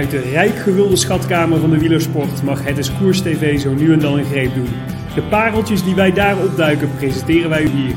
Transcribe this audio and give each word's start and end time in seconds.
Uit 0.00 0.10
de 0.10 0.20
rijk 0.20 0.56
gevulde 0.56 0.96
schatkamer 0.96 1.60
van 1.60 1.70
de 1.70 1.78
wielersport 1.78 2.42
mag 2.42 2.64
Het 2.64 2.78
is 2.78 2.96
Koers 2.98 3.22
TV 3.22 3.60
zo 3.60 3.74
nu 3.74 3.92
en 3.92 3.98
dan 3.98 4.18
een 4.18 4.24
greep 4.24 4.54
doen. 4.54 4.68
De 5.14 5.22
pareltjes 5.22 5.84
die 5.84 5.94
wij 5.94 6.12
daar 6.12 6.38
opduiken 6.38 6.94
presenteren 6.96 7.50
wij 7.50 7.62
u 7.62 7.68
hier. 7.68 7.94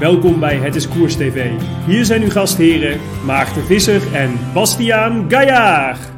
Welkom 0.00 0.40
bij 0.40 0.56
Het 0.56 0.74
is 0.74 0.88
Koers 0.88 1.16
TV. 1.16 1.50
Hier 1.86 2.04
zijn 2.04 2.22
uw 2.22 2.30
gastheren 2.30 3.00
Maarten 3.24 3.62
Visser 3.62 4.14
en 4.14 4.38
Bastiaan 4.54 5.30
Gaillard. 5.30 6.12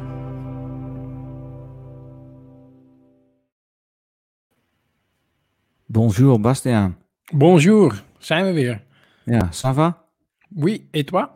Bonjour 5.85 6.39
Bastiaan. 6.39 6.97
Bonjour, 7.35 8.03
zijn 8.17 8.45
we 8.45 8.53
weer. 8.53 8.83
Ja, 9.23 9.49
ça 9.51 9.73
va? 9.73 10.05
Oui, 10.55 10.87
et 10.91 11.07
toi? 11.07 11.27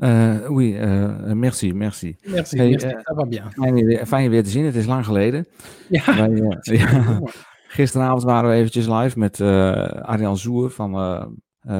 Uh, 0.00 0.48
oui, 0.48 0.72
uh, 0.72 1.32
merci, 1.32 1.72
merci. 1.72 2.16
Merci, 2.24 2.56
hey, 2.56 2.70
merci, 2.70 2.86
uh, 2.86 3.00
ça 3.02 3.14
va 3.14 3.24
bien. 3.24 3.50
Fijn 3.50 3.76
je, 3.76 3.84
weer, 3.84 4.06
fijn 4.06 4.22
je 4.22 4.28
weer 4.28 4.44
te 4.44 4.50
zien, 4.50 4.64
het 4.64 4.74
is 4.74 4.86
lang 4.86 5.04
geleden. 5.04 5.46
Ja, 5.88 6.04
Wij, 6.28 6.58
ja, 6.78 7.20
gisteravond 7.68 8.22
waren 8.22 8.50
we 8.50 8.56
eventjes 8.56 8.86
live 8.86 9.18
met 9.18 9.40
Arjan 10.02 10.36
Zoer 10.36 10.70
van 10.70 10.92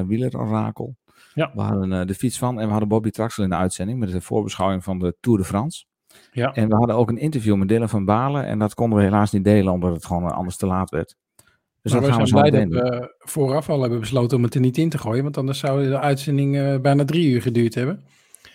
Wieler 0.07 0.39
Orakel. 0.39 0.95
Ja. 1.33 1.51
We 1.53 1.61
hadden 1.61 2.07
de 2.07 2.13
fiets 2.13 2.37
van 2.37 2.59
en 2.59 2.65
we 2.65 2.71
hadden 2.71 2.89
Bobby 2.89 3.09
Traxel 3.09 3.43
in 3.43 3.49
de 3.49 3.55
uitzending 3.55 3.99
met 3.99 4.11
de 4.11 4.21
voorbeschouwing 4.21 4.83
van 4.83 4.99
de 4.99 5.15
Tour 5.19 5.37
de 5.37 5.45
France. 5.45 5.85
Ja. 6.31 6.53
En 6.53 6.69
we 6.69 6.75
hadden 6.75 6.95
ook 6.95 7.09
een 7.09 7.17
interview 7.17 7.55
met 7.55 7.67
Dylan 7.67 7.89
van 7.89 8.05
Balen 8.05 8.45
en 8.45 8.59
dat 8.59 8.73
konden 8.73 8.97
we 8.97 9.03
helaas 9.03 9.31
niet 9.31 9.43
delen 9.43 9.73
omdat 9.73 9.93
het 9.93 10.05
gewoon 10.05 10.31
anders 10.31 10.57
te 10.57 10.65
laat 10.65 10.89
werd. 10.89 11.15
Dus 11.81 11.91
maar 11.91 12.01
dat 12.01 12.09
we 12.09 12.15
gaan 12.15 12.27
zijn 12.27 12.41
we 12.43 12.49
zo 12.49 12.67
blij 12.69 12.81
dat 12.81 12.99
we 12.99 13.15
vooraf 13.19 13.69
al 13.69 13.81
hebben 13.81 13.99
besloten 13.99 14.37
om 14.37 14.43
het 14.43 14.53
er 14.55 14.61
niet 14.61 14.77
in 14.77 14.89
te 14.89 14.97
gooien, 14.97 15.23
want 15.23 15.37
anders 15.37 15.59
zou 15.59 15.87
de 15.87 15.99
uitzending 15.99 16.57
eh, 16.57 16.79
bijna 16.79 17.05
drie 17.05 17.29
uur 17.31 17.41
geduurd 17.41 17.75
hebben. 17.75 18.03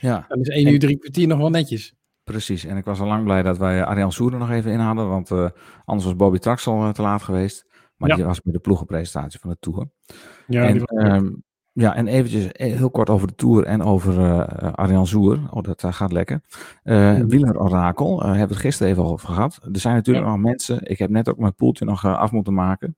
Ja, 0.00 0.24
Dan 0.28 0.40
is 0.40 0.48
één 0.48 0.66
En- 0.66 0.72
uur 0.72 0.78
drie 0.78 0.98
kwartier 0.98 1.26
nog 1.26 1.38
wel 1.38 1.50
netjes. 1.50 1.94
Precies, 2.24 2.64
en 2.64 2.76
ik 2.76 2.84
was 2.84 3.00
al 3.00 3.06
lang 3.06 3.24
blij 3.24 3.42
dat 3.42 3.58
wij 3.58 3.84
Arjan 3.84 4.12
Soer 4.12 4.32
er 4.32 4.38
nog 4.38 4.50
even 4.50 4.72
in 4.72 4.78
hadden, 4.78 5.08
want 5.08 5.30
eh, 5.30 5.48
anders 5.84 6.04
was 6.08 6.16
Bobby 6.16 6.38
Traxel 6.38 6.82
eh, 6.82 6.90
te 6.90 7.02
laat 7.02 7.22
geweest. 7.22 7.64
Maar 7.96 8.08
Ja. 8.08 8.14
die 8.14 8.24
was 8.24 8.40
bij 8.40 8.52
de 8.52 8.58
ploegenpresentatie 8.58 9.40
van 9.40 9.50
de 9.50 9.56
Tour. 9.60 9.88
Ja, 10.46 10.62
en, 10.64 10.84
ehm, 10.84 11.28
ja, 11.72 11.94
en 11.94 12.06
eventjes 12.06 12.52
eh, 12.52 12.76
heel 12.76 12.90
kort 12.90 13.10
over 13.10 13.26
de 13.26 13.34
Tour 13.34 13.64
en 13.64 13.82
over 13.82 14.18
eh, 14.20 14.72
Arjan 14.72 15.06
Soer. 15.06 15.38
Oh, 15.50 15.62
dat 15.62 15.82
eh, 15.84 15.92
gaat 15.92 16.12
lekker. 16.12 16.40
Eh. 16.82 17.14
Wielerorakel, 17.26 18.20
eh 18.22 18.26
hebben 18.28 18.46
we 18.48 18.52
het 18.54 18.62
gisteren 18.62 18.92
even 18.92 19.04
over 19.04 19.28
gehad. 19.28 19.58
Er 19.72 19.80
zijn 19.80 19.94
natuurlijk 19.94 20.26
Ja. 20.26 20.32
nog 20.32 20.40
mensen, 20.40 20.78
ik 20.90 20.98
heb 20.98 21.10
net 21.10 21.28
ook 21.28 21.38
mijn 21.38 21.54
poeltje 21.54 21.84
nog 21.84 22.04
eh, 22.04 22.18
af 22.18 22.30
moeten 22.32 22.54
maken. 22.54 22.96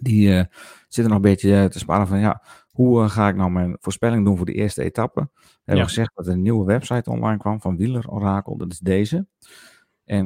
Die 0.00 0.36
eh, 0.38 0.44
zitten 0.88 1.04
nog 1.04 1.14
een 1.14 1.30
beetje 1.30 1.56
eh, 1.56 1.64
te 1.64 1.78
sparen 1.78 2.06
van, 2.06 2.18
ja, 2.18 2.42
hoe 2.70 3.02
eh, 3.02 3.10
ga 3.10 3.28
ik 3.28 3.36
nou 3.36 3.50
mijn 3.50 3.76
voorspelling 3.80 4.24
doen 4.24 4.36
voor 4.36 4.46
de 4.46 4.52
eerste 4.52 4.82
etappe? 4.82 5.20
We 5.34 5.40
hebben 5.56 5.76
Ja. 5.76 5.84
gezegd 5.84 6.10
dat 6.14 6.26
er 6.26 6.32
een 6.32 6.42
nieuwe 6.42 6.64
website 6.64 7.10
online 7.10 7.38
kwam 7.38 7.60
van 7.60 7.76
Wielerorakel, 7.76 8.56
dat 8.56 8.72
is 8.72 8.78
deze. 8.78 9.26
En 10.04 10.24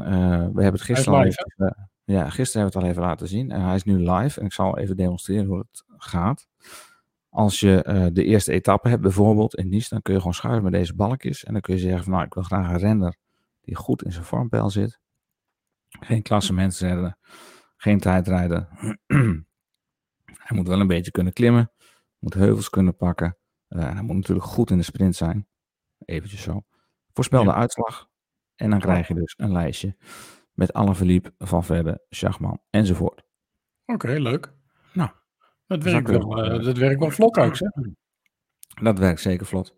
we 0.54 0.62
hebben 0.62 0.72
het 0.72 0.80
gisteren 0.80 1.18
al 1.18 1.24
live, 1.24 1.44
even, 1.56 1.74
eh, 1.76 1.84
ja, 2.04 2.30
gisteren 2.30 2.62
hebben 2.62 2.80
we 2.80 2.86
het 2.86 2.96
al 2.96 3.02
even 3.02 3.02
laten 3.02 3.28
zien. 3.28 3.50
En 3.50 3.60
hij 3.60 3.74
is 3.74 3.84
nu 3.84 4.10
live 4.10 4.40
en 4.40 4.46
ik 4.46 4.52
zal 4.52 4.78
even 4.78 4.96
demonstreren 4.96 5.46
hoe 5.46 5.58
het 5.58 5.84
gaat. 5.96 6.48
Als 7.28 7.60
je 7.60 8.10
de 8.12 8.24
eerste 8.24 8.52
etappe 8.52 8.88
hebt, 8.88 9.02
bijvoorbeeld 9.02 9.54
in 9.54 9.68
Nice, 9.68 9.88
dan 9.88 10.02
kun 10.02 10.12
je 10.12 10.18
gewoon 10.18 10.34
schuiven 10.34 10.62
met 10.62 10.72
deze 10.72 10.94
balkjes. 10.94 11.44
En 11.44 11.52
dan 11.52 11.60
kun 11.62 11.74
je 11.74 11.80
zeggen 11.80 12.02
van, 12.02 12.12
nou, 12.12 12.24
ik 12.24 12.34
wil 12.34 12.42
graag 12.42 12.70
een 12.70 12.78
renner 12.78 13.16
die 13.60 13.76
goed 13.76 14.02
in 14.04 14.12
zijn 14.12 14.24
vormpeil 14.24 14.70
zit. 14.70 15.00
Geen 15.88 16.22
klassementsrenner, 16.22 17.16
geen 17.76 17.98
tijdrijder. 18.00 18.68
hij 20.48 20.56
moet 20.56 20.68
wel 20.68 20.80
een 20.80 20.86
beetje 20.86 21.10
kunnen 21.10 21.32
klimmen, 21.32 21.72
moet 22.18 22.34
heuvels 22.34 22.70
kunnen 22.70 22.96
pakken. 22.96 23.36
Eh, 23.68 23.92
hij 23.92 24.02
moet 24.02 24.16
natuurlijk 24.16 24.46
goed 24.46 24.70
in 24.70 24.76
de 24.76 24.82
sprint 24.82 25.16
zijn. 25.16 25.46
Eventjes 26.04 26.42
zo. 26.42 26.62
Voorspel 27.12 27.42
de 27.44 27.50
Ja. 27.50 27.54
uitslag. 27.56 28.08
En 28.56 28.70
dan 28.70 28.78
krijg 28.78 29.08
je 29.08 29.14
dus 29.14 29.34
een 29.36 29.52
lijstje 29.52 29.96
met 30.52 30.72
alle 30.72 30.94
verliep 30.94 31.30
van 31.38 31.64
verder, 31.64 32.00
Schachman 32.08 32.60
enzovoort. 32.70 33.22
Oké, 33.86 34.08
leuk. 34.12 34.52
Nou, 34.92 35.10
dat 35.66 35.82
werkt, 35.82 36.08
wel, 36.08 36.38
even, 36.38 36.58
eh, 36.58 36.64
dat 36.64 36.76
werkt 36.76 37.00
wel 37.00 37.10
vlot 37.10 37.38
ook, 37.38 37.56
zeg. 37.56 37.70
Dat 38.82 38.98
werkt 38.98 39.20
zeker 39.20 39.46
vlot. 39.46 39.76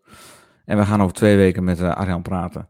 En 0.65 0.77
we 0.77 0.85
gaan 0.85 1.01
over 1.01 1.13
twee 1.15 1.37
weken 1.37 1.63
met 1.63 1.79
eh, 1.79 1.95
Arjan 1.95 2.21
praten. 2.21 2.69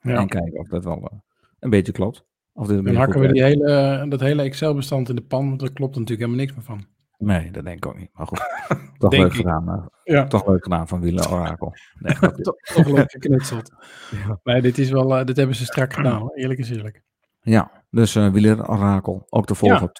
Ja. 0.00 0.16
En 0.16 0.28
kijken 0.28 0.58
of 0.58 0.68
dat 0.68 0.84
wel 0.84 1.08
eh, 1.08 1.18
een 1.58 1.70
beetje 1.70 1.92
klopt. 1.92 2.24
Of 2.52 2.66
dit 2.66 2.78
een 2.78 2.84
Dan 2.84 2.94
hakken 2.94 3.20
we 3.20 3.32
die 3.32 3.42
hele, 3.42 4.06
dat 4.08 4.20
hele 4.20 4.42
Excel-bestand 4.42 5.08
in 5.08 5.16
de 5.16 5.22
pan, 5.22 5.48
want 5.48 5.60
daar 5.60 5.72
klopt 5.72 5.94
natuurlijk 5.96 6.20
helemaal 6.20 6.44
niks 6.44 6.54
meer 6.56 6.64
van. 6.64 6.86
Nee, 7.20 7.50
dat 7.50 7.64
denk 7.64 7.76
ik 7.76 7.86
ook 7.86 7.98
niet. 7.98 8.10
Maar 8.12 8.26
goed, 8.26 8.40
toch 8.98 9.12
leuk 9.12 9.34
gedaan. 9.34 9.90
Ja, 10.04 10.26
toch 10.26 10.46
leuk 10.46 10.62
gedaan 10.62 10.88
van 10.88 11.00
Wieler 11.00 11.32
Orakel. 11.32 11.74
Nee, 11.98 12.14
toch, 12.42 12.56
toch 12.56 12.86
leuk 12.86 13.10
geknutseld. 13.10 13.70
Ja. 14.26 14.40
Nee, 14.42 14.62
dit, 14.62 14.78
is 14.78 14.90
wel, 14.90 15.16
eh, 15.16 15.24
dit 15.24 15.36
hebben 15.36 15.56
ze 15.56 15.64
strak 15.64 15.92
gedaan, 15.92 16.30
eerlijk 16.34 16.60
is 16.60 16.70
eerlijk. 16.70 17.02
ja, 17.40 17.70
dus 17.90 18.14
eh 18.14 18.32
Wieler 18.32 18.68
Orakel. 18.68 19.26
Ook 19.28 19.46
te 19.46 19.54
volgen 19.54 19.90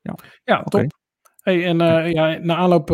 Ja. 0.00 0.12
op 0.12 0.24
Ja, 0.44 0.62
top. 0.62 1.02
Hey, 1.42 1.66
en 1.66 1.80
eh, 1.80 2.12
ja, 2.12 2.38
na 2.38 2.56
aanloop 2.56 2.88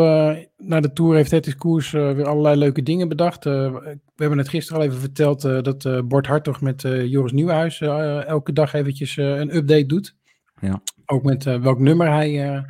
naar 0.56 0.82
de 0.82 0.92
Tour 0.92 1.14
heeft 1.14 1.30
het 1.30 1.56
Koers 1.56 1.90
weer 1.90 2.26
allerlei 2.26 2.56
leuke 2.56 2.82
dingen 2.82 3.08
bedacht. 3.08 3.44
We 3.44 3.96
hebben 4.16 4.38
het 4.38 4.48
gisteren 4.48 4.80
al 4.80 4.88
even 4.88 5.00
verteld 5.00 5.42
dat 5.42 6.08
Bord 6.08 6.26
Hartog 6.26 6.60
met 6.60 6.82
Joris 6.82 7.32
Nieuwhuis 7.32 7.80
elke 7.80 8.52
dag 8.52 8.72
eventjes 8.72 9.16
een 9.16 9.56
update 9.56 9.86
doet. 9.86 10.16
Ja. 10.60 10.82
Ook 11.06 11.22
met 11.22 11.44
welk 11.44 11.78
nummer 11.78 12.12
hij 12.12 12.64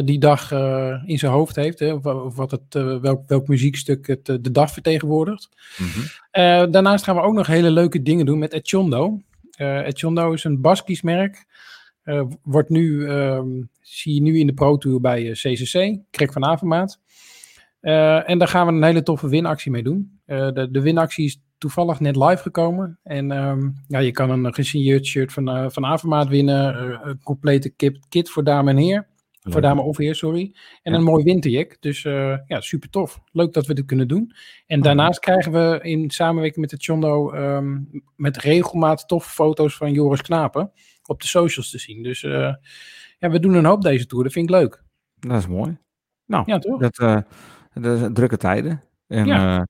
die 0.00 0.18
dag 0.18 0.52
eh, 0.52 1.02
in 1.06 1.18
zijn 1.18 1.32
hoofd 1.32 1.56
heeft. 1.56 1.78
Hè, 1.78 1.92
of, 1.92 2.36
wat 2.36 2.50
het, 2.50 2.74
eh, 2.74 3.00
welk, 3.00 3.22
welk 3.26 3.48
muziekstuk 3.48 4.06
het 4.06 4.28
eh, 4.28 4.36
de 4.40 4.50
dag 4.50 4.70
vertegenwoordigt. 4.72 5.48
Mhm. 5.78 6.00
Eh, 6.30 6.64
daarnaast 6.70 7.04
gaan 7.04 7.16
we 7.16 7.22
ook 7.22 7.34
nog 7.34 7.46
hele 7.46 7.70
leuke 7.70 8.02
dingen 8.02 8.26
doen 8.26 8.38
met 8.38 8.52
Echondo. 8.52 9.20
Eh 9.56 9.86
Echondo 9.86 10.32
is 10.32 10.44
een 10.44 10.60
Baskisch 10.60 11.02
merk. 11.02 11.44
Eh, 12.02 12.22
wordt 12.42 12.68
nu, 12.68 13.06
ehm, 13.08 13.48
zie 13.80 14.14
je 14.14 14.20
nu 14.22 14.38
in 14.38 14.46
de 14.46 14.54
Pro 14.54 14.76
Tour 14.78 15.00
bij 15.00 15.30
eh, 15.30 15.32
CCC, 15.32 15.98
Krek 16.10 16.32
van 16.32 16.44
Avermaat. 16.44 17.00
Eh, 17.80 18.30
en 18.30 18.38
daar 18.38 18.48
gaan 18.48 18.66
we 18.66 18.72
een 18.72 18.82
hele 18.84 19.02
toffe 19.02 19.28
winactie 19.28 19.70
mee 19.70 19.82
doen. 19.82 20.20
Eh, 20.24 20.52
de, 20.52 20.70
de 20.70 20.80
winactie 20.80 21.24
is 21.24 21.40
toevallig 21.58 22.00
net 22.00 22.16
live 22.16 22.42
gekomen. 22.42 22.98
En 23.02 23.32
ehm, 23.32 23.68
ja, 23.88 23.98
je 23.98 24.10
kan 24.10 24.30
een 24.30 24.54
gesigneerd 24.54 25.06
shirt 25.06 25.32
van, 25.32 25.48
eh, 25.48 25.64
van 25.68 25.84
Avermaat 25.84 26.28
winnen. 26.28 26.74
eh, 26.74 26.98
een 27.02 27.20
complete 27.22 27.68
kit, 27.68 27.98
kit 28.08 28.30
voor 28.30 28.44
dame 28.44 28.70
en 28.70 28.76
heer. 28.76 29.06
Voor 29.42 29.60
dame 29.60 29.82
of 29.82 29.96
heer, 29.96 30.14
sorry. 30.14 30.54
En 30.82 30.92
Ja. 30.92 30.98
een 30.98 31.04
mooi 31.04 31.24
winterjack. 31.24 31.76
Dus 31.80 32.04
eh, 32.04 32.36
ja, 32.46 32.60
super 32.60 32.90
tof. 32.90 33.20
Leuk 33.32 33.52
dat 33.52 33.66
we 33.66 33.74
dit 33.74 33.84
kunnen 33.84 34.08
doen. 34.08 34.32
En 34.66 34.80
daarnaast 34.80 35.18
krijgen 35.20 35.52
we 35.52 35.78
in 35.82 36.10
samenwerking 36.10 36.60
met 36.60 36.70
de 36.70 36.76
Chondo 36.84 37.30
ehm, 37.30 37.78
met 38.16 38.36
regelmaat 38.36 39.08
toffe 39.08 39.30
foto's 39.30 39.76
van 39.76 39.92
Joris 39.92 40.22
Knapen 40.22 40.72
op 41.06 41.20
de 41.20 41.26
socials 41.26 41.70
te 41.70 41.78
zien. 41.78 42.02
Dus 42.02 42.22
eh, 42.22 42.54
ja, 43.18 43.30
we 43.30 43.38
doen 43.40 43.54
een 43.54 43.64
hoop 43.64 43.82
deze 43.82 44.06
tour. 44.06 44.24
Dat 44.24 44.32
vind 44.32 44.48
ik 44.50 44.54
leuk. 44.54 44.82
Dat 45.18 45.38
is 45.38 45.46
mooi. 45.46 45.78
Nou, 46.26 46.42
Ja, 46.46 46.58
toch? 46.58 46.80
dat, 46.80 46.94
dat 47.72 48.00
is 48.00 48.08
drukke 48.12 48.36
tijden. 48.36 48.82
En 49.06 49.26
Ja. 49.26 49.66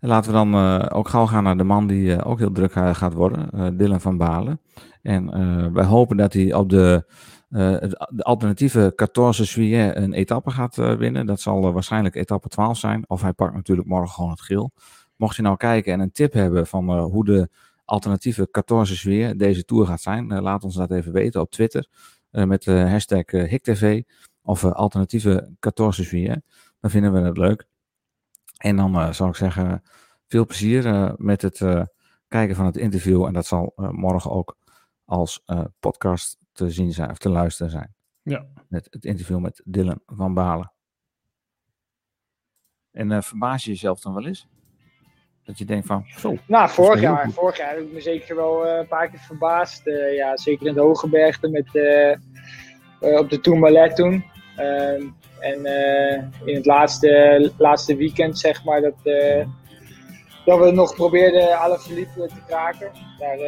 laten 0.00 0.32
we 0.32 0.36
dan 0.36 0.54
ook 0.90 1.08
gauw 1.08 1.26
gaan 1.26 1.42
naar 1.44 1.56
de 1.56 1.64
man 1.64 1.86
die 1.86 2.24
ook 2.24 2.38
heel 2.38 2.52
druk 2.52 2.72
gaat 2.72 3.12
worden, 3.12 3.76
Dylan 3.76 4.00
van 4.00 4.16
Balen. 4.16 4.60
En 5.02 5.72
wij 5.72 5.84
hopen 5.84 6.16
dat 6.16 6.32
hij 6.32 6.54
op 6.54 6.68
de, 6.70 7.12
de 7.48 8.22
alternatieve 8.22 8.92
14 8.96 9.68
juillet 9.68 9.96
een 9.96 10.12
etappe 10.12 10.50
gaat 10.50 10.78
eh, 10.78 10.94
winnen. 10.96 11.26
Dat 11.26 11.40
zal 11.40 11.66
eh, 11.66 11.72
waarschijnlijk 11.72 12.14
etappe 12.14 12.48
12 12.48 12.78
zijn. 12.78 13.04
Of 13.08 13.22
hij 13.22 13.32
pakt 13.32 13.54
natuurlijk 13.54 13.88
morgen 13.88 14.14
gewoon 14.14 14.30
het 14.30 14.40
geel. 14.40 14.70
Mocht 15.16 15.36
je 15.36 15.42
nou 15.42 15.56
kijken 15.56 15.92
en 15.92 16.00
een 16.00 16.12
tip 16.12 16.32
hebben 16.32 16.66
van 16.66 16.88
eh, 16.88 17.04
hoe 17.04 17.24
de 17.24 17.48
alternatieve 17.84 18.48
14 18.50 19.10
juillet 19.10 19.38
deze 19.38 19.64
tour 19.64 19.86
gaat 19.86 20.00
zijn, 20.00 20.30
eh, 20.30 20.40
laat 20.40 20.64
ons 20.64 20.74
dat 20.74 20.90
even 20.90 21.12
weten 21.12 21.40
op 21.40 21.50
Twitter 21.50 21.88
eh, 22.30 22.44
met 22.44 22.62
de 22.62 22.72
hashtag 22.72 23.22
eh, 23.22 23.48
HikTV 23.48 24.02
of 24.42 24.64
eh, 24.64 24.72
alternatieve 24.72 25.56
14 25.60 26.04
juillet. 26.10 26.42
Dan 26.80 26.90
vinden 26.90 27.12
we 27.12 27.20
het 27.20 27.36
leuk. 27.36 27.66
En 28.56 28.76
dan 28.76 28.94
eh, 28.94 29.12
zou 29.12 29.28
ik 29.28 29.36
zeggen, 29.36 29.82
veel 30.26 30.46
plezier 30.46 30.86
eh, 30.86 31.12
met 31.16 31.42
het 31.42 31.60
eh, 31.60 31.82
kijken 32.28 32.56
van 32.56 32.66
het 32.66 32.76
interview. 32.76 33.24
En 33.24 33.32
dat 33.32 33.46
zal 33.46 33.72
eh, 33.76 33.90
morgen 33.90 34.30
ook 34.30 34.56
als 35.04 35.42
eh, 35.46 35.64
podcast 35.80 36.38
te 36.58 36.70
zien 36.70 36.92
zijn 36.92 37.10
of 37.10 37.18
te 37.18 37.28
luisteren 37.28 37.70
zijn. 37.70 37.94
Ja. 38.22 38.46
Met 38.68 38.86
het 38.90 39.04
interview 39.04 39.38
met 39.38 39.62
Dylan 39.64 40.00
van 40.06 40.34
Balen. 40.34 40.72
En 42.90 43.12
eh 43.12 43.22
verbaas 43.22 43.64
je 43.64 43.70
jezelf 43.70 44.00
dan 44.00 44.14
wel 44.14 44.26
eens? 44.26 44.48
Dat 45.44 45.58
je 45.58 45.64
denkt 45.64 45.86
van, 45.86 46.04
zo, 46.06 46.36
Nou, 46.46 46.70
vorig 46.70 47.00
jaar, 47.00 47.30
vorig 47.30 47.56
jaar 47.56 47.70
heb 47.70 47.80
ik 47.80 47.92
me 47.92 48.00
zeker 48.00 48.36
wel 48.36 48.66
eh, 48.66 48.78
een 48.78 48.88
paar 48.88 49.08
keer 49.10 49.18
verbaasd. 49.18 49.86
Eh, 49.86 50.14
ja, 50.16 50.36
zeker 50.36 50.66
in 50.66 50.74
de 50.74 50.80
hoge 50.80 51.08
bergte 51.08 51.48
met, 51.48 51.74
eh, 51.74 52.10
eh, 52.10 52.18
op 53.18 53.30
de 53.30 53.40
Tourmalet 53.40 53.96
toen. 53.96 54.24
Ehm, 54.56 55.06
en 55.40 55.64
eh, 55.64 56.22
in 56.44 56.54
het 56.54 56.66
laatste, 56.66 57.52
laatste 57.58 57.96
weekend, 57.96 58.38
zeg 58.38 58.64
maar, 58.64 58.80
dat, 58.80 58.94
eh, 59.02 59.46
dat 60.44 60.58
we 60.58 60.70
nog 60.70 60.94
probeerden 60.94 61.58
alle 61.58 61.78
verliepen 61.78 62.28
te 62.28 62.42
kraken. 62.46 62.90
Daar, 63.18 63.38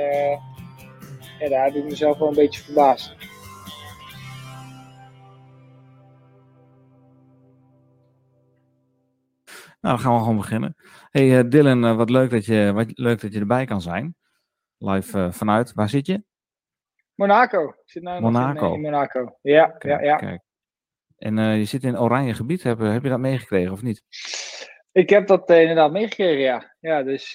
eh, 1.41 1.49
ja, 1.49 1.57
daar 1.57 1.65
heb 1.65 1.75
ik 1.75 1.85
mezelf 1.85 2.19
wel 2.19 2.29
een 2.29 2.35
beetje 2.35 2.63
verbaasd. 2.63 3.17
Nou, 9.81 9.95
dan 9.97 9.99
gaan 9.99 10.15
we 10.15 10.19
gewoon 10.19 10.37
beginnen. 10.37 10.77
Hey 11.11 11.39
eh, 11.39 11.49
Dylan, 11.49 11.85
eh, 11.85 11.97
wat 11.97 12.11
leuk 12.11 12.31
dat, 12.31 12.47
je, 12.47 12.73
wat 12.75 12.99
leuk 12.99 13.21
dat 13.21 13.33
je 13.33 13.41
erbij 13.41 13.65
kan 13.65 13.81
zijn. 13.81 14.15
live 14.79 15.33
vanuit. 15.33 15.73
Waar 15.73 15.89
zit 15.89 16.07
je? 16.07 16.23
Monaco. 17.15 17.69
Ik 17.69 17.75
zit 17.85 18.03
nou 18.03 18.21
Monaco. 18.21 18.67
In, 18.69 18.75
in, 18.75 18.81
Monaco. 18.81 19.39
Ja, 19.43 19.67
Kijk, 19.67 20.01
ja, 20.01 20.07
ja. 20.07 20.17
Kijk. 20.17 20.43
En 21.19 21.37
je 21.37 21.65
zit 21.65 21.85
in 21.85 21.99
oranje 21.99 22.35
gebied. 22.35 22.63
Heb, 22.63 22.79
heb 22.79 23.03
je 23.03 23.09
dat 23.09 23.19
meegekregen 23.19 23.73
of 23.73 23.83
niet? 23.83 24.03
Ik 24.93 25.11
heb 25.11 25.27
dat 25.27 25.51
inderdaad 25.51 25.93
meegekregen, 25.93 26.41
ja. 26.41 26.75
Ja, 26.81 27.03
dus 27.03 27.33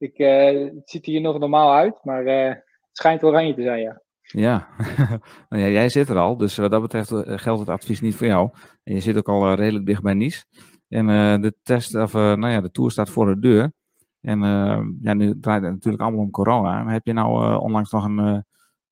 ik, 0.00 0.16
het 0.16 0.90
ziet 0.90 1.06
hier 1.06 1.20
nog 1.20 1.38
normaal 1.38 1.74
uit, 1.74 2.04
maar 2.04 2.24
het 2.24 2.62
schijnt 2.92 3.22
oranje 3.22 3.54
te 3.54 3.62
zijn, 3.62 3.80
ja. 3.80 4.02
Ja. 4.22 4.68
nou 5.48 5.62
ja, 5.62 5.68
jij 5.68 5.88
zit 5.88 6.08
er 6.08 6.18
al, 6.18 6.36
dus 6.36 6.56
wat 6.56 6.70
dat 6.70 6.80
betreft 6.82 7.12
geldt 7.24 7.60
het 7.60 7.68
advies 7.68 8.00
niet 8.00 8.14
voor 8.14 8.26
jou. 8.26 8.50
En 8.82 8.94
je 8.94 9.00
zit 9.00 9.16
ook 9.16 9.28
al 9.28 9.54
redelijk 9.54 9.86
dicht 9.86 10.02
bij 10.02 10.14
Nice. 10.14 10.44
En 10.88 11.06
de 11.40 11.54
test, 11.62 11.94
of 11.94 12.12
nou 12.12 12.48
ja, 12.48 12.60
de 12.60 12.70
tour 12.70 12.90
staat 12.90 13.10
voor 13.10 13.26
de 13.26 13.38
deur. 13.38 13.72
En 14.20 14.40
ja, 15.02 15.14
nu 15.14 15.40
draait 15.40 15.62
het 15.62 15.72
natuurlijk 15.72 16.02
allemaal 16.02 16.20
om 16.20 16.30
corona. 16.30 16.82
Maar 16.82 16.92
heb 16.92 17.06
je 17.06 17.12
nou 17.12 17.56
onlangs 17.60 17.90
nog 17.90 18.04
een, 18.04 18.44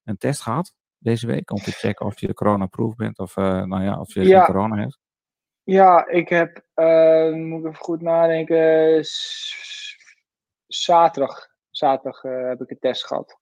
een 0.05 0.17
test 0.17 0.43
gehad 0.43 0.75
deze 0.99 1.27
week 1.27 1.51
om 1.51 1.59
te 1.59 1.71
checken 1.71 2.07
of 2.07 2.21
je 2.21 2.35
corona-proof 2.35 2.95
bent 2.95 3.19
of 3.19 3.37
nou 3.37 3.83
ja, 3.83 4.01
of 4.01 4.15
je 4.15 4.23
Ja. 4.29 4.45
corona 4.45 4.77
hebt? 4.77 4.99
Ja, 5.63 6.07
ik 6.07 6.29
heb, 6.29 6.63
eh, 6.75 7.33
moet 7.33 7.61
ik 7.61 7.67
even 7.67 7.85
goed 7.85 8.01
nadenken, 8.01 9.05
zaterdag, 10.69 11.49
zaterdag 11.71 12.25
eh, 12.25 12.49
heb 12.49 12.61
ik 12.61 12.71
een 12.71 12.79
test 12.79 13.07
gehad. 13.07 13.39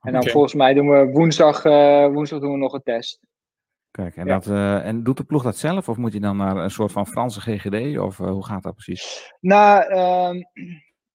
En 0.00 0.12
dan 0.12 0.26
volgens 0.26 0.54
mij 0.54 0.74
doen 0.74 0.88
we 0.88 1.10
woensdag, 1.12 1.64
eh, 1.64 2.06
woensdag 2.06 2.40
doen 2.40 2.52
we 2.52 2.58
nog 2.58 2.72
een 2.72 2.82
test. 2.82 3.20
Kijk, 3.90 4.16
en, 4.16 4.26
Ja. 4.26 4.34
dat, 4.34 4.46
eh, 4.46 4.86
en 4.86 5.02
doet 5.02 5.16
de 5.16 5.24
ploeg 5.24 5.42
dat 5.42 5.56
zelf 5.56 5.88
of 5.88 5.96
moet 5.96 6.12
je 6.12 6.20
dan 6.20 6.36
naar 6.36 6.56
een 6.56 6.70
soort 6.70 6.92
van 6.92 7.06
Franse 7.06 7.40
GGD 7.40 7.98
of 7.98 8.16
hoe 8.16 8.44
gaat 8.44 8.62
dat 8.62 8.74
precies? 8.74 9.32
Nou, 9.40 9.84
ehm, 9.84 10.42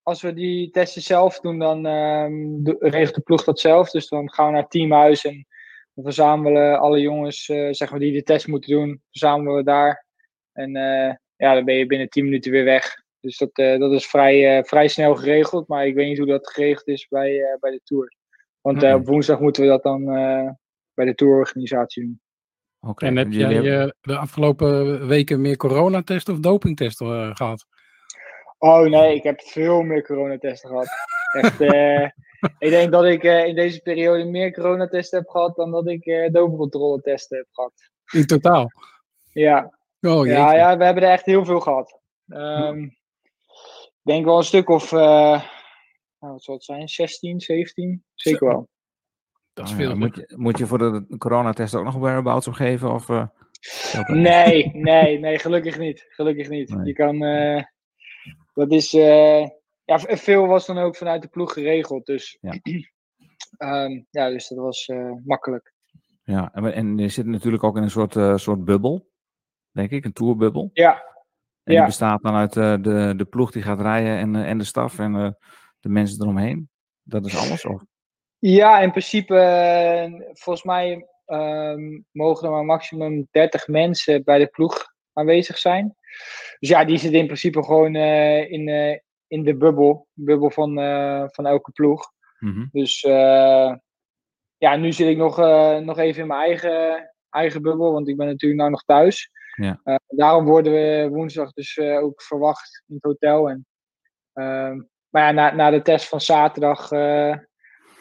als 0.04 0.22
we 0.22 0.34
die 0.34 0.69
testen 0.69 1.02
zelf 1.02 1.40
doen, 1.40 1.60
dan 1.60 1.86
ehm, 1.86 2.69
regelt 2.80 3.16
de 3.16 3.22
ploeg 3.22 3.44
dat 3.44 3.60
zelf. 3.60 3.90
Dus 3.92 4.08
dan 4.08 4.31
gaan 4.31 4.46
we 4.46 4.52
naar 4.52 4.62
het 4.62 4.72
teamhuis 4.72 5.25
en 5.25 5.46
we 5.94 6.04
verzamelen 6.04 6.80
alle 6.80 7.00
jongens 7.00 7.46
zeg 7.72 7.90
maar, 7.90 8.00
die 8.00 8.13
de 8.13 8.24
test 8.24 8.48
moeten 8.48 8.72
doen, 8.72 9.02
verzamelen 9.10 9.56
we 9.56 9.63
daar. 9.63 10.06
En 10.54 10.72
ja, 11.36 11.54
dan 11.54 11.66
ben 11.66 11.75
je 11.75 11.86
binnen 11.86 12.10
10 12.10 12.24
minuten 12.24 12.52
weer 12.52 12.63
weg. 12.63 13.00
Dus 13.22 13.38
dat, 13.38 13.50
eh, 13.54 13.80
dat 13.80 13.92
is 13.92 14.08
vrij, 14.08 14.58
eh, 14.58 14.64
vrij 14.64 14.88
snel 14.88 15.16
geregeld, 15.16 15.68
maar 15.68 15.86
ik 15.88 15.96
weet 15.96 16.08
niet 16.08 16.18
hoe 16.18 16.28
dat 16.28 16.50
geregeld 16.50 16.88
is 16.88 17.08
bij, 17.08 17.42
eh, 17.42 17.60
bij 17.60 17.72
de 17.72 17.82
Tour. 17.84 18.14
Want 18.62 18.84
eh, 18.84 18.90
Oké. 18.90 19.00
op 19.00 19.08
woensdag 19.08 19.40
moeten 19.40 19.64
we 19.64 19.70
dat 19.70 19.84
dan 19.84 20.10
eh, 20.12 20.50
bij 20.94 21.06
de 21.06 21.16
tourorganisatie 21.16 22.04
doen. 22.04 22.22
Oké, 22.80 23.06
En 23.06 23.18
heb 23.18 23.32
jullie 23.32 23.62
jij 23.62 23.94
de 24.02 24.18
afgelopen 24.18 25.08
weken 25.08 25.42
meer 25.42 25.58
coronatesten 25.58 26.34
of 26.34 26.40
dopingtesten 26.40 27.08
eh, 27.08 27.36
gehad? 27.36 27.66
Oh 28.58 28.90
nee, 28.90 29.16
ik 29.16 29.24
heb 29.24 29.42
veel 29.42 29.82
meer 29.82 30.04
coronatesten 30.04 30.70
gehad. 30.70 30.88
Echt, 31.42 31.62
eh, 31.62 32.04
ik 32.60 32.70
denk 32.70 32.92
dat 32.92 33.06
ik 33.06 33.24
eh, 33.24 33.46
in 33.46 33.56
deze 33.56 33.82
periode 33.82 34.24
meer 34.26 34.54
coronatesten 34.54 35.20
heb 35.20 35.30
gehad 35.30 35.56
dan 35.56 35.72
dat 35.72 35.88
ik 35.88 36.06
eh 36.06 36.32
dopingcontroletesten 36.32 37.38
heb 37.38 37.48
gehad. 37.52 37.74
In 38.12 38.26
totaal? 38.26 38.72
Ja, 39.32 39.80
Oh, 40.08 40.26
ja, 40.26 40.54
ja, 40.54 40.78
we 40.78 40.84
hebben 40.84 41.04
er 41.04 41.10
echt 41.10 41.26
heel 41.26 41.46
veel 41.46 41.60
gehad. 41.60 42.00
Ehm, 42.28 42.80
Ik 42.84 43.00
denk 44.01 44.25
wel 44.25 44.38
een 44.38 44.44
stuk 44.44 44.69
of, 44.69 44.92
eh, 44.92 45.44
nou, 46.19 46.33
wat 46.33 46.44
zal 46.44 46.56
het 46.56 46.63
zijn, 46.63 46.88
16, 46.88 47.39
17? 47.39 48.03
Zeker 48.13 48.48
wel. 48.48 48.69
Dat 49.53 49.65
is 49.65 49.71
ja, 49.71 49.77
veel. 49.77 49.95
moet, 49.95 50.15
je, 50.15 50.33
moet 50.36 50.57
je 50.57 50.68
voor 50.68 50.77
de 50.77 51.18
coronatest 51.18 51.75
ook 51.75 51.83
nog 51.83 51.95
whereabouts 51.95 52.48
opgeven? 52.48 52.92
Of, 52.94 53.09
eh? 53.09 53.27
Nee, 54.07 54.71
nee, 54.74 55.19
nee, 55.19 55.39
gelukkig 55.39 55.77
niet. 55.77 56.06
Gelukkig 56.09 56.50
niet. 56.50 56.69
Nee. 56.69 56.86
Je 56.86 56.94
kan, 56.94 57.24
eh, 57.24 57.63
dat 58.53 58.71
is, 58.71 58.94
eh, 58.94 59.48
ja, 59.86 60.00
veel 60.00 60.48
was 60.48 60.65
dan 60.65 60.77
ook 60.77 60.95
vanuit 60.95 61.21
de 61.21 61.27
ploeg 61.27 61.53
geregeld. 61.53 62.06
Dus 62.06 62.38
Ja. 62.42 62.59
Ehm, 63.57 64.01
ja, 64.09 64.30
dus 64.30 64.48
dat 64.48 64.57
was 64.57 64.86
eh, 64.86 65.12
makkelijk. 65.24 65.74
Ja, 66.24 66.53
en, 66.53 66.74
en 66.74 66.98
je 66.98 67.09
zit 67.09 67.25
natuurlijk 67.25 67.63
ook 67.63 67.77
in 67.77 67.83
een 67.83 67.89
soort, 67.89 68.15
eh, 68.15 68.38
soort 68.38 68.65
bubbel, 68.65 69.09
denk 69.71 69.92
ik, 69.92 70.06
een 70.06 70.13
tourbubbel. 70.13 70.69
Ja, 70.74 71.03
En 71.63 71.74
Ja. 71.74 71.80
die 71.80 71.88
bestaat 71.88 72.24
dan 72.24 72.36
uit 72.36 72.58
eh, 72.58 72.75
de, 72.81 73.13
de 73.18 73.25
ploeg 73.25 73.52
die 73.52 73.62
gaat 73.62 73.81
rijden 73.81 74.18
en, 74.18 74.36
eh, 74.36 74.50
en 74.50 74.58
de 74.58 74.63
staf 74.63 75.00
en 75.00 75.16
eh, 75.16 75.30
de 75.80 75.90
mensen 75.90 76.22
eromheen. 76.22 76.69
Dat 77.04 77.25
is 77.25 77.38
alles? 77.38 77.66
Of? 77.66 77.84
Ja, 78.40 78.80
in 78.80 78.90
principe, 78.90 79.36
volgens 80.34 80.66
mij 80.66 81.08
ehm, 81.25 82.00
mogen 82.12 82.48
er 82.48 82.54
maar 82.54 82.66
maximum 82.66 83.28
30 83.31 83.68
mensen 83.68 84.24
bij 84.24 84.40
de 84.40 84.48
ploeg 84.48 84.86
aanwezig 85.13 85.58
zijn. 85.58 85.96
Dus 86.60 86.69
ja, 86.69 86.86
die 86.86 86.98
zitten 86.98 87.19
in 87.19 87.25
principe 87.25 87.63
gewoon 87.63 87.96
in, 87.96 88.68
in 89.28 89.44
de 89.44 89.58
bubbel, 89.58 90.08
bubbel 90.13 90.52
van, 90.52 90.75
van 91.31 91.46
elke 91.46 91.72
ploeg. 91.72 92.12
Mhm. 92.40 92.66
Dus 92.72 93.02
ja, 94.58 94.75
nu 94.75 94.92
zit 94.92 95.08
ik 95.08 95.18
nog, 95.18 95.38
nog 95.81 95.98
even 95.98 96.22
in 96.22 96.28
mijn 96.28 96.42
eigen, 96.42 97.12
eigen 97.30 97.62
bubbel, 97.62 97.92
want 97.92 98.08
ik 98.08 98.18
ben 98.18 98.28
natuurlijk 98.28 98.60
nou 98.60 98.72
nog 98.72 98.84
thuis. 98.84 99.31
Ja. 99.56 99.80
Eh, 99.83 99.95
daarom 100.07 100.45
worden 100.45 100.74
we 100.74 101.09
woensdag 101.12 101.51
dus 101.51 101.77
eh, 101.77 102.03
ook 102.03 102.21
verwacht 102.21 102.83
in 102.88 102.95
het 102.95 103.03
hotel. 103.03 103.50
En, 103.50 103.65
ehm, 104.33 104.81
maar 105.09 105.24
ja, 105.24 105.31
na, 105.31 105.53
na 105.53 105.69
de 105.69 105.81
test 105.81 106.07
van 106.07 106.21
zaterdag 106.21 106.92
eh, 106.92 107.36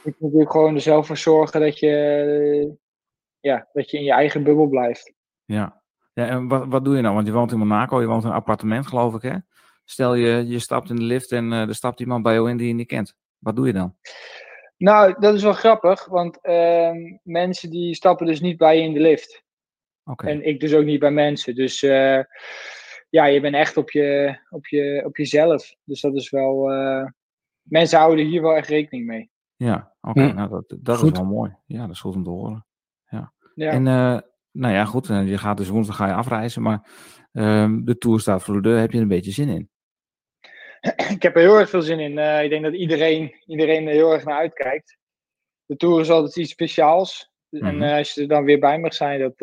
moet 0.05 0.15
je 0.19 0.25
natuurlijk 0.25 0.51
gewoon 0.51 0.75
er 0.75 0.81
zelf 0.81 1.07
voor 1.07 1.17
zorgen 1.17 1.61
dat 1.61 1.79
je, 1.79 2.77
ja, 3.41 3.69
dat 3.73 3.91
je 3.91 3.99
in 3.99 4.05
je 4.05 4.13
eigen 4.13 4.43
bubbel 4.43 4.67
blijft. 4.67 5.13
Ja. 5.45 5.83
ja 6.13 6.27
en 6.27 6.49
wat, 6.49 6.67
wat 6.69 6.85
doe 6.85 6.97
je 6.97 7.03
nou? 7.03 7.15
Want 7.15 7.27
je 7.27 7.33
woont 7.33 7.53
in 7.53 7.59
Monaco, 7.59 8.01
je 8.01 8.07
woont 8.07 8.23
in 8.23 8.29
een 8.29 8.35
appartement, 8.35 8.87
geloof 8.87 9.15
ik, 9.15 9.23
hè? 9.23 9.37
Stel 9.85 10.15
je, 10.15 10.47
je 10.47 10.59
stapt 10.59 10.91
in 10.91 10.97
de 10.97 11.03
lift 11.03 11.33
en 11.33 11.53
er 11.53 11.75
stapt 11.75 12.01
iemand 12.01 12.23
bij 12.23 12.35
jou 12.35 12.51
in 12.51 12.57
die 12.57 12.69
je 12.69 12.75
niet 12.75 12.87
kent. 12.87 13.15
Wat 13.39 13.57
doe 13.57 13.67
je 13.67 13.73
dan? 13.73 13.97
Nou, 14.77 15.15
dat 15.19 15.35
is 15.35 15.43
wel 15.43 15.53
grappig, 15.53 16.07
want 16.07 16.41
ehm, 16.41 16.97
mensen 17.23 17.71
die 17.71 17.95
stappen 17.95 18.27
dus 18.27 18.41
niet 18.41 18.57
bij 18.57 18.77
je 18.77 18.83
in 18.83 18.93
de 18.93 19.01
lift. 19.01 19.45
Oké. 20.11 20.27
En 20.27 20.47
ik 20.47 20.61
dus 20.61 20.75
ook 20.75 20.85
niet 20.85 21.01
bij 21.01 21.11
mensen. 21.11 21.55
Dus 21.55 21.83
eh, 21.83 22.21
ja, 23.09 23.25
je 23.25 23.41
bent 23.41 23.55
echt 23.55 23.77
op, 23.77 23.91
je, 23.91 24.39
op, 24.51 24.67
je, 24.67 25.03
op 25.07 25.17
jezelf. 25.17 25.75
Dus 25.85 26.01
dat 26.01 26.15
is 26.15 26.31
wel. 26.31 26.71
eh, 26.71 27.05
mensen 27.63 27.99
houden 27.99 28.27
hier 28.27 28.43
wel 28.43 28.57
echt 28.57 28.69
rekening 28.69 29.07
mee. 29.07 29.31
Ja, 29.57 29.95
oké. 30.01 30.21
Ja. 30.23 30.33
Nou, 30.33 30.49
dat, 30.51 30.75
dat 30.81 31.03
is 31.03 31.11
wel 31.11 31.25
mooi. 31.25 31.57
Ja, 31.67 31.81
dat 31.87 31.91
is 31.95 32.01
goed 32.01 32.15
om 32.15 32.25
te 32.25 32.31
horen. 32.31 32.67
Ja. 33.09 33.33
En 33.55 33.87
eh, 33.87 34.19
nou 34.51 34.75
ja, 34.75 34.85
goed. 34.85 35.07
je 35.07 35.39
gaat 35.39 35.57
dus 35.57 35.69
woensdag 35.69 35.97
ga 35.97 36.07
je 36.07 36.13
afreizen, 36.15 36.63
maar 36.63 36.89
ehm, 37.33 37.85
de 37.85 37.99
tour 37.99 38.21
staat 38.21 38.43
voor 38.43 38.55
de 38.55 38.61
deur. 38.61 38.79
Heb 38.79 38.91
je 38.91 38.97
er 38.97 39.03
een 39.03 39.09
beetje 39.09 39.31
zin 39.31 39.49
in? 39.49 39.71
ik 41.17 41.23
heb 41.23 41.35
er 41.35 41.41
heel 41.41 41.59
erg 41.59 41.71
veel 41.71 41.83
zin 41.83 41.99
in. 42.01 42.19
Eh, 42.19 42.45
ik 42.45 42.51
denk 42.51 42.63
dat 42.65 42.75
iedereen, 42.75 43.35
iedereen 43.47 43.87
er 43.87 43.93
heel 43.93 44.13
erg 44.13 44.25
naar 44.25 44.39
uitkijkt. 44.39 44.99
De 45.67 45.77
Tour 45.77 46.01
is 46.01 46.11
altijd 46.11 46.37
iets 46.37 46.51
speciaals. 46.51 47.31
En 47.51 47.75
Mhm. 47.75 47.83
eh, 47.83 47.97
als 47.97 48.13
je 48.15 48.21
er 48.21 48.29
dan 48.29 48.45
weer 48.45 48.59
bij 48.59 48.79
mag 48.79 48.95
zijn, 48.95 49.21
dat. 49.21 49.35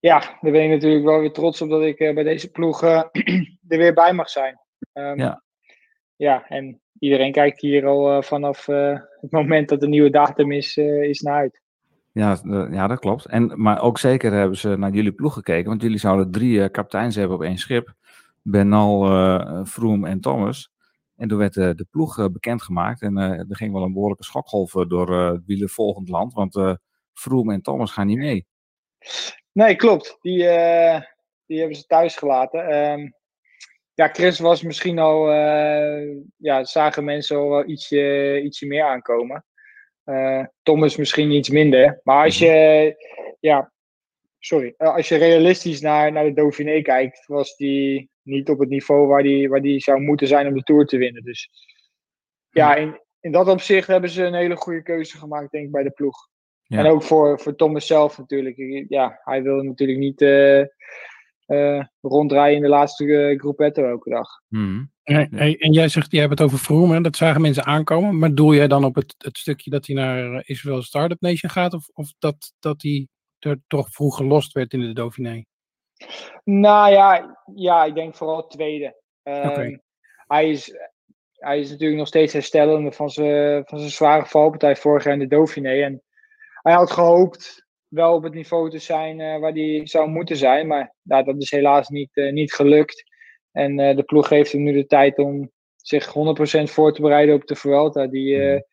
Ja, 0.00 0.18
daar 0.40 0.52
ben 0.52 0.64
ik 0.64 0.70
natuurlijk 0.70 1.04
wel 1.04 1.20
weer 1.20 1.32
trots 1.32 1.62
op 1.62 1.68
dat 1.68 1.82
ik 1.82 1.98
eh, 1.98 2.14
bij 2.14 2.22
deze 2.22 2.50
ploeg 2.50 2.82
eh, 2.82 3.02
er 3.68 3.78
weer 3.78 3.94
bij 3.94 4.12
mag 4.12 4.28
zijn. 4.28 4.58
Ehm, 4.92 5.18
Ja. 5.18 5.42
Ja, 6.16 6.48
en 6.48 6.80
iedereen 6.98 7.32
kijkt 7.32 7.60
hier 7.60 7.86
al 7.86 8.10
eh, 8.10 8.22
vanaf 8.22 8.66
het 8.66 9.30
moment 9.30 9.68
dat 9.68 9.80
de 9.80 9.88
nieuwe 9.88 10.10
datum 10.10 10.52
is, 10.52 10.76
is 10.76 11.20
naar 11.20 11.34
uit. 11.34 11.60
Ja, 12.12 12.38
ja, 12.70 12.86
dat 12.86 12.98
klopt. 12.98 13.26
En, 13.26 13.62
maar 13.62 13.82
ook 13.82 13.98
zeker 13.98 14.32
hebben 14.32 14.58
ze 14.58 14.76
naar 14.76 14.90
jullie 14.90 15.12
ploeg 15.12 15.32
gekeken, 15.34 15.68
want 15.68 15.82
jullie 15.82 15.98
zouden 15.98 16.30
drie 16.30 16.68
kapiteins 16.70 17.14
hebben 17.14 17.36
op 17.36 17.42
één 17.42 17.58
schip. 17.58 17.94
Bernal, 18.42 19.04
eh 19.04 19.64
Froome 19.64 20.08
en 20.08 20.20
Thomas. 20.20 20.72
En 21.16 21.28
toen 21.28 21.38
werd 21.38 21.54
de 21.54 21.86
ploeg 21.90 22.30
bekendgemaakt 22.32 23.02
en 23.02 23.16
er 23.16 23.56
ging 23.56 23.72
wel 23.72 23.82
een 23.82 23.92
behoorlijke 23.92 24.24
schokgolf 24.24 24.72
door 24.72 25.20
het 25.20 25.44
wielervolgend 25.46 26.08
land, 26.08 26.32
want 26.32 26.78
Froome 27.12 27.52
en 27.52 27.62
Thomas 27.62 27.92
gaan 27.92 28.06
niet 28.06 28.18
mee. 28.18 28.46
Nee, 29.58 29.76
klopt. 29.76 30.18
Die, 30.20 30.48
eh, 30.48 31.00
die 31.46 31.58
hebben 31.58 31.76
ze 31.76 31.86
thuis 31.86 32.16
gelaten. 32.16 32.68
Ehm, 32.68 33.10
ja, 33.94 34.08
Chris 34.08 34.38
was 34.38 34.62
misschien 34.62 34.98
al, 34.98 35.30
eh, 35.30 36.16
ja, 36.36 36.64
zagen 36.64 37.04
mensen 37.04 37.36
al 37.36 37.48
wel 37.48 37.68
ietsje, 37.68 38.40
ietsje 38.44 38.66
meer 38.66 38.84
aankomen. 38.84 39.44
Eh, 40.04 40.44
Thomas 40.62 40.96
misschien 40.96 41.30
iets 41.30 41.48
minder. 41.48 42.00
Maar 42.02 42.24
als 42.24 42.38
je, 42.38 42.94
ja, 43.40 43.72
sorry, 44.38 44.74
als 44.76 45.08
je 45.08 45.16
realistisch 45.16 45.80
naar, 45.80 46.12
naar 46.12 46.24
de 46.24 46.32
Dauphiné 46.32 46.82
kijkt, 46.82 47.26
was 47.26 47.56
die 47.56 48.10
niet 48.22 48.48
op 48.48 48.58
het 48.58 48.68
niveau 48.68 49.06
waar 49.06 49.22
die, 49.22 49.48
waar 49.48 49.62
die 49.62 49.80
zou 49.80 50.00
moeten 50.00 50.26
zijn 50.26 50.46
om 50.46 50.54
de 50.54 50.62
Tour 50.62 50.86
te 50.86 50.96
winnen. 50.96 51.22
Dus 51.22 51.50
ja, 52.50 52.74
in, 52.74 53.00
in 53.20 53.32
dat 53.32 53.48
opzicht 53.48 53.86
hebben 53.86 54.10
ze 54.10 54.22
een 54.22 54.34
hele 54.34 54.56
goede 54.56 54.82
keuze 54.82 55.18
gemaakt, 55.18 55.50
denk 55.50 55.64
ik, 55.64 55.72
bij 55.72 55.82
de 55.82 55.90
ploeg. 55.90 56.28
Ja. 56.68 56.78
En 56.78 56.86
ook 56.86 57.02
voor, 57.02 57.40
voor 57.40 57.54
Thomas 57.54 57.86
zelf 57.86 58.18
natuurlijk. 58.18 58.56
Ja, 58.88 59.20
hij 59.24 59.42
wil 59.42 59.62
natuurlijk 59.62 59.98
niet 59.98 60.20
eh, 60.20 60.60
eh, 61.46 61.84
ronddraaien 62.00 62.56
in 62.56 62.62
de 62.62 62.68
laatste 62.68 63.04
uh, 63.04 63.38
groepetto 63.38 63.88
elke 63.88 64.10
dag. 64.10 64.28
Mhm. 64.48 64.84
Hey, 65.02 65.56
en 65.58 65.72
jij 65.72 65.88
zegt, 65.88 66.10
jij 66.10 66.20
hebt 66.20 66.38
het 66.38 66.42
over 66.42 66.58
Vroom, 66.58 66.90
hè? 66.90 67.00
dat 67.00 67.16
zagen 67.16 67.40
mensen 67.40 67.64
aankomen. 67.64 68.18
Maar 68.18 68.34
doel 68.34 68.54
jij 68.54 68.68
dan 68.68 68.84
op 68.84 68.94
het, 68.94 69.14
het 69.18 69.38
stukje 69.38 69.70
dat 69.70 69.86
hij 69.86 69.96
naar 69.96 70.42
Israël 70.46 70.82
Startup 70.82 71.20
Nation 71.20 71.50
gaat? 71.50 71.74
Of, 71.74 71.88
of 71.92 72.12
dat, 72.18 72.52
dat 72.58 72.82
hij 72.82 73.08
er 73.38 73.60
toch 73.66 73.88
vroeg 73.90 74.16
gelost 74.16 74.52
werd 74.52 74.72
in 74.72 74.80
de 74.80 74.92
Dauphiné? 74.92 75.44
Nou 76.44 76.90
ja, 76.90 77.38
ja 77.54 77.84
ik 77.84 77.94
denk 77.94 78.14
vooral 78.14 78.36
het 78.36 78.50
tweede. 78.50 78.96
Oké. 79.22 79.80
Hij 80.26 80.50
is 80.50 80.72
hij 81.38 81.58
is 81.58 81.70
natuurlijk 81.70 81.98
nog 81.98 82.08
steeds 82.08 82.32
herstellende 82.32 82.92
van 82.92 83.10
zijn, 83.10 83.64
van 83.66 83.78
zijn 83.78 83.90
zware 83.90 84.26
valpartij 84.26 84.76
vorig 84.76 85.04
jaar 85.04 85.12
in 85.12 85.18
de 85.18 85.26
Dauphiné. 85.26 85.82
En 85.82 86.02
hij 86.68 86.76
had 86.76 86.90
gehoopt 86.90 87.66
wel 87.86 88.14
op 88.14 88.22
het 88.22 88.34
niveau 88.34 88.70
te 88.70 88.78
zijn 88.78 89.20
uh, 89.20 89.38
waar 89.38 89.52
hij 89.52 89.80
zou 89.84 90.08
moeten 90.08 90.36
zijn. 90.36 90.66
Maar 90.66 90.94
ja, 91.02 91.22
dat 91.22 91.42
is 91.42 91.50
helaas 91.50 91.88
niet, 91.88 92.16
uh, 92.16 92.32
niet 92.32 92.52
gelukt. 92.52 93.04
En 93.52 93.78
uh, 93.78 93.96
de 93.96 94.02
ploeg 94.02 94.28
geeft 94.28 94.52
hem 94.52 94.62
nu 94.62 94.72
de 94.72 94.86
tijd 94.86 95.18
om 95.18 95.50
zich 95.76 96.08
100% 96.08 96.10
voor 96.62 96.94
te 96.94 97.00
bereiden 97.00 97.34
op 97.34 97.46
de 97.46 97.56
Vuelta. 97.56 98.06
Die, 98.06 98.64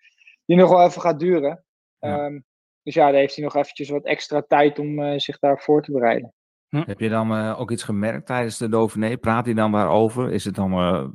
die 0.45 0.57
nog 0.57 0.69
wel 0.69 0.85
even 0.85 1.01
gaat 1.01 1.19
duren. 1.19 1.65
Ja. 1.99 2.25
Um, 2.25 2.45
dus 2.83 2.93
ja, 2.93 3.11
daar 3.11 3.19
heeft 3.19 3.35
hij 3.35 3.43
nog 3.43 3.55
eventjes 3.55 3.89
wat 3.89 4.05
extra 4.05 4.41
tijd 4.41 4.79
om 4.79 5.19
zich 5.19 5.39
daar 5.39 5.59
voor 5.59 5.83
te 5.83 5.91
bereiden. 5.91 6.33
Hm. 6.75 6.84
Heb 6.86 7.00
je 7.00 7.10
dan 7.10 7.32
uh, 7.32 7.60
ook 7.60 7.72
iets 7.72 7.84
gemerkt 7.84 8.25
tijdens 8.25 8.58
de 8.58 8.70
Dauphiné? 8.70 9.17
Praat 9.17 9.46
hij 9.46 9.53
dan 9.53 9.72
daarover? 9.72 10.32
Is 10.32 10.46
het 10.46 10.55
dan, 10.55 10.72
uh, 10.72 11.05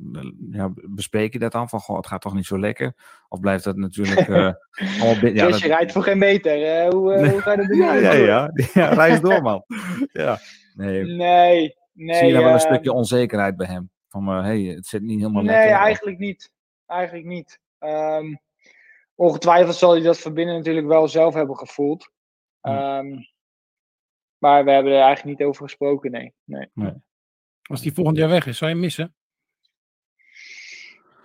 ja, 0.50 0.72
bespreek 0.74 1.32
je 1.32 1.38
dat 1.38 1.52
dan? 1.52 1.68
Van, 1.68 1.80
goh, 1.80 1.96
het 1.96 2.06
gaat 2.06 2.20
toch 2.20 2.34
niet 2.34 2.46
zo 2.46 2.58
lekker? 2.58 2.94
Of 3.28 3.40
blijft 3.40 3.64
dat 3.64 3.76
natuurlijk... 3.76 4.28
Uh, 4.28 4.36
allemaal 5.00 5.32
ja, 5.32 5.46
je 5.46 5.66
rijdt 5.66 5.92
voor 5.92 6.02
geen 6.02 6.18
meter. 6.18 6.86
hoe, 6.92 7.14
nee. 7.16 7.30
hoe 7.30 7.40
ga 7.40 7.50
je 7.50 7.56
dat 7.56 7.66
doen? 7.66 7.78
ja, 7.84 7.94
ja, 7.94 8.12
ja, 8.12 8.50
ja. 8.74 8.88
reis 8.88 9.20
door, 9.20 9.42
man. 9.42 9.64
ja. 10.12 10.38
Nee. 10.74 11.04
nee, 11.04 11.76
nee. 11.92 12.16
Zie 12.16 12.26
je 12.26 12.42
wel 12.42 12.52
een 12.52 12.60
stukje 12.60 12.92
onzekerheid 12.92 13.56
bij 13.56 13.66
hem? 13.66 13.90
Van, 14.08 14.28
hé, 14.28 14.40
hey, 14.40 14.60
het 14.60 14.86
zit 14.86 15.02
niet 15.02 15.20
helemaal 15.20 15.42
nee, 15.42 15.50
lekker. 15.50 15.70
Nee, 15.70 15.80
eigenlijk 15.80 16.18
niet. 16.18 16.52
Eigenlijk 16.86 17.26
niet. 17.26 17.60
Um, 17.80 18.40
ongetwijfeld 19.14 19.76
zal 19.76 19.92
hij 19.92 20.02
dat 20.02 20.18
van 20.20 20.34
binnen 20.34 20.56
natuurlijk 20.56 20.86
wel 20.86 21.08
zelf 21.08 21.34
hebben 21.34 21.56
gevoeld. 21.56 22.10
Hm. 22.60 22.70
Um, 22.70 23.28
maar 24.40 24.64
we 24.64 24.70
hebben 24.70 24.92
er 24.92 25.02
eigenlijk 25.02 25.38
niet 25.38 25.48
over 25.48 25.62
gesproken, 25.62 26.10
nee. 26.10 26.34
nee. 26.44 26.68
nee. 26.74 26.92
Als 27.62 27.80
die 27.80 27.92
volgend 27.92 28.16
jaar 28.16 28.28
weg 28.28 28.46
is, 28.46 28.58
zou 28.58 28.70
je 28.70 28.76
hem 28.76 28.84
missen? 28.84 29.14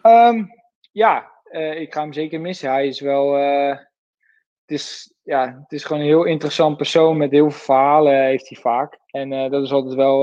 Um, 0.01 0.49
ja, 0.91 1.31
uh, 1.51 1.79
ik 1.79 1.93
ga 1.93 2.01
hem 2.01 2.13
zeker 2.13 2.41
missen. 2.41 2.69
Hij 2.69 2.87
is 2.87 2.99
wel. 2.99 3.39
Uh, 3.39 3.69
het, 3.69 4.71
is, 4.79 5.13
ja, 5.23 5.59
het 5.61 5.71
is 5.71 5.83
gewoon 5.83 6.01
een 6.01 6.07
heel 6.07 6.23
interessant 6.23 6.77
persoon 6.77 7.17
met 7.17 7.31
heel 7.31 7.49
veel 7.51 7.59
verhalen, 7.59 8.23
heeft 8.23 8.49
hij 8.49 8.61
vaak. 8.61 8.99
En 9.05 9.31
uh, 9.31 9.49
dat 9.49 9.63
is 9.63 9.71
altijd 9.71 9.93
wel, 9.95 10.19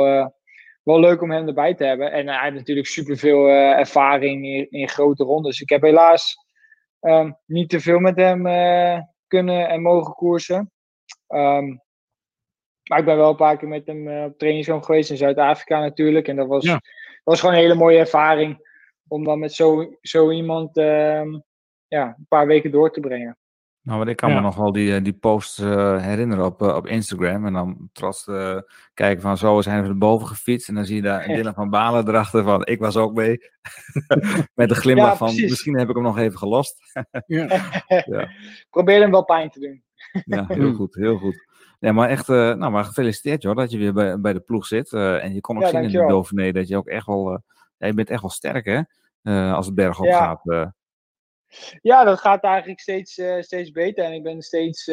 wel 0.82 1.00
leuk 1.00 1.22
om 1.22 1.30
hem 1.30 1.46
erbij 1.46 1.74
te 1.74 1.84
hebben. 1.84 2.12
En 2.12 2.28
hij 2.28 2.42
heeft 2.42 2.56
natuurlijk 2.56 2.86
superveel 2.86 3.48
ervaring 3.48 4.44
in, 4.44 4.70
in, 4.70 4.88
grote 4.88 5.24
rondes. 5.24 5.60
Ik 5.60 5.68
heb 5.68 5.82
helaas 5.82 6.36
um, 7.00 7.36
niet 7.46 7.68
te 7.68 7.80
veel 7.80 7.98
met 7.98 8.16
hem 8.16 8.42
kunnen 9.26 9.68
en 9.68 9.82
mogen 9.82 10.14
koersen. 10.14 10.70
Um, 11.28 11.82
maar 12.92 13.00
ik 13.00 13.06
ben 13.06 13.16
wel 13.16 13.30
een 13.30 13.36
paar 13.36 13.56
keer 13.56 13.68
met 13.68 13.86
hem 13.86 14.08
uh, 14.08 14.24
op 14.24 14.38
trainingskamp 14.38 14.82
geweest 14.82 15.10
in 15.10 15.16
Zuid-Afrika 15.16 15.80
natuurlijk. 15.80 16.28
En 16.28 16.36
dat 16.36 16.46
was, 16.46 16.64
ja. 16.64 16.72
dat 16.72 16.82
was 17.24 17.40
gewoon 17.40 17.54
een 17.54 17.60
hele 17.60 17.74
mooie 17.74 17.98
ervaring. 17.98 18.70
Om 19.08 19.24
dan 19.24 19.38
met 19.38 19.52
zo, 19.52 19.96
zo 20.00 20.30
iemand 20.30 20.76
uh, 20.76 21.22
ja, 21.86 22.14
een 22.18 22.26
paar 22.28 22.46
weken 22.46 22.70
door 22.70 22.92
te 22.92 23.00
brengen. 23.00 23.38
Nou, 23.82 23.98
want 23.98 24.10
ik 24.10 24.16
kan 24.16 24.28
ja. 24.28 24.34
me 24.34 24.40
nog 24.40 24.56
wel 24.56 24.72
die, 24.72 25.02
die 25.02 25.12
post 25.12 25.60
uh, 25.60 26.02
herinneren 26.02 26.44
op, 26.44 26.62
op 26.62 26.86
Instagram. 26.86 27.46
En 27.46 27.52
dan 27.52 27.88
trots 27.92 28.26
uh, 28.26 28.58
kijken 28.94 29.22
van 29.22 29.36
zo 29.36 29.60
zijn 29.60 29.82
we 29.82 29.88
erboven 29.88 30.26
gefietst. 30.26 30.68
En 30.68 30.74
dan 30.74 30.84
zie 30.84 30.96
je 30.96 31.02
daar 31.02 31.28
een 31.28 31.34
Dylan 31.34 31.54
van 31.54 31.70
Balen 31.70 32.08
erachter 32.08 32.44
van 32.44 32.66
ik 32.66 32.78
was 32.78 32.96
ook 32.96 33.14
mee. 33.14 33.38
Met 34.54 34.70
een 34.70 34.76
glimlach 34.76 35.10
ja, 35.10 35.16
van 35.16 35.34
misschien 35.34 35.78
heb 35.78 35.88
ik 35.88 35.94
hem 35.94 36.04
nog 36.04 36.18
even 36.18 36.38
gelost. 36.38 36.76
ja. 37.26 37.70
Probeer 38.70 39.00
hem 39.00 39.10
wel 39.10 39.24
pijn 39.24 39.50
te 39.50 39.60
doen. 39.60 39.82
ja, 40.24 40.44
heel 40.58 40.72
goed, 40.72 40.94
heel 40.94 41.18
goed. 41.18 41.46
Nee, 41.82 41.92
maar 41.92 42.08
echt, 42.08 42.28
uh, 42.28 42.54
nou, 42.54 42.70
maar 42.70 42.84
gefeliciteerd 42.84 43.42
joh, 43.42 43.56
dat 43.56 43.70
je 43.70 43.78
weer 43.78 43.92
bij, 43.92 44.20
bij 44.20 44.32
de 44.32 44.40
ploeg 44.40 44.66
zit. 44.66 44.92
Uh, 44.92 45.24
en 45.24 45.34
je 45.34 45.40
kon 45.40 45.56
ook 45.56 45.62
ja, 45.62 45.68
zien 45.68 45.82
in 45.82 45.90
de 45.90 46.06
Dauphiné 46.06 46.52
dat 46.52 46.68
je 46.68 46.76
ook 46.76 46.88
echt 46.88 47.06
wel, 47.06 47.32
uh, 47.32 47.38
ja, 47.76 47.86
je 47.86 47.94
bent 47.94 48.10
echt 48.10 48.20
wel 48.20 48.30
sterk 48.30 48.64
hè, 48.64 49.52
als 49.52 49.66
het 49.66 49.74
bergop 49.74 50.06
ja. 50.06 50.18
gaat. 50.18 50.72
Ja, 51.80 52.04
dat 52.04 52.20
gaat 52.20 52.44
eigenlijk 52.44 52.80
steeds, 52.80 53.20
steeds 53.40 53.70
beter. 53.70 54.04
En 54.04 54.12
ik 54.12 54.22
ben 54.22 54.42
steeds 54.42 54.90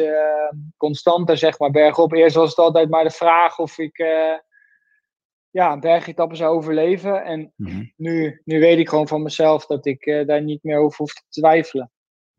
constanter, 0.76 1.36
zeg 1.36 1.58
maar, 1.58 1.70
bergop. 1.70 2.12
Eerst 2.12 2.36
was 2.36 2.48
het 2.48 2.58
altijd 2.58 2.90
maar 2.90 3.04
de 3.04 3.10
vraag 3.10 3.58
of 3.58 3.78
ik 3.78 3.96
ja, 5.50 5.72
een 5.72 5.80
bergetappe 5.80 6.34
zou 6.34 6.56
overleven. 6.56 7.24
En 7.24 7.52
mm 7.56 7.66
-hmm. 7.66 7.92
nu, 7.96 8.40
nu 8.44 8.60
weet 8.60 8.78
ik 8.78 8.88
gewoon 8.88 9.08
van 9.08 9.22
mezelf 9.22 9.66
dat 9.66 9.86
ik 9.86 10.24
daar 10.26 10.42
niet 10.42 10.62
meer 10.62 10.78
over 10.78 10.98
hoef 10.98 11.12
te 11.12 11.22
twijfelen. 11.28 11.90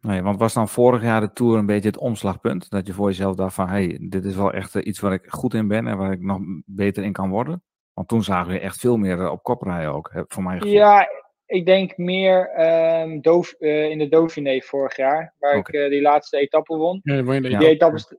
Nee, 0.02 0.22
want 0.22 0.40
was 0.40 0.54
dan 0.54 0.70
vorig 0.70 1.02
jaar 1.02 1.22
de 1.22 1.34
Tour 1.34 1.58
een 1.58 1.66
beetje 1.66 1.90
het 1.90 1.98
omslagpunt? 1.98 2.70
Dat 2.70 2.88
je 2.88 2.94
voor 2.94 3.08
jezelf 3.08 3.36
dacht 3.36 3.56
van, 3.56 3.70
hey, 3.70 3.98
dit 4.02 4.26
is 4.26 4.36
wel 4.36 4.54
echt 4.54 4.76
iets 4.76 5.00
waar 5.00 5.14
ik 5.14 5.26
goed 5.28 5.54
in 5.54 5.68
ben 5.68 5.88
en 5.88 5.98
waar 5.98 6.12
ik 6.12 6.22
nog 6.22 6.40
beter 6.66 7.04
in 7.04 7.12
kan 7.12 7.30
worden? 7.30 7.64
Want 7.94 8.08
toen 8.08 8.24
zagen 8.24 8.52
we 8.52 8.60
echt 8.60 8.80
veel 8.80 8.98
meer 8.98 9.30
op 9.30 9.44
kop 9.44 9.62
rijden 9.62 9.94
ook, 9.94 10.26
voor 10.28 10.44
mij 10.44 10.58
gevoel. 10.58 10.74
Ja, 10.74 11.08
ik 11.46 11.66
denk 11.66 11.98
meer 11.98 12.62
um, 13.02 13.22
Doof, 13.22 13.56
uh, 13.60 13.90
in 13.90 13.98
de 13.98 14.08
Dauphiné 14.08 14.62
vorig 14.62 14.96
jaar, 14.96 15.36
waar 15.40 15.58
okay. 15.58 15.82
ik 15.82 15.86
uh, 15.86 15.90
die 15.90 16.02
laatste 16.02 16.38
etappe 16.38 16.76
won. 16.76 17.00
Ja, 17.04 17.22
die, 17.22 17.50
ja. 17.50 17.60
etappes, 17.60 18.16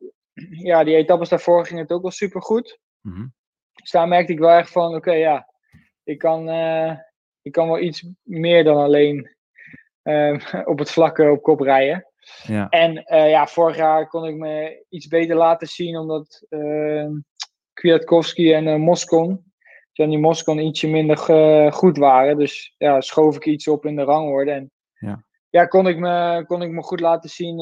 ja, 0.50 0.84
die 0.84 0.96
etappes 0.96 1.28
daarvoor 1.28 1.66
ging 1.66 1.80
het 1.80 1.92
ook 1.92 2.02
wel 2.02 2.10
super 2.10 2.42
goed. 2.42 2.78
Mm 3.00 3.14
-hmm. 3.14 3.34
Dus 3.72 3.90
daar 3.90 4.08
merkte 4.08 4.32
ik 4.32 4.38
wel 4.38 4.50
echt 4.50 4.70
van, 4.70 4.86
oké, 4.86 4.96
okay, 4.96 5.18
ja, 5.18 5.48
ik 6.04 6.18
kan, 6.18 6.48
uh, 6.48 6.96
ik 7.42 7.52
kan 7.52 7.66
wel 7.66 7.78
iets 7.78 8.08
meer 8.22 8.64
dan 8.64 8.76
alleen 8.76 9.36
uh, 10.04 10.40
op 10.72 10.78
het 10.78 10.90
vlakke 10.90 11.30
op 11.30 11.42
kop 11.42 11.60
rijden. 11.60 12.06
Ja. 12.46 12.68
En 12.68 12.96
uh, 12.96 13.30
ja, 13.30 13.46
vorig 13.46 13.76
jaar 13.76 14.08
kon 14.08 14.24
ik 14.24 14.36
me 14.36 14.84
iets 14.88 15.06
beter 15.06 15.36
laten 15.36 15.66
zien, 15.66 15.96
omdat 15.96 16.46
uh, 16.48 17.06
Kwiatkowski 17.72 18.52
en 18.52 18.66
uh, 18.66 18.76
Moscon, 18.76 19.52
Johnny 19.92 20.16
Moscon, 20.16 20.58
ietsje 20.58 20.88
minder 20.88 21.16
goed 21.72 21.96
waren. 21.96 22.38
Dus 22.38 22.74
ja, 22.78 23.00
schoof 23.00 23.36
ik 23.36 23.44
iets 23.44 23.68
op 23.68 23.86
in 23.86 23.96
de 23.96 24.02
rangorde. 24.02 24.50
En 24.50 24.70
ja, 24.92 25.24
ja 25.50 25.64
kon, 25.64 25.88
ik 25.88 25.98
me, 25.98 26.44
kon 26.46 26.62
ik 26.62 26.70
me 26.70 26.82
goed 26.82 27.00
laten 27.00 27.30
zien 27.30 27.60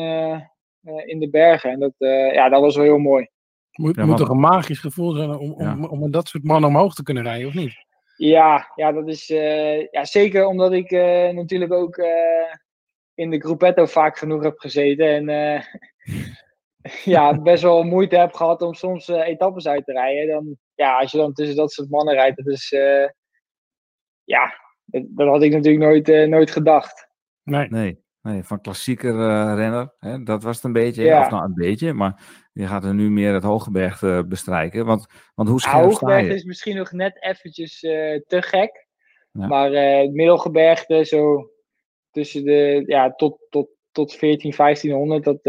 in 1.05 1.19
de 1.21 1.29
bergen. 1.31 1.71
En 1.71 1.79
dat, 1.79 1.93
ja, 2.35 2.49
dat 2.49 2.61
was 2.61 2.77
wel 2.77 2.85
heel 2.85 2.99
mooi. 2.99 3.29
Moet, 3.71 3.97
ja, 3.97 4.07
moet 4.07 4.17
toch 4.17 4.29
een 4.29 4.41
magisch 4.41 4.79
gevoel 4.79 5.13
zijn 5.13 5.31
om, 5.31 5.53
om, 5.53 5.63
ja. 5.63 5.73
om, 5.73 6.03
om 6.03 6.11
dat 6.11 6.29
soort 6.29 6.45
mannen 6.45 6.71
omhoog 6.71 6.95
te 6.95 7.03
kunnen 7.03 7.23
rijden, 7.23 7.49
of 7.49 7.55
niet? 7.55 7.89
Ja, 8.21 8.73
ja, 8.75 8.93
dat 8.93 9.09
is 9.09 9.31
uh, 9.31 9.91
ja, 9.91 10.05
zeker 10.05 10.47
omdat 10.47 10.73
ik 10.73 10.91
uh, 10.91 11.29
natuurlijk 11.29 11.73
ook 11.73 11.97
uh, 11.97 12.55
in 13.15 13.31
de 13.31 13.41
Gruppetto 13.41 13.87
vaak 13.87 14.19
genoeg 14.19 14.43
heb 14.43 14.59
gezeten. 14.59 15.29
En 15.29 15.65
ja, 17.15 17.41
best 17.41 17.63
wel 17.63 17.83
moeite 17.83 18.17
heb 18.17 18.33
gehad 18.33 18.63
om 18.63 18.75
soms 18.75 19.09
etappes 19.09 19.67
uit 19.67 19.85
te 19.85 19.93
rijden. 19.93 20.35
Dan, 20.35 20.57
ja, 20.75 20.99
als 20.99 21.11
je 21.11 21.19
dan 21.19 21.33
tussen 21.33 21.57
dat 21.57 21.73
soort 21.73 21.91
mannen 21.91 22.15
rijdt, 22.15 22.37
dat 22.37 22.47
is. 22.47 22.69
ja, 24.25 24.55
dat, 24.85 25.03
dat, 25.09 25.29
had 25.29 25.43
ik 25.43 25.53
natuurlijk 25.53 25.85
nooit, 25.85 26.29
nooit 26.29 26.51
gedacht. 26.51 27.09
Nee. 27.43 27.69
nee. 27.69 28.03
Nee, 28.23 28.45
van 28.45 28.61
klassieker 28.61 29.15
uh, 29.15 29.55
renner. 29.55 29.95
Hè? 29.99 30.23
Dat 30.23 30.43
was 30.43 30.57
het 30.57 30.65
een 30.65 30.73
beetje. 30.73 31.03
Ja. 31.03 31.21
Of 31.21 31.31
nou 31.31 31.45
een 31.45 31.55
beetje, 31.55 31.93
maar 31.93 32.23
je 32.61 32.67
gaat 32.67 32.85
er 32.85 32.95
nu 32.95 33.11
meer 33.11 33.33
het 33.33 33.43
Hooggebergte 33.43 34.07
uh, 34.07 34.29
bestrijken. 34.29 34.87
Want, 34.87 35.07
want 35.35 35.49
hoe 35.49 35.61
scherp 35.61 36.21
je? 36.21 36.35
is 36.35 36.45
misschien 36.45 36.77
nog 36.77 36.93
net 36.93 37.23
eventjes 37.23 37.83
uh, 37.83 38.21
te 38.27 38.43
gek. 38.43 38.87
Ja. 39.33 39.47
Maar 39.47 39.71
het 39.73 40.13
Middelgebergte, 40.13 41.05
zo 41.05 41.51
tussen 42.11 42.45
de, 42.45 42.83
ja, 42.87 43.13
tot, 43.13 43.39
tot, 43.51 43.69
tot 43.93 44.15
14, 44.15 44.55
1500, 44.57 45.25
dat, 45.25 45.43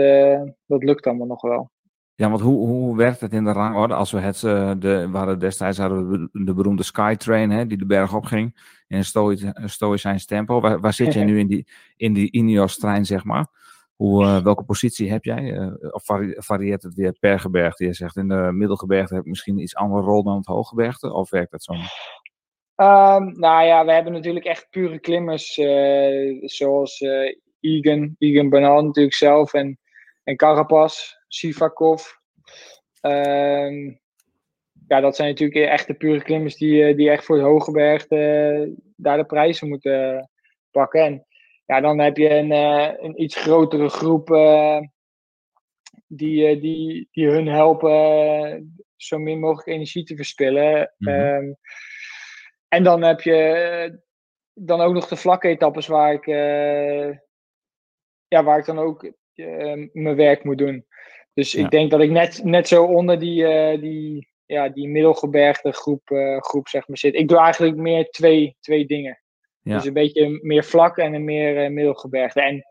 dat 0.65 0.83
lukt 0.83 1.07
allemaal 1.07 1.27
nog 1.27 1.41
wel. 1.41 1.71
Ja, 2.15 2.29
want 2.29 2.41
hoe, 2.41 2.67
hoe 2.67 2.97
werkt 2.97 3.19
het 3.19 3.33
in 3.33 3.43
de 3.43 3.51
rangorde? 3.51 3.93
Als 3.93 4.11
we 4.11 4.19
het, 4.19 4.39
de, 4.81 5.07
we 5.11 5.17
hadden 5.17 5.39
destijds 5.39 5.77
hadden 5.77 6.09
we 6.09 6.29
de 6.45 6.53
beroemde 6.53 6.83
Skytrain, 6.83 7.49
hè, 7.49 7.67
die 7.67 7.77
de 7.77 7.85
berg 7.85 8.15
op 8.15 8.25
ging 8.25 8.55
in 8.87 9.03
een 9.53 9.69
stoïcijns 9.69 10.25
tempo. 10.25 10.61
Waar, 10.61 10.79
waar 10.79 10.93
zit 10.93 11.13
jij 11.13 11.23
nu 11.31 11.39
in 11.39 11.47
die, 11.47 11.67
in 11.95 12.13
die 12.13 12.31
Ineos-trein, 12.31 13.05
zeg 13.05 13.23
maar? 13.23 13.47
Uh, 14.01 14.43
welke 14.43 14.63
positie 14.63 15.11
heb 15.11 15.23
jij? 15.23 15.43
Uh, 15.43 15.93
of 15.93 16.05
vari 16.05 16.33
varieert 16.37 16.83
het 16.83 16.93
weer 16.93 17.15
per 17.19 17.39
gebergte? 17.39 17.85
Je 17.85 17.93
zegt 17.93 18.17
in 18.17 18.27
de 18.27 18.49
middelgebergte 18.51 19.13
heb 19.13 19.23
ik 19.23 19.29
misschien 19.29 19.59
iets 19.59 19.75
andere 19.75 20.01
rol 20.01 20.23
dan 20.23 20.37
het 20.37 20.45
hooggebergte. 20.45 21.13
Of 21.13 21.29
werkt 21.29 21.51
dat 21.51 21.63
zo? 21.63 21.73
Um, 21.73 23.39
nou 23.39 23.65
ja, 23.65 23.85
we 23.85 23.91
hebben 23.91 24.13
natuurlijk 24.13 24.45
echt 24.45 24.67
pure 24.69 24.99
klimmers. 24.99 25.57
Uh, 25.57 26.47
zoals 26.47 26.99
Egan, 27.59 28.15
Egan 28.17 28.49
Bernal 28.49 28.83
natuurlijk 28.83 29.15
zelf. 29.15 29.53
En, 29.53 29.79
en 30.23 30.35
Carapaz, 30.35 31.13
Sivakov. 31.27 32.05
Um, 33.01 33.99
ja, 34.87 34.99
dat 34.99 35.15
zijn 35.15 35.29
natuurlijk 35.29 35.65
echte 35.65 35.93
pure 35.93 36.21
klimmers 36.21 36.55
die, 36.55 36.95
die 36.95 37.09
echt 37.09 37.25
voor 37.25 37.37
het 37.37 38.11
uh, 38.11 38.67
daar 38.95 39.17
de 39.17 39.25
prijzen 39.25 39.67
moeten 39.67 40.29
pakken. 40.71 41.05
En 41.05 41.25
ja, 41.65 41.81
dan 41.81 41.99
heb 41.99 42.17
je 42.17 42.29
een, 42.29 42.51
uh, 42.51 42.91
een 42.97 43.21
iets 43.21 43.35
grotere 43.35 43.89
groep 43.89 44.29
uh, 44.29 44.79
die, 46.07 46.59
die, 46.59 47.07
die 47.11 47.27
hun 47.27 47.47
helpen 47.47 48.83
zo 48.95 49.17
min 49.17 49.39
mogelijk 49.39 49.67
energie 49.67 50.03
te 50.03 50.15
verspillen. 50.15 50.93
Mm 50.97 51.07
-hmm. 51.07 51.19
um, 51.19 51.55
en 52.67 52.83
dan 52.83 53.01
heb 53.01 53.21
je 53.21 54.01
dan 54.53 54.81
ook 54.81 54.93
nog 54.93 55.07
de 55.07 55.15
vlakke 55.15 55.47
etappes 55.47 55.87
waar 55.87 56.13
ik, 56.13 56.25
ja, 58.27 58.43
waar 58.43 58.59
ik 58.59 58.65
dan 58.65 58.79
ook 58.79 59.11
mijn 59.91 60.15
werk 60.15 60.43
moet 60.43 60.57
doen. 60.57 60.85
Dus 61.33 61.51
ja. 61.51 61.63
ik 61.63 61.69
denk 61.69 61.91
dat 61.91 62.01
ik 62.01 62.09
net, 62.09 62.43
net 62.43 62.67
zo 62.67 62.83
onder 62.83 63.19
die, 63.19 63.45
die, 63.79 64.31
ja, 64.51 64.69
die 64.69 64.87
middelgebergte 64.87 65.71
groep, 65.71 66.09
uh, 66.09 66.37
groep 66.37 66.67
zeg 66.67 66.87
maar, 66.87 66.97
zit. 66.97 67.15
Ik 67.15 67.27
doe 67.27 67.39
eigenlijk 67.39 67.75
meer 67.75 68.09
twee, 68.09 68.57
twee 68.59 68.85
dingen. 68.85 69.21
Ja. 69.61 69.75
Dus 69.75 69.85
een 69.85 69.93
beetje 69.93 70.39
meer 70.41 70.63
vlak 70.63 70.97
en 70.97 71.13
een 71.13 71.23
meer 71.23 71.63
eh, 71.63 71.69
middelgebergte. 71.69 72.41
En 72.41 72.65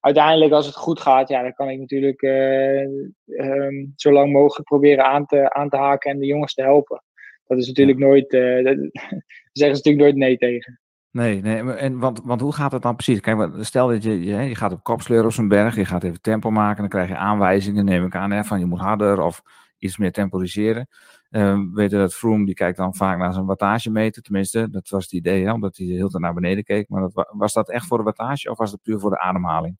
uiteindelijk, 0.00 0.52
als 0.52 0.66
het 0.66 0.76
goed 0.76 1.00
gaat, 1.00 1.28
ja, 1.28 1.42
dan 1.42 1.52
kan 1.52 1.68
ik 1.68 1.78
natuurlijk 1.78 2.22
ehm, 2.22 3.86
zo 3.96 4.12
lang 4.12 4.32
mogelijk 4.32 4.68
proberen 4.68 5.04
aan 5.04 5.26
te, 5.26 5.52
aan 5.52 5.68
te 5.68 5.76
haken 5.76 6.10
en 6.10 6.18
de 6.18 6.26
jongens 6.26 6.54
te 6.54 6.62
helpen. 6.62 7.02
Dat 7.46 7.58
is 7.58 7.66
natuurlijk 7.66 7.98
nooit, 7.98 8.32
eh, 8.32 8.64
dat, 8.64 8.64
daar 8.64 8.76
zeggen 9.52 9.52
ze 9.52 9.66
natuurlijk 9.66 9.98
nooit 9.98 10.16
nee 10.16 10.36
tegen. 10.36 10.78
Nee, 11.10 11.40
nee 11.40 11.72
en, 11.72 11.98
want, 11.98 12.20
want 12.24 12.40
hoe 12.40 12.52
gaat 12.52 12.72
het 12.72 12.82
dan 12.82 12.96
precies? 12.96 13.20
Kijk, 13.20 13.50
stel 13.60 13.88
dat 13.88 14.02
je, 14.02 14.24
je, 14.24 14.36
je 14.36 14.54
gaat 14.54 14.72
op 14.72 14.82
kopsleur 14.82 15.24
op 15.24 15.32
zo'n 15.32 15.48
berg, 15.48 15.76
je 15.76 15.84
gaat 15.84 16.04
even 16.04 16.20
tempo 16.20 16.50
maken, 16.50 16.80
dan 16.80 16.88
krijg 16.88 17.08
je 17.08 17.16
aanwijzingen, 17.16 17.84
neem 17.84 18.04
ik 18.04 18.14
aan, 18.14 18.30
hè, 18.30 18.44
van 18.44 18.58
je 18.58 18.64
moet 18.64 18.80
harder 18.80 19.20
of 19.20 19.42
iets 19.78 19.96
meer 19.96 20.12
temporiseren. 20.12 20.88
Eh, 21.34 21.54
we 21.54 21.70
weten 21.74 21.98
dat 21.98 22.14
Froome, 22.14 22.44
die 22.44 22.54
kijkt 22.54 22.76
dan 22.76 22.94
vaak 22.94 23.18
naar 23.18 23.32
zijn 23.32 23.44
wattagemeter, 23.46 24.22
tenminste, 24.22 24.70
dat 24.70 24.88
was 24.88 25.02
het 25.02 25.12
idee, 25.12 25.44
hè, 25.44 25.52
omdat 25.52 25.76
hij 25.76 25.86
heel 25.86 26.08
tijd 26.08 26.22
naar 26.22 26.34
beneden 26.34 26.64
keek. 26.64 26.88
Maar 26.88 27.00
dat, 27.00 27.12
wa- 27.12 27.28
was 27.32 27.52
dat 27.52 27.70
echt 27.70 27.86
voor 27.86 27.98
de 27.98 28.04
wattage 28.04 28.50
of 28.50 28.58
was 28.58 28.70
dat 28.70 28.82
puur 28.82 28.98
voor 28.98 29.10
de 29.10 29.18
ademhaling? 29.18 29.76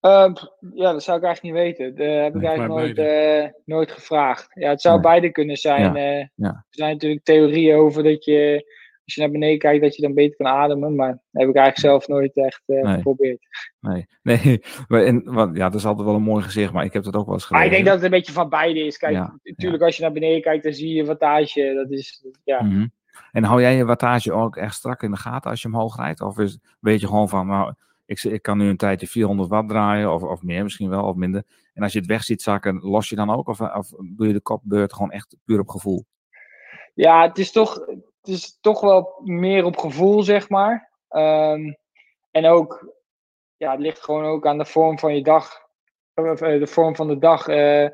Eh, 0.00 0.32
pff, 0.32 0.46
ja, 0.74 0.92
dat 0.92 1.02
zou 1.02 1.18
ik 1.18 1.24
eigenlijk 1.24 1.42
niet 1.42 1.52
weten. 1.64 1.94
Dat 1.96 2.22
heb 2.22 2.34
ik 2.36 2.42
eigenlijk 2.44 2.80
nooit, 2.80 2.98
eh, 2.98 3.48
nooit 3.64 3.90
gevraagd. 3.92 4.46
Ja, 4.54 4.68
het 4.68 4.80
zou 4.80 4.94
Nee. 4.94 5.02
beide 5.04 5.30
kunnen 5.30 5.56
zijn. 5.56 5.94
Ja, 5.94 5.94
eh. 6.20 6.26
ja. 6.34 6.48
Er 6.48 6.64
zijn 6.70 6.92
natuurlijk 6.92 7.24
theorieën 7.24 7.76
over 7.76 8.02
dat 8.02 8.24
je, 8.24 8.70
als 9.04 9.14
je 9.14 9.20
naar 9.20 9.30
beneden 9.30 9.58
kijkt, 9.58 9.82
dat 9.82 9.96
je 9.96 10.02
dan 10.02 10.14
beter 10.14 10.36
kan 10.36 10.46
ademen. 10.46 10.94
Maar 10.94 11.08
dat 11.10 11.40
heb 11.42 11.48
ik 11.48 11.56
eigenlijk 11.56 11.78
zelf 11.78 12.08
nooit 12.08 12.36
echt 12.36 12.62
eh, 12.66 12.82
Nee. 12.82 12.94
geprobeerd. 12.94 13.46
Nee, 13.80 14.06
nee. 14.22 14.62
Maar 14.88 15.02
en, 15.04 15.22
want, 15.24 15.56
ja, 15.56 15.68
dat 15.68 15.80
is 15.80 15.86
altijd 15.86 16.06
wel 16.06 16.16
een 16.16 16.22
mooi 16.22 16.42
gezicht, 16.42 16.72
maar 16.72 16.84
ik 16.84 16.92
heb 16.92 17.02
dat 17.02 17.16
ook 17.16 17.24
wel 17.26 17.34
eens 17.34 17.50
Maar 17.50 17.60
gelezen. 17.60 17.78
ik 17.78 17.84
denk 17.84 17.94
dat 17.94 17.94
het 18.04 18.12
een 18.12 18.18
beetje 18.18 18.32
van 18.40 18.48
beide 18.48 18.80
is. 18.86 18.96
Kijk, 18.98 19.12
Ja, 19.12 19.38
natuurlijk 19.42 19.82
als 19.82 19.96
je 19.96 20.02
naar 20.02 20.12
beneden 20.12 20.42
kijkt, 20.42 20.64
dan 20.64 20.72
zie 20.72 20.94
je 20.94 21.04
wattage. 21.04 21.72
Dat 21.74 21.90
is, 21.90 22.24
ja. 22.44 22.62
Mhm. 22.62 22.86
En 23.32 23.44
hou 23.44 23.60
jij 23.60 23.76
je 23.76 23.84
wattage 23.84 24.32
ook 24.32 24.56
echt 24.56 24.74
strak 24.74 25.02
in 25.02 25.10
de 25.10 25.16
gaten 25.16 25.50
als 25.50 25.62
je 25.62 25.68
omhoog 25.68 25.96
rijdt? 25.96 26.20
Of 26.20 26.38
is, 26.38 26.58
weet 26.80 27.00
je 27.00 27.06
gewoon 27.06 27.28
van, 27.28 27.46
nou, 27.46 27.72
ik, 28.06 28.22
ik 28.22 28.42
kan 28.42 28.58
nu 28.58 28.68
een 28.68 28.76
tijdje 28.76 29.06
400 29.06 29.48
watt 29.48 29.68
draaien, 29.68 30.12
of, 30.14 30.22
of 30.22 30.42
meer 30.42 30.62
misschien 30.62 30.88
wel, 30.88 31.04
of 31.04 31.16
minder. 31.16 31.42
En 31.74 31.82
als 31.82 31.92
je 31.92 31.98
het 31.98 32.08
weg 32.08 32.22
ziet 32.24 32.42
zakken, 32.42 32.78
los 32.80 33.08
je 33.08 33.16
dan 33.16 33.30
ook? 33.30 33.48
Of, 33.48 33.60
of 33.60 33.88
doe 34.16 34.26
je 34.26 34.32
de 34.32 34.40
kopbeurt 34.40 34.92
gewoon 34.92 35.10
echt 35.10 35.36
puur 35.44 35.60
op 35.60 35.68
gevoel? 35.68 36.04
Ja, 36.94 37.22
het 37.28 37.38
is 37.38 37.52
toch, 37.52 37.86
is 38.28 38.58
toch 38.60 38.80
wel 38.80 39.20
meer 39.24 39.64
op 39.64 39.76
gevoel, 39.76 40.22
zeg 40.22 40.48
maar. 40.48 40.90
Ehm, 41.08 41.72
en 42.30 42.46
ook, 42.46 42.94
ja, 43.56 43.70
het 43.70 43.80
ligt 43.80 44.02
gewoon 44.02 44.24
ook 44.24 44.46
aan 44.46 44.58
de 44.58 44.64
vorm 44.64 44.98
van 44.98 45.14
je 45.14 45.22
dag. 45.22 45.60
Of 46.14 46.40
eh, 46.40 46.58
de 46.58 46.66
vorm 46.66 46.96
van 46.96 47.08
de 47.08 47.18
dag. 47.18 47.48
Eh, 47.48 47.88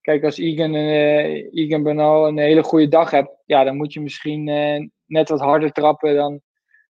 kijk, 0.00 0.24
als 0.24 0.38
Egan, 0.38 0.74
eh 0.74 1.54
Egan 1.54 1.82
Bernal 1.82 2.26
een 2.26 2.38
hele 2.38 2.62
goede 2.62 2.88
dag 2.88 3.10
hebt, 3.10 3.30
ja, 3.46 3.64
dan 3.64 3.76
moet 3.76 3.92
je 3.92 4.00
misschien 4.00 4.44
net 5.06 5.28
wat 5.28 5.40
harder 5.40 5.72
trappen 5.72 6.14
dan, 6.14 6.40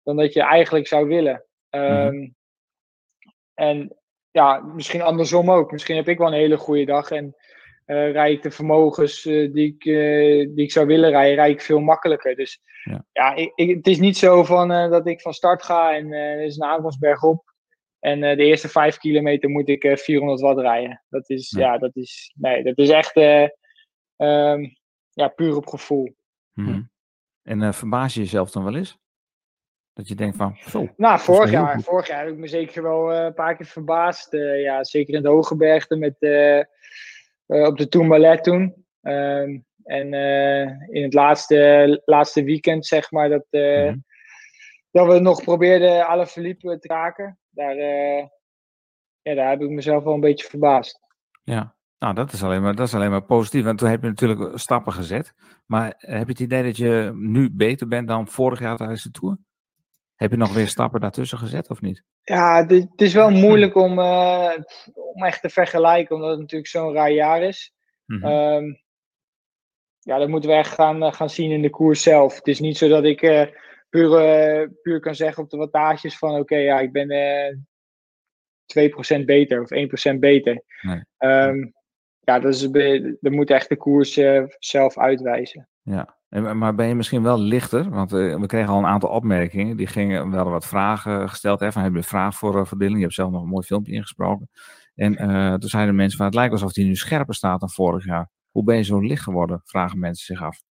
dan 0.03 0.15
dat 0.15 0.33
je 0.33 0.41
eigenlijk 0.41 0.87
zou 0.87 1.07
willen. 1.07 1.45
Ehm, 1.69 2.27
En 3.53 3.97
ja, 4.31 4.59
misschien 4.59 5.01
andersom 5.01 5.51
ook. 5.51 5.71
Misschien 5.71 5.95
heb 5.95 6.07
ik 6.07 6.17
wel 6.17 6.27
een 6.27 6.33
hele 6.33 6.57
goede 6.57 6.85
dag 6.85 7.11
en 7.11 7.35
eh 7.85 8.11
rijd 8.11 8.35
ik 8.37 8.43
de 8.43 8.51
vermogens 8.51 9.25
eh, 9.25 9.53
die, 9.53 9.67
ik, 9.75 9.85
eh, 9.85 10.55
die 10.55 10.63
ik 10.63 10.71
zou 10.71 10.85
willen 10.87 11.09
rijden, 11.09 11.35
rijd 11.35 11.51
ik 11.53 11.61
veel 11.61 11.79
makkelijker. 11.79 12.35
Dus 12.35 12.61
Ja. 12.83 13.05
ja, 13.11 13.33
ik, 13.35 13.51
ik- 13.55 13.75
het 13.75 13.87
is 13.87 13.99
niet 13.99 14.17
zo 14.17 14.43
van, 14.43 14.71
eh, 14.71 14.89
dat 14.89 15.07
ik 15.07 15.21
van 15.21 15.33
start 15.33 15.63
ga 15.63 15.95
en 15.95 16.13
eh, 16.13 16.19
er 16.31 16.41
is 16.43 16.55
een 16.57 16.63
aankomstberg 16.67 17.23
op. 17.23 17.51
En 17.99 18.23
eh, 18.23 18.37
de 18.37 18.43
eerste 18.43 18.69
vijf 18.69 18.97
kilometer 18.97 19.49
moet 19.49 19.69
ik 19.69 19.83
eh, 19.83 19.95
400 19.95 20.41
watt 20.41 20.59
rijden. 20.59 21.03
Dat 21.09 21.29
is, 21.29 21.49
ja, 21.57 21.77
dat 21.77 21.95
is, 21.95 22.33
nee, 22.35 22.63
dat 22.63 22.77
is 22.77 22.89
echt 22.89 23.15
eh, 23.15 23.47
ehm, 24.17 24.65
ja, 25.09 25.27
puur 25.27 25.55
op 25.55 25.67
gevoel. 25.67 26.15
Mhm. 26.53 26.81
En 27.43 27.61
eh, 27.61 27.71
verbaas 27.73 28.13
je 28.13 28.19
jezelf 28.19 28.51
dan 28.51 28.63
wel 28.63 28.75
eens? 28.75 28.97
Dat 29.93 30.07
je 30.07 30.15
denkt 30.15 30.35
van, 30.37 30.55
zo, 30.69 30.87
Nou, 30.97 31.15
is 31.15 31.21
vorig 31.21 31.51
jaar, 31.51 31.73
goed. 31.75 31.83
vorig 31.83 32.07
jaar 32.07 32.23
heb 32.23 32.33
ik 32.33 32.37
me 32.39 32.47
zeker 32.47 32.83
wel 32.83 33.11
eh, 33.13 33.23
een 33.23 33.33
paar 33.33 33.55
keer 33.55 33.65
verbaasd. 33.65 34.33
Eh, 34.33 34.61
ja, 34.61 34.83
zeker 34.83 35.13
in 35.13 35.21
de 35.21 35.29
Hogebergte 35.29 35.95
met, 35.95 36.15
eh, 36.19 36.59
eh, 36.59 36.65
op 37.45 37.77
de 37.77 37.87
Tourmalet 37.87 38.43
toen. 38.43 38.85
Ehm, 39.01 39.59
en 39.83 40.13
eh, 40.13 40.61
in 40.89 41.03
het 41.03 41.13
laatste, 41.13 42.01
laatste 42.05 42.43
weekend, 42.43 42.85
zeg 42.85 43.11
maar, 43.11 43.29
dat, 43.29 43.45
eh, 43.49 43.85
Mhm. 43.85 43.97
dat 44.91 45.07
we 45.07 45.19
nog 45.19 45.43
probeerden 45.43 46.07
alle 46.07 46.27
Philippe 46.27 46.79
te 46.79 46.87
raken. 46.87 47.39
Daar, 47.49 47.75
eh, 47.77 48.25
ja, 49.21 49.33
daar 49.33 49.49
heb 49.49 49.61
ik 49.61 49.69
mezelf 49.69 50.03
wel 50.03 50.13
een 50.13 50.19
beetje 50.19 50.47
verbaasd. 50.49 50.99
ja. 51.43 51.75
Nou, 51.99 52.15
dat 52.15 52.33
is, 52.33 52.43
alleen 52.43 52.61
maar, 52.61 52.75
dat 52.75 52.87
is 52.87 52.93
alleen 52.95 53.09
maar 53.11 53.23
positief. 53.23 53.63
Want 53.63 53.77
toen 53.77 53.89
heb 53.89 54.01
je 54.01 54.07
natuurlijk 54.07 54.59
stappen 54.59 54.93
gezet. 54.93 55.33
Maar 55.65 55.93
heb 55.97 56.25
je 56.25 56.31
het 56.31 56.39
idee 56.39 56.63
dat 56.63 56.77
je 56.77 57.11
nu 57.15 57.49
beter 57.51 57.87
bent 57.87 58.07
dan 58.07 58.27
vorig 58.27 58.59
jaar 58.59 58.77
tijdens 58.77 59.03
de 59.03 59.11
Tour? 59.11 59.37
Heb 60.23 60.31
je 60.31 60.37
nog 60.37 60.53
weer 60.53 60.67
stappen 60.67 60.99
daartussen 60.99 61.37
gezet 61.37 61.69
of 61.69 61.81
niet? 61.81 62.03
Ja, 62.23 62.65
het 62.65 63.01
is- 63.01 63.13
wel 63.13 63.29
moeilijk 63.29 63.75
om, 63.75 63.99
eh, 63.99 64.51
om 64.93 65.23
echt 65.23 65.41
te 65.41 65.49
vergelijken, 65.49 66.15
omdat 66.15 66.29
het 66.29 66.39
natuurlijk 66.39 66.69
zo'n 66.69 66.93
raar 66.93 67.11
jaar 67.11 67.41
is. 67.41 67.73
Mhm. 68.05 68.25
Ehm, 68.25 68.73
ja, 69.99 70.17
dat 70.17 70.27
moeten 70.27 70.49
we 70.49 70.55
echt 70.55 70.73
gaan, 70.73 71.03
eh, 71.03 71.13
gaan 71.13 71.29
zien 71.29 71.51
in 71.51 71.61
de 71.61 71.69
koers 71.69 72.03
zelf. 72.03 72.35
Het 72.35 72.47
is 72.47 72.59
niet 72.59 72.77
zo 72.77 72.87
dat 72.87 73.03
ik 73.03 73.21
eh, 73.21 73.47
puur, 73.89 74.09
puur 74.81 74.99
kan 74.99 75.15
zeggen 75.15 75.43
op 75.43 75.49
de 75.49 75.57
wattages 75.57 76.17
van 76.17 76.39
oké, 76.39 76.55
ja, 76.55 76.79
ik 76.79 76.91
ben 76.91 77.09
eh 77.09 77.55
2% 78.65 79.25
beter 79.25 79.61
of 79.61 79.71
1% 79.71 80.19
beter. 80.19 80.63
Nee. 80.81 81.01
Ehm, 81.17 81.65
ja, 82.19 82.39
dat, 82.39 82.53
is, 82.53 82.69
dat 83.19 83.31
moet 83.31 83.49
echt 83.49 83.69
de 83.69 83.77
koers 83.77 84.19
zelf 84.59 84.97
uitwijzen. 84.97 85.69
Ja, 85.81 86.17
maar 86.41 86.75
ben 86.75 86.87
je 86.87 86.95
misschien 86.95 87.23
wel 87.23 87.39
lichter? 87.39 87.89
Want 87.89 88.13
eh, 88.13 88.39
we 88.39 88.45
kregen 88.45 88.69
al 88.69 88.77
een 88.77 88.85
aantal 88.85 89.09
opmerkingen. 89.09 89.77
Die 89.77 89.87
gingen, 89.87 90.29
we 90.29 90.35
hadden 90.35 90.53
wat 90.53 90.65
vragen 90.65 91.29
gesteld. 91.29 91.59
Hè, 91.59 91.71
van, 91.71 91.81
heb 91.81 91.91
je 91.91 91.97
een 91.97 92.03
vraag 92.03 92.35
voor 92.35 92.55
uh, 92.55 92.65
verdeling? 92.65 92.97
Je 92.97 93.03
hebt 93.03 93.13
zelf 93.13 93.31
nog 93.31 93.41
een 93.41 93.47
mooi 93.47 93.65
filmpje 93.65 93.93
ingesproken. 93.93 94.49
En 94.95 95.29
uh, 95.29 95.53
toen 95.53 95.69
zeiden 95.69 95.95
mensen 95.95 96.17
van, 96.17 96.25
het 96.25 96.35
lijkt 96.35 96.53
alsof 96.53 96.73
die 96.73 96.85
nu 96.85 96.95
scherper 96.95 97.35
staat 97.35 97.59
dan 97.59 97.69
vorig 97.69 98.05
jaar. 98.05 98.29
Hoe 98.51 98.63
ben 98.63 98.75
je 98.75 98.83
zo 98.83 98.99
licht 98.99 99.23
geworden? 99.23 99.61
Vragen 99.65 99.99
mensen 99.99 100.25
zich 100.25 100.43
af. 100.43 100.61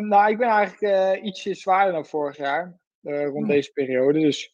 Nou, 0.00 0.30
ik 0.30 0.38
ben 0.38 0.48
eigenlijk 0.48 1.22
ietsje 1.22 1.54
zwaarder 1.54 1.92
dan 1.92 2.06
vorig 2.06 2.36
jaar. 2.36 2.78
Rond 3.00 3.32
Hmm. 3.32 3.46
deze 3.46 3.72
periode. 3.72 4.20
Dus 4.20 4.50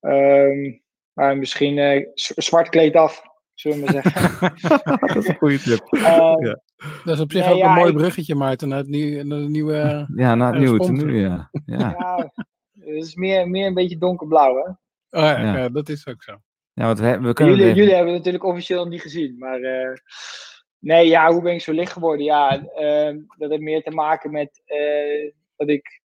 um, 0.00 0.82
maar 1.12 1.36
misschien 1.36 2.06
zwart 2.14 2.68
kleed 2.68 2.96
af, 2.96 3.22
zullen 3.60 3.78
we 3.78 3.84
maar 3.84 4.02
zeggen. 4.02 4.52
dat 5.06 5.16
is 5.16 5.28
een 5.28 5.36
goede 5.36 5.58
tip. 5.58 5.92
Um, 5.92 6.02
ja. 6.46 6.60
Dat 7.04 7.14
is 7.14 7.20
op 7.20 7.32
zich 7.32 7.44
nee, 7.44 7.52
ook 7.52 7.58
ja, 7.58 7.68
een 7.68 7.78
mooi 7.78 7.92
bruggetje, 7.92 8.34
Maarten, 8.34 8.68
naar 8.68 8.78
het, 8.78 8.88
nieuw, 8.88 9.24
naar 9.24 9.38
het 9.38 9.48
nieuwe... 9.48 10.08
Ja, 10.16 10.34
na 10.34 10.46
het 10.46 10.54
eh, 10.54 10.60
nieuwe 10.60 10.82
sponsor. 10.84 11.06
tenue, 11.06 11.20
ja. 11.20 11.50
ja. 11.66 11.94
ja, 11.98 12.32
het 12.78 13.04
is 13.04 13.14
meer, 13.14 13.48
meer 13.48 13.66
een 13.66 13.74
beetje 13.74 13.98
donkerblauw, 13.98 14.54
hè? 14.54 14.68
Oh, 15.20 15.26
ja, 15.26 15.40
Ja. 15.40 15.56
ja, 15.56 15.68
dat 15.68 15.88
is 15.88 16.06
ook 16.06 16.22
zo. 16.22 16.36
Ja, 16.72 16.84
want 16.86 16.98
we, 16.98 17.20
we 17.20 17.32
kunnen... 17.32 17.54
Jullie, 17.54 17.68
weer- 17.72 17.76
jullie 17.76 17.94
hebben 17.94 18.12
het 18.14 18.24
natuurlijk 18.24 18.52
officieel 18.52 18.86
niet 18.86 19.00
gezien, 19.00 19.38
maar 19.38 19.60
eh, 19.60 19.96
nee, 20.78 21.06
ja, 21.06 21.32
hoe 21.32 21.42
ben 21.42 21.54
ik 21.54 21.60
zo 21.60 21.72
licht 21.72 21.92
geworden? 21.92 22.24
Ja, 22.24 22.64
eh, 22.64 23.14
dat 23.38 23.50
heeft 23.50 23.62
meer 23.62 23.82
te 23.82 23.90
maken 23.90 24.30
met 24.30 24.62
eh, 24.64 25.32
dat 25.56 25.68
ik 25.68 26.00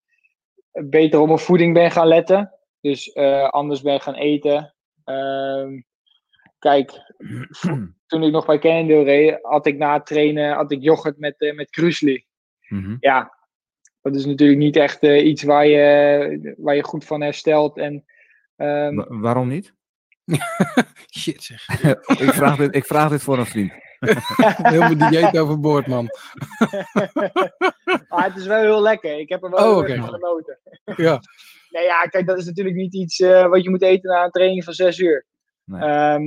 beter 0.71 1.19
op 1.19 1.27
mijn 1.27 1.39
voeding 1.39 1.73
ben 1.73 1.91
gaan 1.91 2.07
letten. 2.07 2.53
Dus 2.81 3.11
eh, 3.11 3.49
anders 3.49 3.81
ben 3.81 4.01
gaan 4.01 4.13
eten. 4.13 4.75
Ehm, 5.03 5.81
kijk, 6.65 6.91
toen 8.07 8.23
ik 8.23 8.31
nog 8.31 8.45
bij 8.45 8.59
Cannondale 8.59 9.03
reed, 9.03 9.39
had 9.41 9.65
ik 9.65 9.77
na 9.77 9.93
het 9.93 10.05
trainen 10.05 10.53
had 10.53 10.71
ik 10.71 10.81
yoghurt 10.81 11.17
met, 11.19 11.35
eh 11.37 11.55
met 11.55 11.69
krusli. 11.69 12.25
Mhm. 12.67 12.95
Ja, 12.99 13.37
dat 14.01 14.15
is 14.15 14.25
natuurlijk 14.25 14.59
niet 14.59 14.75
echt 14.75 14.99
eh, 14.99 15.25
iets 15.25 15.43
waar 15.43 15.67
je, 15.67 16.55
waar 16.57 16.75
je 16.75 16.83
goed 16.83 17.05
van 17.05 17.21
herstelt. 17.21 17.77
En 17.77 18.05
ehm, 18.55 18.95
Wa- 18.95 19.05
waarom 19.09 19.47
niet? 19.47 19.73
Shit 21.19 21.43
zeg. 21.43 21.67
ik, 22.25 22.33
vraag 22.33 22.57
dit, 22.57 22.75
ik 22.75 22.85
vraag 22.85 23.09
dit 23.09 23.21
voor 23.21 23.37
een 23.37 23.45
vriend. 23.45 23.71
Heel 24.71 24.79
mijn 24.79 24.97
dieet 24.97 25.37
overboord, 25.37 25.87
man. 25.87 26.09
Maar 28.09 28.23
het 28.23 28.35
is 28.35 28.45
wel 28.45 28.61
heel 28.61 28.81
lekker. 28.81 29.19
Ik 29.19 29.29
heb 29.29 29.43
er 29.43 29.49
wel 29.49 29.69
Oh, 29.77 29.87
van 29.87 30.03
genoten. 30.13 30.59
Ja. 30.95 31.19
Nee, 31.69 31.83
ja, 31.83 32.01
kijk, 32.01 32.27
dat 32.27 32.37
is 32.37 32.45
natuurlijk 32.45 32.75
niet 32.75 32.93
iets 32.93 33.19
eh, 33.19 33.47
wat 33.47 33.63
je 33.63 33.69
moet 33.69 33.81
eten 33.81 34.09
na 34.09 34.23
een 34.23 34.31
training 34.31 34.63
van 34.63 34.73
zes 34.73 34.99
uur. 34.99 35.25
Nee. 35.63 35.81
Ehm, 35.81 36.23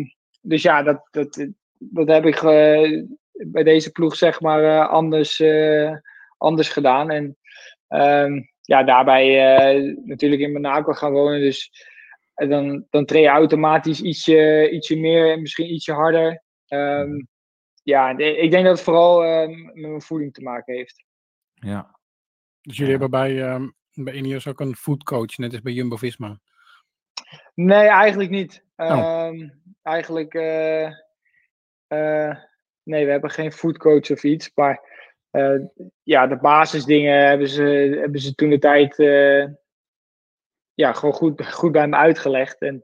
dus 0.48 0.62
ja, 0.62 0.82
dat, 0.82 1.08
dat, 1.10 1.46
dat 1.78 2.08
heb 2.08 2.24
ik 2.24 2.36
eh, 2.36 3.02
bij 3.32 3.62
deze 3.62 3.90
ploeg 3.90 4.16
zeg 4.16 4.40
maar 4.40 4.64
eh, 4.64 4.88
anders, 4.88 5.40
eh, 5.40 5.96
anders 6.36 6.68
gedaan. 6.68 7.10
En 7.10 7.36
ehm, 7.88 8.40
ja, 8.60 8.82
daarbij 8.82 9.56
eh, 9.56 9.96
natuurlijk 10.04 10.42
in 10.42 10.52
Monaco 10.52 10.92
gaan 10.92 11.12
wonen. 11.12 11.40
Dus 11.40 11.70
dan, 12.34 12.86
dan 12.90 13.04
train 13.04 13.22
je 13.22 13.28
automatisch 13.30 14.00
ietsje, 14.00 14.70
ietsje 14.70 14.96
meer 14.96 15.32
en 15.32 15.40
misschien 15.40 15.72
ietsje 15.72 15.92
harder. 15.92 16.42
Ehm, 16.66 17.10
ja, 17.82 18.18
ik 18.18 18.50
denk 18.50 18.64
dat 18.64 18.74
het 18.74 18.84
vooral 18.84 19.24
eh, 19.24 19.48
met 19.48 19.74
mijn 19.74 20.02
voeding 20.02 20.32
te 20.32 20.42
maken 20.42 20.74
heeft. 20.74 21.04
Ja. 21.54 21.98
Dus 22.60 22.76
jullie 22.76 22.92
Ja. 22.92 22.98
hebben 22.98 23.20
bij, 23.20 23.42
ehm 23.42 23.68
bij 24.04 24.14
Ineos 24.14 24.46
ook 24.46 24.60
een 24.60 24.76
foodcoach, 24.76 25.36
net 25.36 25.52
als 25.52 25.60
bij 25.62 25.72
Jumbo-Visma. 25.72 26.40
Nee, 27.54 27.86
eigenlijk 27.88 28.30
niet. 28.30 28.64
Oh. 28.78 28.90
Ehm, 28.90 29.48
eigenlijk, 29.82 30.34
eh, 30.34 30.86
eh, 31.86 32.36
nee, 32.82 33.04
we 33.04 33.10
hebben 33.10 33.30
geen 33.30 33.52
foodcoach 33.52 34.10
of 34.10 34.22
iets. 34.22 34.50
Maar 34.54 34.96
ja, 36.02 36.26
de 36.26 36.36
basisdingen 36.36 37.26
hebben 37.26 37.48
ze, 37.48 37.96
hebben 38.00 38.20
ze 38.20 38.34
toen 38.34 38.50
de 38.50 38.58
tijd 38.58 38.96
ja, 40.74 40.92
gewoon 40.92 41.14
goed, 41.14 41.52
goed 41.52 41.72
bij 41.72 41.88
me 41.88 41.96
uitgelegd. 41.96 42.60
En 42.60 42.82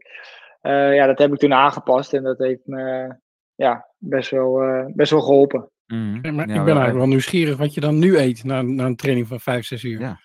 ja, 0.95 1.07
dat 1.07 1.19
heb 1.19 1.33
ik 1.33 1.39
toen 1.39 1.55
aangepast 1.55 2.13
en 2.13 2.23
dat 2.23 2.39
heeft 2.39 2.67
me 2.67 3.15
ja, 3.55 3.89
best, 3.99 4.31
wel, 4.31 4.63
best 4.95 5.11
wel 5.11 5.21
geholpen. 5.21 5.71
Mm. 5.87 6.21
maar 6.21 6.49
ik 6.49 6.55
ben 6.55 6.67
eigenlijk 6.67 6.97
wel 6.97 7.07
nieuwsgierig 7.07 7.57
wat 7.57 7.75
je 7.75 7.81
dan 7.81 7.99
nu 7.99 8.19
eet 8.19 8.45
na, 8.45 8.63
na 8.63 8.85
een 8.85 8.97
training 8.97 9.27
van 9.27 9.41
5, 9.41 9.67
6 9.67 9.83
uur. 9.83 10.01
Ja, 10.01 10.19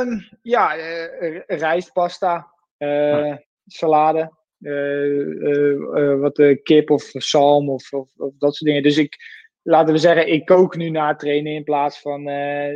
um, 0.00 0.28
ja 0.42 0.76
uh, 0.76 1.40
rijstpasta, 1.46 2.52
uh, 2.78 3.36
salade, 3.66 4.32
uh, 4.58 6.20
wat 6.20 6.58
kip 6.62 6.90
of 6.90 7.02
zalm 7.12 7.68
of, 7.68 7.92
of, 7.92 8.08
of, 8.16 8.32
dat 8.38 8.54
soort 8.54 8.70
dingen. 8.70 8.82
Dus 8.82 8.96
ik, 8.96 9.16
laten 9.62 9.92
we 9.94 10.00
zeggen, 10.00 10.32
ik 10.32 10.46
kook 10.46 10.76
nu 10.76 10.90
na 10.90 11.14
trainen 11.14 11.52
in 11.52 11.64
plaats 11.64 12.00
van 12.00 12.24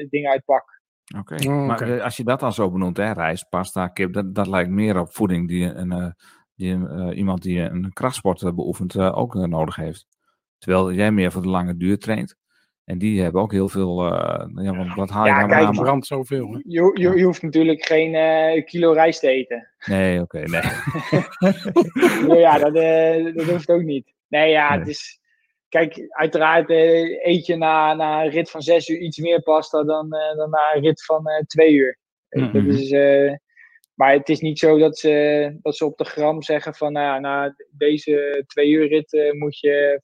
dingen 0.09 0.31
uit 0.31 0.45
pak. 0.45 0.77
Oké, 1.19 1.49
oh, 1.49 1.67
maar 1.67 2.03
als 2.03 2.17
je 2.17 2.25
dat 2.25 2.43
al 2.43 2.53
zo 2.53 2.71
benoemt, 2.71 2.97
hè, 2.97 3.13
rijst, 3.13 3.49
pasta, 3.49 3.89
kip, 3.89 4.13
dat, 4.13 4.35
dat 4.35 4.47
lijkt 4.47 4.71
meer 4.71 5.01
op 5.01 5.13
voeding 5.13 5.49
die, 5.49 5.65
een, 5.65 6.15
die 6.55 6.79
iemand 7.15 7.43
die 7.43 7.61
een 7.61 7.93
krachtsport 7.93 8.55
beoefent 8.55 8.99
ook 8.99 9.35
nodig 9.35 9.77
heeft. 9.77 10.07
Terwijl 10.59 10.93
jij 10.93 11.13
meer 11.13 11.33
voor 11.33 11.43
de 11.43 11.49
lange 11.49 11.77
duur 11.77 11.99
traint. 11.99 12.37
En 12.89 12.99
die 12.99 13.23
hebben 13.23 13.41
ook 13.41 13.53
heel 13.53 13.69
veel. 13.69 14.07
Uh, 14.07 14.65
ja, 14.65 14.95
wat 14.95 15.11
haal 15.11 15.25
je 15.25 15.31
ja, 15.31 15.47
kijk, 15.47 15.67
aan? 15.67 15.75
brand 15.75 16.07
zoveel. 16.07 16.53
Hè? 16.53 16.59
Je, 16.63 16.91
je, 16.95 17.17
je, 17.17 17.25
hoeft 17.25 17.43
natuurlijk 17.43 17.85
geen 17.85 18.15
uh, 18.15 18.65
kilo 18.65 18.93
rijst 18.93 19.21
te 19.21 19.29
eten. 19.29 19.69
Nee, 19.87 20.21
oké, 20.21 20.39
okay, 20.39 20.61
nee. 22.27 22.41
ja, 22.45 22.59
dat, 22.59 22.77
uh, 22.77 23.35
dat 23.35 23.47
hoeft 23.47 23.71
ook 23.71 23.83
niet. 23.83 24.15
Nee, 24.29 24.51
ja, 24.51 24.71
nee. 24.71 24.79
het 24.79 24.89
is. 24.89 25.21
Kijk, 25.69 26.07
uiteraard 26.09 26.71
eet 26.71 27.47
je 27.47 27.57
na, 27.57 27.95
na 27.95 28.25
een 28.25 28.31
rit 28.31 28.51
van 28.51 28.63
zes 28.63 28.89
uur 28.89 28.99
iets 28.99 29.19
meer 29.19 29.43
pasta 29.43 29.85
dan, 29.85 30.09
dan 30.37 30.51
na 30.51 30.75
een 30.75 30.83
rit 30.83 31.05
van 31.05 31.25
twee 31.47 31.73
uur. 31.73 31.99
Mm 32.31 32.43
-hmm. 32.43 32.53
dat 32.53 32.79
is, 32.79 32.91
maar 33.95 34.13
het 34.13 34.29
is 34.29 34.41
niet 34.41 34.59
zo 34.59 34.79
dat 34.79 34.99
ze, 34.99 35.57
dat 35.63 35.77
ze 35.77 35.85
op 35.85 35.97
de 35.97 36.05
gram 36.05 36.43
zeggen 36.43 36.75
van 36.75 36.93
nou 36.93 37.07
ja, 37.07 37.19
na 37.19 37.55
deze 37.71 38.45
twee 38.47 38.71
uur 38.71 38.89
rit 38.89 39.35
moet 39.39 39.59
je 39.59 40.03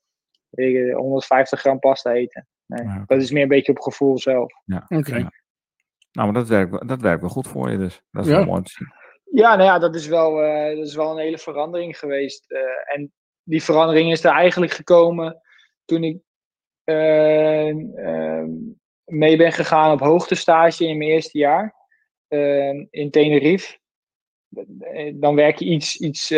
150 0.94 1.60
gram 1.60 1.78
pasta 1.78 2.12
eten. 2.12 2.48
Nee, 2.66 2.84
ja. 2.84 3.04
Dat 3.06 3.20
is 3.20 3.30
meer 3.30 3.42
een 3.42 3.48
beetje 3.48 3.72
op 3.72 3.80
gevoel 3.80 4.18
zelf. 4.18 4.52
Ja, 4.64 4.84
oké. 4.88 5.16
Ja. 5.16 5.32
Nou, 6.12 6.32
maar 6.32 6.32
dat 6.32 6.48
werkt, 6.48 6.88
dat 6.88 7.00
werkt 7.00 7.20
wel 7.20 7.30
goed 7.30 7.48
voor 7.48 7.70
je 7.70 7.78
dus. 7.78 8.02
Dat 8.10 8.26
is 8.26 8.30
wel 8.30 8.44
mooi 8.44 8.62
te 8.62 8.70
zien. 8.70 8.92
Ja, 9.30 9.56
nou 9.56 9.68
ja, 9.68 9.78
dat 9.78 9.94
is 9.94 10.06
wel, 10.06 10.44
uh, 10.44 10.76
dat 10.76 10.86
is 10.86 10.94
wel 10.94 11.10
een 11.10 11.22
hele 11.22 11.38
verandering 11.38 11.98
geweest. 11.98 12.50
Uh, 12.50 12.94
en 12.94 13.12
die 13.42 13.62
verandering 13.62 14.10
is 14.10 14.24
er 14.24 14.30
eigenlijk 14.30 14.72
gekomen 14.72 15.40
toen 15.84 16.04
ik 16.04 16.18
uh, 16.84 17.74
mee 19.04 19.36
ben 19.36 19.52
gegaan 19.52 19.92
op 19.92 20.00
hoogtestage 20.00 20.86
in 20.86 20.98
mijn 20.98 21.10
eerste 21.10 21.38
jaar 21.38 21.74
in 22.90 23.10
Tenerife. 23.10 23.78
Dan 25.14 25.34
werk 25.34 25.58
je 25.58 25.64
iets, 25.64 25.96
iets 25.96 26.30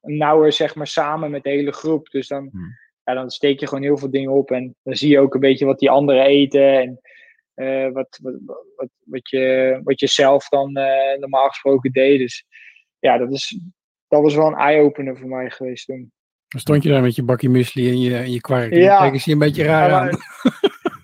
nauwer 0.00 0.52
zeg 0.52 0.74
maar, 0.74 0.86
samen 0.86 1.30
met 1.30 1.42
de 1.42 1.50
hele 1.50 1.72
groep. 1.72 2.10
Dus 2.10 2.28
dan, 2.28 2.48
hmm 2.52 2.78
ja, 3.04 3.14
dan 3.14 3.30
steek 3.30 3.60
je 3.60 3.66
gewoon 3.66 3.82
heel 3.82 3.98
veel 3.98 4.10
dingen 4.10 4.30
op. 4.30 4.50
En 4.50 4.76
dan 4.82 4.94
zie 4.94 5.10
je 5.10 5.20
ook 5.20 5.34
een 5.34 5.40
beetje 5.40 5.64
wat 5.64 5.78
die 5.78 5.90
anderen 5.90 6.24
eten. 6.24 6.78
En 6.80 7.00
uh, 7.54 7.92
wat, 7.92 8.18
wat, 8.22 8.34
wat, 8.76 8.88
wat, 9.04 9.28
je, 9.30 9.80
wat 9.84 10.00
je 10.00 10.06
zelf 10.06 10.48
dan 10.48 10.78
uh, 10.78 11.18
normaal 11.18 11.48
gesproken 11.48 11.92
deed. 11.92 12.18
Dus 12.18 12.44
ja, 12.98 13.18
dat, 13.18 13.32
is, 13.32 13.60
dat 14.08 14.22
was 14.22 14.34
wel 14.34 14.46
een 14.46 14.58
eye-opener 14.58 15.18
voor 15.18 15.28
mij 15.28 15.50
geweest 15.50 15.86
toen. 15.86 16.12
Dan 16.48 16.60
stond 16.60 16.82
je 16.82 16.88
daar 16.88 17.02
met 17.02 17.14
je 17.14 17.22
bakje 17.22 17.48
muesli 17.48 17.90
en 17.90 18.00
je, 18.00 18.16
en 18.16 18.32
je 18.32 18.40
kwark. 18.40 18.74
Ja. 18.74 18.98
Kijk 18.98 19.12
eens 19.12 19.24
je 19.24 19.32
een 19.32 19.38
beetje 19.38 19.64
raar 19.64 19.92
aan. 19.92 20.18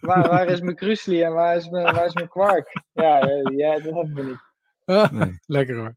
Waar, 0.00 0.28
waar, 0.28 0.48
is 0.48 0.60
mijn 0.60 0.76
krusli 0.76 1.22
en 1.22 1.32
waar 1.32 1.56
is 1.56 1.68
mijn, 1.68 1.94
waar 1.94 2.06
is 2.06 2.14
mijn 2.14 2.28
kwark? 2.28 2.82
Ja, 2.92 3.28
ja 3.56 3.74
dat 3.74 3.94
hebben 3.94 4.14
we 4.14 4.22
niet. 4.22 4.44
Ah, 4.84 5.10
nee. 5.10 5.38
Lekker 5.46 5.76
hoor. 5.76 5.96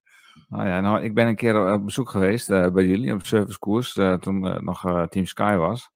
Nou 0.50 0.68
ja, 0.68 0.82
nou, 0.82 1.04
ik 1.04 1.14
ben 1.14 1.28
een 1.28 1.36
keer 1.36 1.74
op 1.74 1.86
bezoek 1.86 2.10
geweest 2.10 2.50
uh, 2.50 2.70
bij 2.70 2.86
jullie 2.86 3.14
op 3.14 3.26
servicekoers, 3.26 3.96
uh, 3.96 4.14
toen 4.14 4.46
uh, 4.46 4.60
nog 4.60 5.08
Team 5.10 5.26
Sky 5.26 5.56
was. 5.56 5.90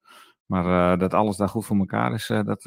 Maar 0.44 0.98
dat 0.98 1.14
alles 1.14 1.36
daar 1.36 1.48
goed 1.48 1.66
voor 1.66 1.76
elkaar 1.76 2.12
is, 2.12 2.26
dat, 2.26 2.62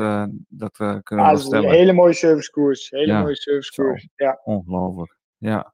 dat 0.47 0.77
kunnen 1.03 1.31
we 1.31 1.37
stellen. 1.37 1.69
Een 1.69 1.75
hele 1.75 1.93
mooie 1.93 2.13
servicekoers. 2.13 2.89
Hele 2.89 3.11
ja. 3.11 3.21
mooie 3.21 3.35
servicekoers. 3.35 4.07
Ja. 4.15 4.39
Ongelooflijk. 4.43 5.17
Ja. 5.37 5.73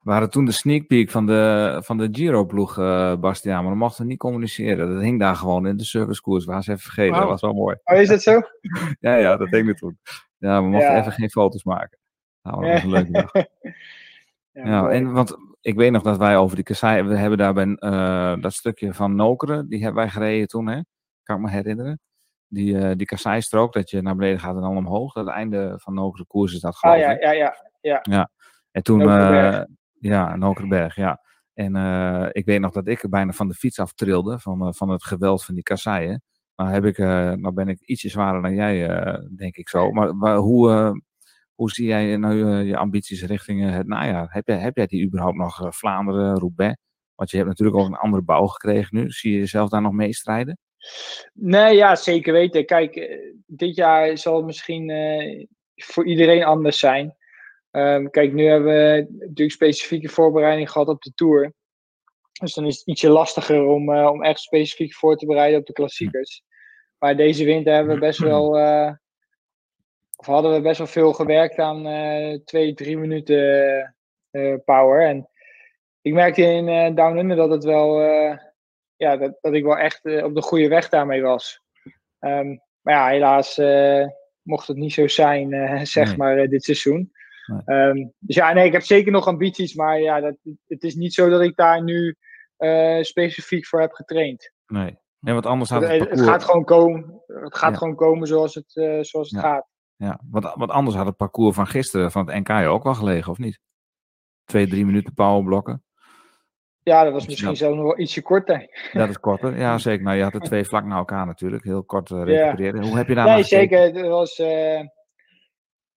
We 0.00 0.10
hadden 0.10 0.30
toen 0.30 0.44
de 0.44 0.52
sneak 0.52 0.86
peek 0.86 1.10
van 1.10 1.26
de, 1.26 1.80
van 1.84 1.98
de 1.98 2.08
Giro-ploeg, 2.12 2.74
Bastiaan, 3.20 3.62
maar 3.62 3.72
we 3.72 3.78
mochten 3.78 4.06
niet 4.06 4.18
communiceren. 4.18 4.94
Dat 4.94 5.02
hing 5.02 5.18
daar 5.18 5.36
gewoon 5.36 5.66
in 5.66 5.76
de 5.76 5.84
servicekoers. 5.84 6.44
Waar 6.44 6.62
ze 6.62 6.70
even 6.70 6.82
vergeten. 6.82 7.12
Wow. 7.12 7.20
Dat 7.20 7.30
was 7.30 7.40
wel 7.40 7.52
mooi. 7.52 7.76
Oh, 7.84 7.98
is 7.98 8.08
dat 8.08 8.22
zo? 8.22 8.32
ja, 9.00 9.16
ja, 9.16 9.36
dat 9.36 9.50
denk 9.50 9.68
ik 9.68 9.76
toen. 9.76 9.98
Ja, 10.38 10.62
we 10.62 10.68
mochten 10.68 10.98
even 10.98 11.12
geen 11.12 11.30
foto's 11.30 11.64
maken. 11.64 11.98
Nou, 12.42 12.64
dat 12.64 12.72
was 12.72 12.82
een 12.82 12.90
leuke 12.90 13.10
dag. 13.10 13.30
Ja, 14.64 14.88
en 14.88 15.12
want 15.12 15.36
ik 15.60 15.74
weet 15.74 15.92
nog 15.92 16.02
dat 16.02 16.18
wij 16.18 16.36
over 16.36 16.56
die 16.56 16.64
kassei, 16.64 17.02
we 17.02 17.16
hebben 17.16 17.38
daar 17.38 17.54
bij 17.54 17.66
uh, 17.66 18.42
dat 18.42 18.52
stukje 18.52 18.94
van 18.94 19.14
Nokeren, 19.14 19.68
die 19.68 19.82
hebben 19.82 20.02
wij 20.02 20.10
gereden 20.10 20.48
toen, 20.48 20.68
hè? 20.68 20.80
kan 21.22 21.36
ik 21.36 21.42
me 21.42 21.50
herinneren. 21.50 22.00
Die, 22.46 22.74
uh, 22.74 22.90
die 22.96 23.06
kasseistrook, 23.06 23.72
dat 23.72 23.90
je 23.90 24.02
naar 24.02 24.16
beneden 24.16 24.40
gaat 24.40 24.54
en 24.54 24.60
dan 24.60 24.76
omhoog. 24.76 25.12
Dat 25.12 25.28
einde 25.28 25.74
van 25.76 25.94
Nokere 25.94 26.24
koers 26.26 26.54
is 26.54 26.60
dat 26.60 26.78
ah, 26.80 26.98
ja, 26.98 27.10
ja, 27.10 27.32
ja, 27.32 27.54
ja. 27.80 27.98
ja. 28.02 28.30
En 28.70 28.82
toen, 28.82 29.00
uh, 29.00 29.62
ja, 30.00 30.36
Nokerenberg, 30.36 30.96
ja. 30.96 31.20
En 31.54 31.74
ik 32.32 32.44
weet 32.44 32.60
nog 32.60 32.72
dat 32.72 32.86
ik 32.86 33.02
er 33.02 33.08
bijna 33.08 33.32
van 33.32 33.48
de 33.48 33.54
fiets 33.54 33.78
af 33.78 33.92
trilde, 33.92 34.38
van, 34.38 34.74
van 34.74 34.88
het 34.88 35.04
geweld 35.04 35.44
van 35.44 35.54
die 35.54 35.62
kasseien. 35.62 36.22
Maar 36.54 36.72
heb 36.72 36.84
ik, 36.84 36.98
nou 36.98 37.52
ben 37.52 37.68
ik 37.68 37.80
ietsje 37.80 38.08
zwaarder 38.08 38.42
dan 38.42 38.54
jij, 38.54 38.86
denk 39.36 39.56
ik 39.56 39.68
zo. 39.68 39.90
Maar, 39.90 40.16
maar 40.16 40.36
hoe, 40.36 40.92
hoe 41.60 41.70
zie 41.70 41.86
jij 41.86 42.16
nou 42.16 42.34
je, 42.34 42.64
je 42.64 42.76
ambities 42.76 43.22
richting 43.22 43.70
het 43.70 43.86
najaar? 43.86 44.28
Heb 44.30 44.46
jij, 44.46 44.58
heb 44.58 44.76
jij 44.76 44.86
die 44.86 45.04
überhaupt 45.04 45.36
nog 45.36 45.76
Vlaanderen, 45.76 46.38
Roubaix? 46.38 46.76
Want 47.14 47.30
je 47.30 47.36
hebt 47.36 47.48
natuurlijk 47.48 47.78
ook 47.78 47.86
een 47.86 47.94
andere 47.94 48.22
bouw 48.22 48.46
gekregen 48.46 48.96
nu. 48.96 49.10
Zie 49.10 49.32
je 49.32 49.38
jezelf 49.38 49.68
daar 49.68 49.82
nog 49.82 49.92
mee 49.92 50.14
strijden? 50.14 50.58
Nee, 51.32 51.76
ja, 51.76 51.96
zeker 51.96 52.32
weten. 52.32 52.66
Kijk, 52.66 52.96
eh, 52.96 53.18
dit 53.46 53.76
jaar 53.76 54.18
zal 54.18 54.36
het 54.36 54.46
misschien 54.46 54.88
uh, 54.88 55.46
voor 55.74 56.06
iedereen 56.06 56.44
anders 56.44 56.78
zijn. 56.78 57.16
Um, 57.70 58.10
kijk, 58.10 58.32
nu 58.32 58.44
hebben 58.44 58.72
we 58.72 59.06
natuurlijk 59.18 59.52
specifieke 59.52 60.08
voorbereiding 60.08 60.70
gehad 60.70 60.88
op 60.88 61.02
de 61.02 61.12
Tour. 61.14 61.54
Dus 62.40 62.54
dan 62.54 62.66
is 62.66 62.78
het 62.78 62.86
ietsje 62.86 63.08
lastiger 63.08 63.64
om, 63.64 63.90
uh, 63.90 64.10
om 64.10 64.22
echt 64.22 64.40
specifiek 64.40 64.94
voor 64.94 65.16
te 65.16 65.26
bereiden 65.26 65.60
op 65.60 65.66
de 65.66 65.72
klassiekers. 65.72 66.42
Maar 66.98 67.16
deze 67.16 67.44
winter 67.44 67.74
hebben 67.74 67.94
we 67.94 68.00
best 68.00 68.18
wel 68.32 68.58
of 70.20 70.26
hadden 70.26 70.52
we 70.52 70.60
best 70.60 70.78
wel 70.78 70.86
veel 70.86 71.12
gewerkt 71.12 71.58
aan 71.58 71.86
uh, 71.86 72.38
twee, 72.44 72.74
drie 72.74 72.98
minuten 72.98 73.94
uh, 74.30 74.56
power. 74.64 75.06
En 75.06 75.28
ik 76.00 76.12
merkte 76.12 76.42
in 76.42 76.68
uh, 76.68 76.94
Down 76.94 77.18
Under 77.18 77.36
dat 77.36 77.50
het 77.50 77.64
wel, 77.64 78.00
ja, 78.96 79.16
dat, 79.16 79.38
dat 79.40 79.52
ik 79.54 79.64
wel 79.64 79.78
echt 79.78 80.04
op 80.04 80.34
de 80.34 80.42
goede 80.42 80.68
weg 80.68 80.88
daarmee 80.88 81.22
was. 81.22 81.62
Um, 82.18 82.60
maar 82.80 82.94
ja, 82.94 83.08
helaas 83.08 83.60
mocht 84.42 84.66
het 84.66 84.76
niet 84.76 84.92
zo 84.92 85.08
zijn, 85.08 85.50
zeg 85.86 86.06
nee. 86.06 86.16
maar, 86.16 86.48
dit 86.48 86.64
seizoen. 86.64 87.12
Nee. 87.46 87.78
Um, 87.78 88.12
dus 88.18 88.36
ja, 88.36 88.52
nee, 88.52 88.66
ik 88.66 88.72
heb 88.72 88.82
zeker 88.82 89.12
nog 89.12 89.26
ambities, 89.26 89.74
maar 89.74 90.00
ja, 90.00 90.20
dat, 90.20 90.36
het 90.66 90.82
is 90.82 90.94
niet 90.94 91.14
zo 91.14 91.28
dat 91.28 91.40
ik 91.40 91.56
daar 91.56 91.82
nu 91.82 92.16
specifiek 93.00 93.66
voor 93.66 93.80
heb 93.80 93.92
getraind. 93.92 94.52
Nee. 94.66 94.98
En 95.20 95.34
wat 95.34 95.46
anders 95.46 95.70
had 95.70 95.82
het, 95.82 96.10
het, 96.10 96.20
gaat 96.20 96.44
gewoon 96.44 96.64
komen. 96.64 97.22
Het 97.26 97.56
gaat 97.56 97.72
ja. 97.72 97.78
gewoon 97.78 97.94
komen 97.94 98.26
zoals 98.26 98.54
het, 98.54 98.72
zoals 99.06 99.30
het 99.30 99.40
ja. 99.40 99.40
gaat. 99.40 99.69
Ja, 100.00 100.20
wat, 100.30 100.54
wat 100.54 100.70
anders 100.70 100.96
had 100.96 101.06
het 101.06 101.16
parcours 101.16 101.54
van 101.54 101.66
gisteren 101.66 102.10
van 102.10 102.26
het 102.26 102.48
NK 102.48 102.50
ook 102.50 102.82
wel 102.82 102.94
gelegen, 102.94 103.32
of 103.32 103.38
niet? 103.38 103.60
Twee, 104.44 104.68
drie 104.68 104.84
minuten 104.84 105.14
powerblokken. 105.14 105.84
Ja, 106.82 107.04
dat 107.04 107.12
was 107.12 107.26
misschien 107.26 107.56
zo 107.56 107.74
nog 107.74 107.84
wel 107.84 107.98
ietsje 107.98 108.22
korter. 108.22 108.90
Dat 108.92 109.08
is 109.08 109.20
korter, 109.20 109.58
ja 109.58 109.78
zeker. 109.88 110.04
Nou, 110.04 110.16
je 110.16 110.22
had 110.22 110.34
er 110.34 110.40
twee 110.40 110.64
vlak 110.64 110.84
naar 110.84 110.98
elkaar 110.98 111.26
natuurlijk, 111.26 111.64
heel 111.64 111.84
kort 111.84 112.10
uh, 112.10 112.22
recupereren. 112.24 112.82
Ja. 112.82 112.88
Hoe 112.88 112.96
heb 112.96 113.08
je 113.08 113.14
daar 113.14 113.26
Nee, 113.26 113.42
zeker. 113.42 113.92
Dat 113.92 114.06
was, 114.06 114.38
uh, 114.38 114.80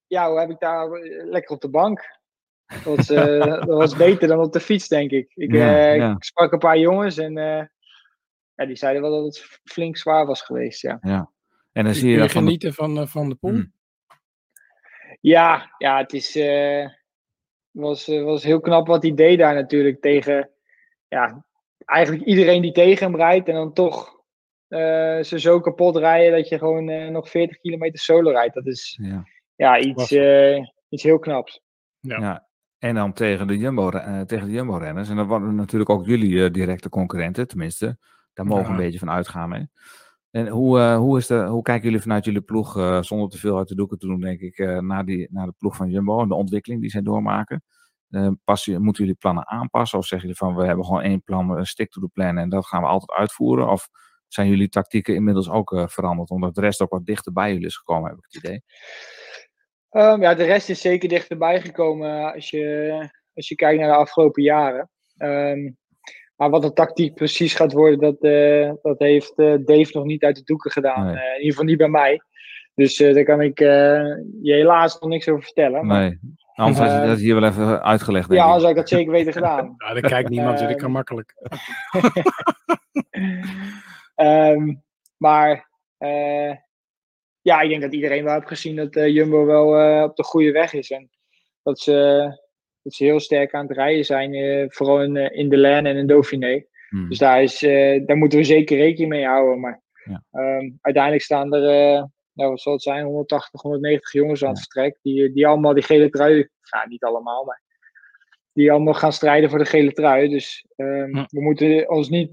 ja, 0.08 0.30
hoe 0.30 0.40
heb 0.40 0.50
ik 0.50 0.60
daar 0.60 0.90
lekker 1.24 1.56
op 1.56 1.62
de 1.62 1.70
bank. 1.70 2.20
Dat 2.66 2.96
was, 2.96 3.10
uh, 3.10 3.46
dat 3.68 3.78
was 3.78 3.96
beter 3.96 4.28
dan 4.28 4.40
op 4.40 4.54
de 4.54 4.60
fiets, 4.60 4.88
denk 4.88 5.12
ik. 5.12 5.32
Ik, 5.36 5.54
ja, 5.54 5.94
ja. 5.94 6.12
ik 6.12 6.24
sprak 6.24 6.52
een 6.52 6.60
paar 6.60 6.78
jongens 6.78 7.18
en 7.18 7.34
ja, 8.56 8.66
die 8.66 8.76
zeiden 8.76 9.02
wel 9.02 9.12
dat 9.12 9.26
het 9.26 9.60
flink 9.64 9.98
zwaar 9.98 10.26
was 10.26 10.42
geweest, 10.42 10.82
ja. 10.82 10.98
ja. 11.02 11.32
En 11.72 11.84
dan 11.84 11.94
zie 11.94 12.12
je, 12.12 12.22
je 12.22 12.30
genieten 12.30 12.74
van, 12.74 12.90
de... 12.90 13.00
van, 13.00 13.08
van 13.08 13.30
de 13.30 13.36
pool? 13.36 13.52
Hmm. 13.52 13.74
Ja, 15.24 15.76
ja 15.78 15.98
het 15.98 16.14
is, 16.14 16.36
uh, 16.36 16.88
was, 17.72 18.10
uh, 18.10 18.24
was 18.24 18.44
heel 18.44 18.60
knap 18.60 18.88
wat 18.88 19.04
hij 19.04 19.14
deed 19.14 19.38
daar 19.38 19.54
natuurlijk 19.54 20.02
tegen 20.02 20.50
ja, 21.08 21.46
eigenlijk 21.86 22.26
iedereen 22.26 22.62
die 22.62 22.72
tegen 22.72 23.06
hem 23.06 23.16
rijdt. 23.16 23.48
En 23.48 23.54
dan 23.54 23.74
toch 23.74 24.22
uh, 24.70 25.24
ze 25.24 25.40
zo 25.40 25.60
kapot 25.60 25.96
rijden 25.96 26.32
dat 26.32 26.50
je 26.50 26.58
gewoon 26.58 27.12
nog 27.12 27.30
40 27.30 27.58
kilometer 27.58 28.00
solo 28.00 28.32
rijdt. 28.32 28.54
Dat 28.54 28.66
is 28.66 29.00
ja, 29.02 29.24
ja 29.56 29.80
iets, 29.80 30.12
iets 30.90 31.04
heel 31.04 31.20
knaps. 31.20 31.62
Ja. 32.00 32.20
ja. 32.20 32.48
En 32.78 32.96
dan 32.96 33.14
tegen 33.14 33.48
de 33.48 33.58
Jumbo-renners. 33.58 34.28
tegen 34.28 34.48
de 34.48 34.54
Jumbo 34.54 34.78
-renners. 34.78 35.10
en 35.10 35.16
dan 35.16 35.28
waren 35.28 35.56
natuurlijk 35.56 35.90
ook 35.90 36.06
jullie 36.06 36.52
directe 36.52 36.90
concurrenten, 36.90 37.48
tenminste. 37.48 37.98
Daar 38.34 38.46
mogen 38.46 38.64
we 38.64 38.70
ja. 38.70 38.76
een 38.76 38.84
beetje 38.84 39.00
van 39.00 39.10
uitgaan. 39.10 39.54
Hè? 39.54 39.62
En 40.34 40.48
hoe, 40.48 40.80
uh, 40.80 40.98
hoe, 40.98 41.18
is 41.18 41.28
de, 41.28 41.46
hoe 41.46 41.62
kijken 41.62 41.84
jullie 41.86 42.02
vanuit 42.02 42.26
jullie 42.26 42.42
ploeg, 42.42 42.78
uh, 42.78 43.02
zonder 43.02 43.30
te 43.30 43.38
veel 43.38 43.58
uit 43.58 43.68
de 43.68 43.76
doeken 43.76 43.98
te 43.98 44.08
doen, 44.08 44.20
denk 44.20 44.40
ik, 44.40 44.58
uh, 44.58 44.80
naar, 44.80 45.06
die, 45.06 45.28
naar 45.32 45.46
de 45.46 45.54
ploeg 45.58 45.76
van 45.76 45.90
Jumbo 45.90 46.22
en 46.22 46.28
de 46.28 46.36
ontwikkeling 46.36 46.82
die 46.82 46.90
zij 46.90 47.02
doormaken? 47.02 47.64
Passen, 48.44 48.82
moeten 48.82 49.04
jullie 49.04 49.20
plannen 49.20 49.48
aanpassen? 49.48 50.00
Of 50.00 50.06
zeggen 50.06 50.30
jullie 50.30 50.44
van, 50.44 50.56
we 50.56 50.66
hebben 50.66 50.86
gewoon 50.86 51.02
één 51.02 51.24
plan, 51.24 51.66
stick 51.66 51.92
to 51.92 52.02
the 52.02 52.08
plan 52.08 52.38
en 52.38 52.50
dat 52.50 52.66
gaan 52.66 52.82
we 52.82 52.88
altijd 52.88 53.20
uitvoeren? 53.20 53.70
Of 53.70 53.90
zijn 54.28 54.50
jullie 54.50 54.70
tactieken 54.70 55.16
inmiddels 55.16 55.50
ook 55.50 55.84
veranderd, 55.88 56.30
omdat 56.30 56.56
de 56.56 56.62
rest 56.62 56.82
ook 56.82 56.92
wat 56.92 57.06
dichter 57.06 57.34
bij 57.34 57.52
jullie 57.52 57.68
is 57.68 57.78
gekomen, 57.78 58.10
heb 58.10 58.18
ik 58.18 58.26
het 58.28 58.44
idee? 58.44 58.64
Um, 59.92 60.22
ja, 60.22 60.34
de 60.34 60.44
rest 60.44 60.70
is 60.70 60.82
zeker 60.82 61.10
dichterbij 61.10 61.62
gekomen 61.62 62.34
als 62.34 62.50
je, 62.50 63.10
als 63.34 63.48
je 63.48 63.56
kijkt 63.56 63.80
naar 63.80 63.92
de 63.92 63.98
afgelopen 63.98 64.44
jaren. 64.44 64.90
Um, 65.18 65.78
maar 66.44 66.52
wat 66.52 66.62
de 66.62 66.74
tactiek 66.74 67.16
precies 67.16 67.54
gaat 67.54 67.74
worden, 67.74 68.00
dat, 68.00 68.16
uh, 68.20 68.72
dat 68.82 69.00
heeft 69.00 69.34
uh, 69.36 69.56
Dave 69.66 69.90
nog 69.92 70.04
niet 70.04 70.24
uit 70.24 70.36
de 70.36 70.44
doeken 70.44 70.72
gedaan. 70.72 71.06
Nee. 71.06 71.16
Uh, 71.16 71.22
in 71.22 71.36
ieder 71.36 71.50
geval 71.50 71.66
niet 71.66 71.78
bij 71.78 71.88
mij. 71.88 72.22
Dus 72.76 72.98
daar 72.98 73.24
kan 73.24 73.42
ik 73.42 73.60
je 73.60 74.54
helaas 74.54 75.00
nog 75.00 75.10
niks 75.10 75.30
over 75.30 75.44
vertellen. 75.44 75.86
Maar, 75.86 76.00
nee. 76.00 76.20
Anders 76.56 76.80
had 76.80 77.02
je 77.02 77.08
dat 77.08 77.20
hier 77.20 77.40
wel 77.40 77.50
even 77.50 77.84
uitgelegd. 77.84 78.34
Ja, 78.34 78.44
anders 78.44 78.62
had 78.62 78.72
ik 78.72 78.78
dat 78.78 78.90
zeker 78.90 79.12
weten 79.12 79.34
gedaan. 79.34 79.76
ja, 79.88 79.94
dat 79.94 80.06
kijkt 80.06 80.30
niemand, 80.30 80.58
dus 80.58 80.68
dat 80.68 80.78
kan 80.78 80.92
makkelijk. 80.92 81.34
um, 84.16 84.84
maar 85.26 85.68
ja, 87.42 87.62
ik 87.62 87.70
denk 87.70 87.82
dat 87.82 87.94
iedereen 87.94 88.24
wel 88.24 88.34
heeft 88.34 88.48
gezien 88.48 88.76
dat 88.76 88.94
Jumbo 88.94 89.46
wel 89.46 90.04
op 90.04 90.16
de 90.16 90.24
goede 90.24 90.52
weg 90.52 90.74
is. 90.74 90.92
En 90.92 91.10
dat 91.64 91.80
ze 91.80 92.28
dat 92.84 92.94
ze 92.94 93.04
heel 93.04 93.20
sterk 93.20 93.54
aan 93.54 93.68
het 93.68 93.78
rijden 93.78 94.06
zijn, 94.06 94.34
uh, 94.34 94.66
vooral 94.68 95.04
in, 95.04 95.16
uh, 95.16 95.30
in 95.32 95.50
de 95.50 95.58
Laine 95.58 95.90
en 95.90 95.98
in 95.98 96.08
Dauphiné. 96.08 96.66
Hmm. 96.90 97.10
Dus 97.10 97.18
daar, 97.18 97.44
is, 97.44 97.64
uh, 97.64 98.06
daar 98.06 98.18
moeten 98.18 98.40
we 98.40 98.46
zeker 98.46 98.78
rekening 98.78 99.12
mee 99.12 99.26
houden. 99.26 99.60
Maar 99.60 99.82
ja. 100.04 100.24
um, 100.32 100.78
uiteindelijk 100.82 101.24
staan 101.24 101.54
er, 101.54 101.62
nou, 102.34 102.50
wat 102.50 102.62
zal 102.62 102.74
het 102.74 102.82
zijn, 102.82 103.06
180, 103.06 103.62
190 103.62 104.12
jongens 104.12 104.44
aan 104.44 104.50
het 104.50 104.60
vertrek. 104.60 105.00
Die, 105.02 105.32
die 105.34 105.48
allemaal 105.48 105.74
die 105.74 105.84
gele 105.84 106.10
trui, 106.10 106.50
nou 106.72 106.88
niet 106.88 107.04
allemaal, 107.04 107.46
maar 107.46 107.62
die 108.54 108.72
allemaal 108.72 108.94
gaan 108.94 109.14
strijden 109.14 109.50
voor 109.50 109.60
de 109.60 109.66
gele 109.66 109.92
trui. 109.92 110.30
Dus 110.30 110.66
um, 110.76 111.16
ja. 111.16 111.26
we 111.30 111.42
moeten 111.42 111.90
ons 111.90 112.10
niet 112.10 112.32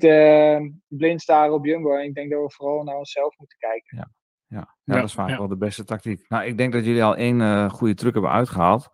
blind 0.89 1.21
staren 1.21 1.55
op 1.55 1.67
Jumbo. 1.67 1.97
En 1.97 2.05
ik 2.05 2.15
denk 2.15 2.31
dat 2.31 2.43
we 2.43 2.51
vooral 2.51 2.83
naar 2.83 2.97
onszelf 2.97 3.39
moeten 3.39 3.59
kijken. 3.59 3.99
Ja. 3.99 4.11
Ja, 4.47 4.77
ja, 4.85 4.95
dat 4.95 5.05
is 5.05 5.13
vaak 5.13 5.39
wel 5.39 5.49
de 5.49 5.57
beste 5.57 5.85
tactiek. 5.85 6.29
Nou, 6.29 6.45
ik 6.45 6.59
denk 6.59 6.73
dat 6.73 6.85
jullie 6.85 7.05
al 7.05 7.17
één 7.17 7.71
goede 7.71 7.95
truc 7.95 8.13
hebben 8.13 8.31
uitgehaald. 8.31 8.91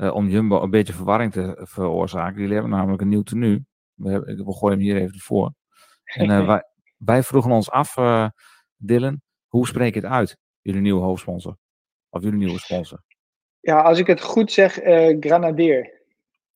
Uh, 0.00 0.14
om 0.14 0.28
Jumbo 0.28 0.62
een 0.62 0.70
beetje 0.70 0.92
verwarring 0.92 1.32
te 1.32 1.60
veroorzaken. 1.62 2.40
Jullie 2.40 2.52
hebben 2.52 2.72
namelijk 2.72 3.02
een 3.02 3.08
nieuw 3.08 3.22
tenue. 3.22 3.64
We, 3.94 4.10
hebben, 4.10 4.44
we 4.44 4.52
gooien 4.52 4.78
hem 4.78 4.86
hier 4.86 4.96
even 4.96 5.18
voor. 5.18 5.52
En 6.04 6.30
uh, 6.30 6.46
wij, 6.46 6.62
wij, 6.96 7.22
vroegen 7.22 7.50
ons 7.50 7.70
af, 7.70 7.96
uh, 7.96 8.28
Dylan, 8.76 9.20
hoe 9.46 9.66
spreek 9.66 9.94
je 9.94 10.00
het 10.00 10.10
uit? 10.10 10.36
Jullie 10.60 10.80
nieuwe 10.80 11.02
hoofdsponsor. 11.02 11.56
Of 12.08 12.22
jullie 12.22 12.38
nieuwe 12.38 12.58
sponsor. 12.58 13.02
Ja, 13.60 13.80
als 13.80 13.98
ik 13.98 14.06
het 14.06 14.20
goed 14.20 14.52
zeg, 14.52 14.72
Granadier. 15.20 16.02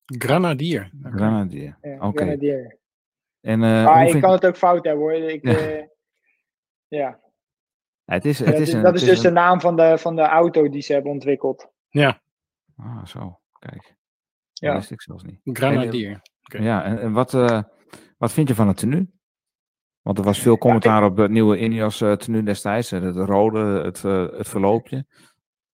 Granadier. 0.04 0.90
Okay. 0.98 1.12
Granadier. 1.12 1.78
Ja, 1.82 1.94
Oké. 1.94 2.06
Okay. 2.06 2.26
Granadier. 2.26 2.78
En, 3.40 3.58
maar 3.58 4.04
ik 4.04 4.10
vind... 4.10 4.22
kan 4.22 4.32
het 4.32 4.46
ook 4.46 4.56
fout 4.56 4.84
hebben 4.84 5.02
hoor. 5.02 5.12
Ik, 5.12 5.48
ja. 5.48 5.86
ja. 6.88 7.20
Het 8.04 8.24
is, 8.24 8.38
het 8.38 8.58
is, 8.58 8.72
een, 8.72 8.82
dat 8.82 8.94
is, 8.94 9.02
is 9.02 9.08
dus 9.08 9.16
een... 9.16 9.22
de 9.22 9.30
naam 9.30 9.60
van 9.60 9.76
de, 9.76 9.98
van 9.98 10.16
de 10.16 10.22
auto 10.22 10.68
die 10.68 10.82
ze 10.82 10.92
hebben 10.92 11.12
ontwikkeld. 11.12 11.72
Ja. 11.88 12.22
Ah, 12.76 13.06
zo. 13.06 13.40
Kijk. 13.58 13.94
Ja. 14.52 14.68
Dat 14.68 14.78
wist 14.78 14.90
ik 14.90 15.02
zelfs 15.02 15.22
niet. 15.22 15.40
Granadier. 15.44 16.10
En, 16.10 16.20
okay. 16.42 16.62
Ja, 16.62 16.84
en, 16.84 17.00
en 17.00 17.12
wat, 17.12 17.32
uh, 17.32 17.62
wat 18.18 18.32
vind 18.32 18.48
je 18.48 18.54
van 18.54 18.68
het 18.68 18.76
tenue? 18.76 19.12
Want 20.02 20.18
er 20.18 20.24
was 20.24 20.38
veel 20.38 20.58
commentaar 20.58 21.00
ja, 21.00 21.06
ik... 21.06 21.10
op 21.10 21.16
het 21.16 21.30
nieuwe 21.30 21.58
Ineos 21.58 22.00
uh, 22.00 22.12
tenue 22.12 22.42
destijds. 22.42 22.90
Het 22.90 23.16
rode, 23.16 23.82
het, 23.82 24.02
uh, 24.02 24.30
het 24.30 24.48
verloopje. 24.48 25.06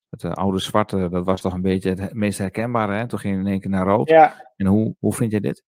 Het 0.09 0.25
oude 0.25 0.59
zwarte, 0.59 1.09
dat 1.09 1.25
was 1.25 1.41
toch 1.41 1.53
een 1.53 1.63
beetje 1.63 1.91
het 1.91 2.15
meest 2.15 2.39
herkenbare. 2.39 2.93
Hè? 2.93 3.09
Toen 3.09 3.19
ging 3.19 3.35
je 3.35 3.41
in 3.41 3.47
één 3.47 3.61
keer 3.61 3.71
naar 3.71 3.87
rood. 3.87 4.09
Ja. 4.09 4.53
En 4.57 4.67
hoe, 4.67 4.97
hoe 4.99 5.15
vind 5.15 5.33
je 5.33 5.41
dit? 5.41 5.65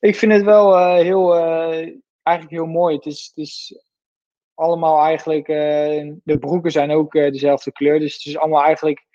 Ik 0.00 0.16
vind 0.16 0.32
het 0.32 0.42
wel 0.42 0.96
heel, 0.96 1.34
eigenlijk 2.22 2.56
heel 2.56 2.66
mooi. 2.66 2.94
Het 2.94 3.06
is, 3.06 3.32
het 3.34 3.44
is 3.44 3.84
allemaal 4.54 5.04
eigenlijk, 5.04 5.46
de 6.24 6.36
broeken 6.40 6.70
zijn 6.70 6.90
ook 6.90 7.12
dezelfde 7.12 7.72
kleur. 7.72 7.98
Dus 7.98 8.14
het 8.14 8.24
is 8.24 8.38
allemaal 8.38 8.62
eigenlijk 8.62 9.06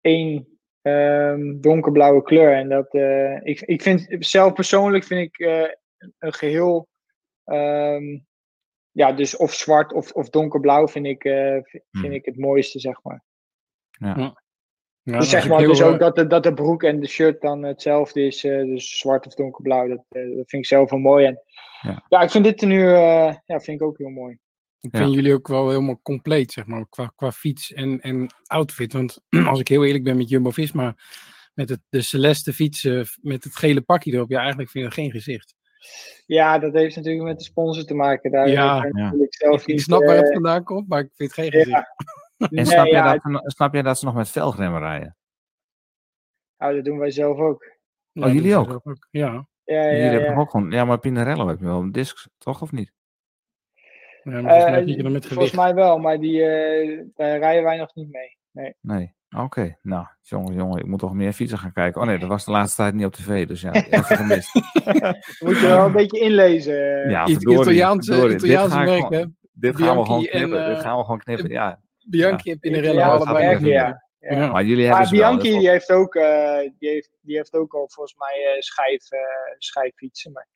één 0.00 0.59
um, 0.82 1.60
donkerblauwe 1.60 2.22
kleur. 2.22 2.54
En 2.54 2.68
dat, 2.68 2.94
uh, 2.94 3.40
ik, 3.42 3.60
ik 3.60 3.82
vind 3.82 4.06
zelf 4.18 4.52
persoonlijk 4.52 5.04
vind 5.04 5.20
ik 5.20 5.38
uh, 5.38 5.68
een 6.18 6.32
geheel, 6.32 6.88
um, 7.44 8.26
ja, 8.90 9.12
dus 9.12 9.36
of 9.36 9.52
zwart 9.52 9.92
of, 9.92 10.12
of 10.12 10.28
donkerblauw 10.28 10.88
vind 10.88 11.06
ik, 11.06 11.24
uh, 11.24 11.58
vind 11.62 11.84
hmm. 11.90 12.12
ik 12.12 12.24
het 12.24 12.36
mooiste, 12.36 12.78
zeg 12.78 13.02
maar. 13.02 13.24
Ja. 13.90 14.38
Ja, 15.02 15.18
dus 15.18 15.30
zeg 15.30 15.48
maar 15.48 15.58
heel, 15.58 15.68
dus 15.68 15.82
ook 15.82 15.98
dat 15.98 16.16
de, 16.16 16.26
dat 16.26 16.42
de 16.42 16.54
broek 16.54 16.82
en 16.82 17.00
de 17.00 17.06
shirt 17.06 17.40
dan 17.40 17.62
hetzelfde 17.62 18.26
is, 18.26 18.40
dus 18.40 18.98
zwart 18.98 19.26
of 19.26 19.34
donkerblauw, 19.34 19.88
dat, 19.88 20.04
dat 20.08 20.22
vind 20.30 20.52
ik 20.52 20.66
zelf 20.66 20.90
wel 20.90 20.98
mooi. 20.98 21.26
En 21.26 21.42
ja, 21.80 22.04
ja 22.08 22.20
ik 22.20 22.30
vind 22.30 22.44
dit 22.44 22.60
nu, 22.60 22.88
ja, 22.88 23.42
vind 23.46 23.80
ik 23.80 23.82
ook 23.82 23.98
heel 23.98 24.08
mooi. 24.08 24.38
Ik 24.80 24.90
vind 24.96 25.08
ja. 25.08 25.14
jullie 25.14 25.34
ook 25.34 25.48
wel 25.48 25.68
helemaal 25.68 26.00
compleet, 26.02 26.52
zeg 26.52 26.66
maar, 26.66 26.86
qua, 26.88 27.12
qua 27.16 27.32
fiets 27.32 27.72
en, 27.72 28.00
en 28.00 28.34
outfit. 28.46 28.92
Want 28.92 29.18
als 29.50 29.60
ik 29.60 29.68
heel 29.68 29.84
eerlijk 29.84 30.04
ben 30.04 30.16
met 30.16 30.28
Jumbo-Visma, 30.28 30.96
met 31.54 31.68
het, 31.68 31.80
de 31.88 32.00
celeste 32.00 32.52
fietsen, 32.52 33.06
met 33.22 33.44
het 33.44 33.56
gele 33.56 33.80
pakje 33.80 34.12
erop, 34.12 34.30
ja, 34.30 34.38
eigenlijk 34.38 34.70
vind 34.70 34.86
ik 34.86 34.92
geen 34.92 35.10
gezicht. 35.10 35.54
Ja, 36.26 36.58
dat 36.58 36.72
heeft 36.72 36.96
natuurlijk 36.96 37.24
met 37.24 37.38
de 37.38 37.44
sponsor 37.44 37.84
te 37.84 37.94
maken. 37.94 38.30
Daar 38.30 38.48
ja, 38.48 38.88
ja. 38.92 39.12
Ik, 39.12 39.34
zelf 39.34 39.60
ik, 39.60 39.66
ik 39.66 39.80
snap 39.80 40.04
waar 40.04 40.16
het 40.16 40.32
vandaan 40.32 40.64
komt, 40.64 40.88
maar 40.88 41.00
ik 41.00 41.10
vind 41.14 41.32
geen 41.32 41.50
gezicht. 41.50 41.70
Ja. 41.70 41.86
En 42.40 42.48
nee, 42.50 42.64
snap, 42.64 42.86
je 42.86 42.92
ja, 42.92 43.16
dat, 43.16 43.52
snap 43.52 43.74
je 43.74 43.82
dat 43.82 43.98
ze 43.98 44.04
nog 44.04 44.14
met 44.14 44.28
velgremmen 44.28 44.80
rijden? 44.80 45.16
Nou, 46.58 46.74
dat 46.74 46.84
doen 46.84 46.98
wij 46.98 47.10
zelf 47.10 47.38
ook. 47.38 47.76
Oh, 48.14 48.32
jullie 48.32 48.56
ook? 48.56 48.80
ook? 48.84 49.06
Ja. 49.10 49.48
Ja, 49.64 49.82
ja, 49.82 49.90
jullie 49.90 50.04
ja, 50.04 50.10
hebben 50.10 50.36
ook 50.36 50.50
gewoon, 50.50 50.70
ja, 50.70 50.84
maar 50.84 50.98
Pinarello 50.98 51.48
heb 51.48 51.58
je 51.58 51.64
wel 51.64 51.80
een 51.80 51.92
disc, 51.92 52.26
toch 52.38 52.62
of 52.62 52.72
niet? 52.72 52.92
Ja, 54.30 54.40
maar 54.40 54.60
volgens, 54.60 54.96
mij, 54.96 55.10
met 55.10 55.26
volgens 55.26 55.52
mij 55.52 55.74
wel, 55.74 55.98
maar 55.98 56.18
die, 56.18 56.40
uh, 56.40 57.02
daar 57.14 57.38
rijden 57.38 57.64
wij 57.64 57.76
nog 57.76 57.94
niet 57.94 58.10
mee. 58.10 58.38
Nee. 58.50 58.74
Nee, 58.80 59.14
oké. 59.30 59.44
Okay. 59.44 59.78
Nou, 59.82 60.06
jongen, 60.20 60.54
jongen, 60.54 60.78
ik 60.78 60.86
moet 60.86 60.98
toch 60.98 61.14
meer 61.14 61.32
fietsen 61.32 61.58
gaan 61.58 61.72
kijken. 61.72 62.00
Oh 62.00 62.06
nee, 62.06 62.18
dat 62.18 62.28
was 62.28 62.44
de 62.44 62.50
laatste 62.50 62.82
tijd 62.82 62.94
niet 62.94 63.04
op 63.04 63.12
tv, 63.12 63.46
dus 63.46 63.60
ja, 63.60 63.72
even 63.90 64.16
gemist. 64.16 64.54
moet 65.44 65.60
je 65.60 65.66
wel 65.66 65.86
een 65.86 65.92
beetje 65.92 66.20
inlezen. 66.20 67.10
Ja, 67.10 67.26
verdorie, 67.26 67.60
Italiaanse, 67.60 68.12
verdorie. 68.12 68.36
Italiaanse 68.36 68.78
dit 68.78 68.86
merk, 68.86 69.10
hè? 69.10 69.24
Dit 69.52 69.76
gaan 69.76 69.96
we 69.96 70.04
gewoon 70.04 70.24
knippen, 70.24 70.64
en, 70.64 70.74
dit 70.74 70.82
gaan 70.82 70.96
we 70.96 71.02
gewoon 71.02 71.18
knippen, 71.18 71.50
ja. 71.50 71.80
Bianchi 72.06 72.48
ja. 72.48 72.52
en 72.54 72.60
Pinarello 72.60 73.02
allebei. 73.02 73.66
Ja. 73.66 74.02
Maar 74.52 74.64
jullie 74.64 74.88
maar 74.88 75.00
hebben 75.00 75.18
Bianchi 75.18 75.50
wel, 75.50 75.58
die 75.60 75.68
heeft, 75.68 75.90
ook, 75.90 76.14
uh, 76.14 76.58
die, 76.78 76.88
heeft, 76.88 77.10
die 77.20 77.36
heeft 77.36 77.54
ook 77.54 77.74
al 77.74 77.88
volgens 77.88 78.16
mij 78.18 78.54
uh, 78.54 78.60
schijf, 78.60 79.12
uh, 79.12 79.20
schijffietsen. 79.58 80.32
Maar 80.32 80.48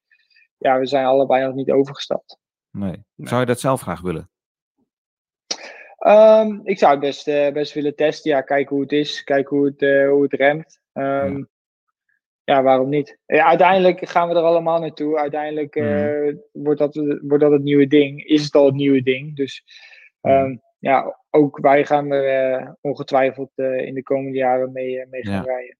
ja, 0.58 0.78
we 0.78 0.86
zijn 0.86 1.06
allebei 1.06 1.44
nog 1.44 1.54
niet 1.54 1.70
overgestapt. 1.70 2.38
Nee. 2.74 3.04
Zou 3.16 3.40
je 3.40 3.46
dat 3.46 3.60
zelf 3.60 3.80
graag 3.80 4.00
willen? 4.00 4.30
Um, 6.06 6.60
ik 6.64 6.78
zou 6.78 6.92
het 6.92 7.00
best, 7.00 7.28
uh, 7.28 7.52
best 7.52 7.72
willen 7.72 7.94
testen. 7.94 8.30
Ja, 8.30 8.40
kijken 8.40 8.74
hoe 8.74 8.84
het 8.84 8.92
is. 8.92 9.24
Kijken 9.24 9.56
hoe 9.56 9.66
het, 9.66 9.82
uh, 9.82 10.08
hoe 10.08 10.22
het 10.22 10.32
remt. 10.32 10.80
Um, 10.92 11.38
ja. 11.38 11.46
ja. 12.44 12.62
waarom 12.62 12.88
niet? 12.88 13.18
Ja, 13.26 13.44
uiteindelijk 13.46 14.08
gaan 14.08 14.28
we 14.28 14.34
er 14.34 14.42
allemaal 14.42 14.80
naartoe. 14.80 15.18
Uiteindelijk 15.18 15.76
uh, 15.76 15.84
mm. 15.84 16.42
wordt, 16.52 16.78
dat, 16.78 16.94
wordt 17.22 17.42
dat 17.42 17.52
het 17.52 17.62
nieuwe 17.62 17.86
ding. 17.86 18.24
Is 18.24 18.44
het 18.44 18.54
al 18.54 18.66
het 18.66 18.74
nieuwe 18.74 19.02
ding. 19.02 19.36
Dus 19.36 19.64
um, 20.20 20.62
ja, 20.78 21.18
ook 21.30 21.58
wij 21.58 21.84
gaan 21.84 22.10
er 22.10 22.76
ongetwijfeld 22.80 23.50
in 23.56 23.94
de 23.94 24.02
komende 24.02 24.38
jaren 24.38 24.72
mee, 24.72 25.06
mee 25.10 25.24
gaan 25.24 25.32
ja. 25.34 25.42
rijden. 25.42 25.76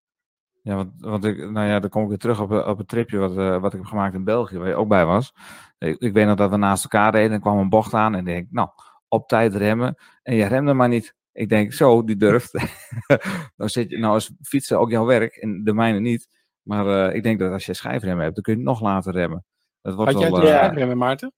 Ja, 0.65 0.75
want, 0.75 0.93
want 0.99 1.25
ik, 1.25 1.51
nou 1.51 1.69
ja, 1.69 1.81
dan 1.81 1.91
kom 1.91 2.03
ik 2.03 2.09
weer 2.09 2.19
terug 2.19 2.41
op, 2.41 2.51
op 2.51 2.79
het 2.79 2.89
tripje 2.89 3.19
wat, 3.19 3.37
uh, 3.37 3.61
wat 3.61 3.73
ik 3.73 3.79
heb 3.79 3.89
gemaakt 3.89 4.15
in 4.15 4.25
België, 4.25 4.59
waar 4.59 4.69
je 4.69 4.75
ook 4.75 4.89
bij 4.89 5.05
was. 5.07 5.35
Ik, 5.79 5.99
ik 5.99 6.13
weet 6.13 6.27
nog 6.27 6.37
dat 6.37 6.51
we 6.51 6.57
naast 6.57 6.83
elkaar 6.83 7.13
reden 7.13 7.33
en 7.33 7.41
kwam 7.41 7.59
een 7.59 7.69
bocht 7.69 7.95
aan 7.95 8.13
en 8.15 8.19
ik 8.19 8.25
denk, 8.25 8.47
nou, 8.51 8.69
op 9.09 9.29
tijd 9.29 9.55
remmen. 9.55 9.97
En 10.23 10.35
je 10.35 10.47
remde 10.47 10.73
maar 10.73 10.89
niet. 10.89 11.15
Ik 11.33 11.49
denk, 11.49 11.73
zo, 11.73 12.05
die 12.05 12.17
durft. 12.17 12.53
nou, 13.57 13.71
zit 13.71 13.91
je, 13.91 13.99
nou 13.99 14.17
is 14.17 14.33
fietsen 14.43 14.79
ook 14.79 14.91
jouw 14.91 15.05
werk 15.05 15.37
en 15.37 15.65
de 15.65 15.75
mijne 15.75 16.01
niet. 16.01 16.29
Maar 16.63 16.87
uh, 16.87 17.15
ik 17.15 17.23
denk 17.23 17.39
dat 17.39 17.53
als 17.53 17.67
je 17.67 17.75
schijfremmen 17.75 18.23
hebt, 18.23 18.35
dan 18.35 18.45
kun 18.45 18.57
je 18.57 18.63
nog 18.63 18.81
later 18.81 19.13
remmen. 19.13 19.45
Dat 19.83 19.95
wordt 19.95 20.13
had 20.13 20.21
jij 20.21 20.31
toen 20.31 20.43
uh, 20.43 20.47
schijfremmen, 20.47 20.99
Maarten? 20.99 21.33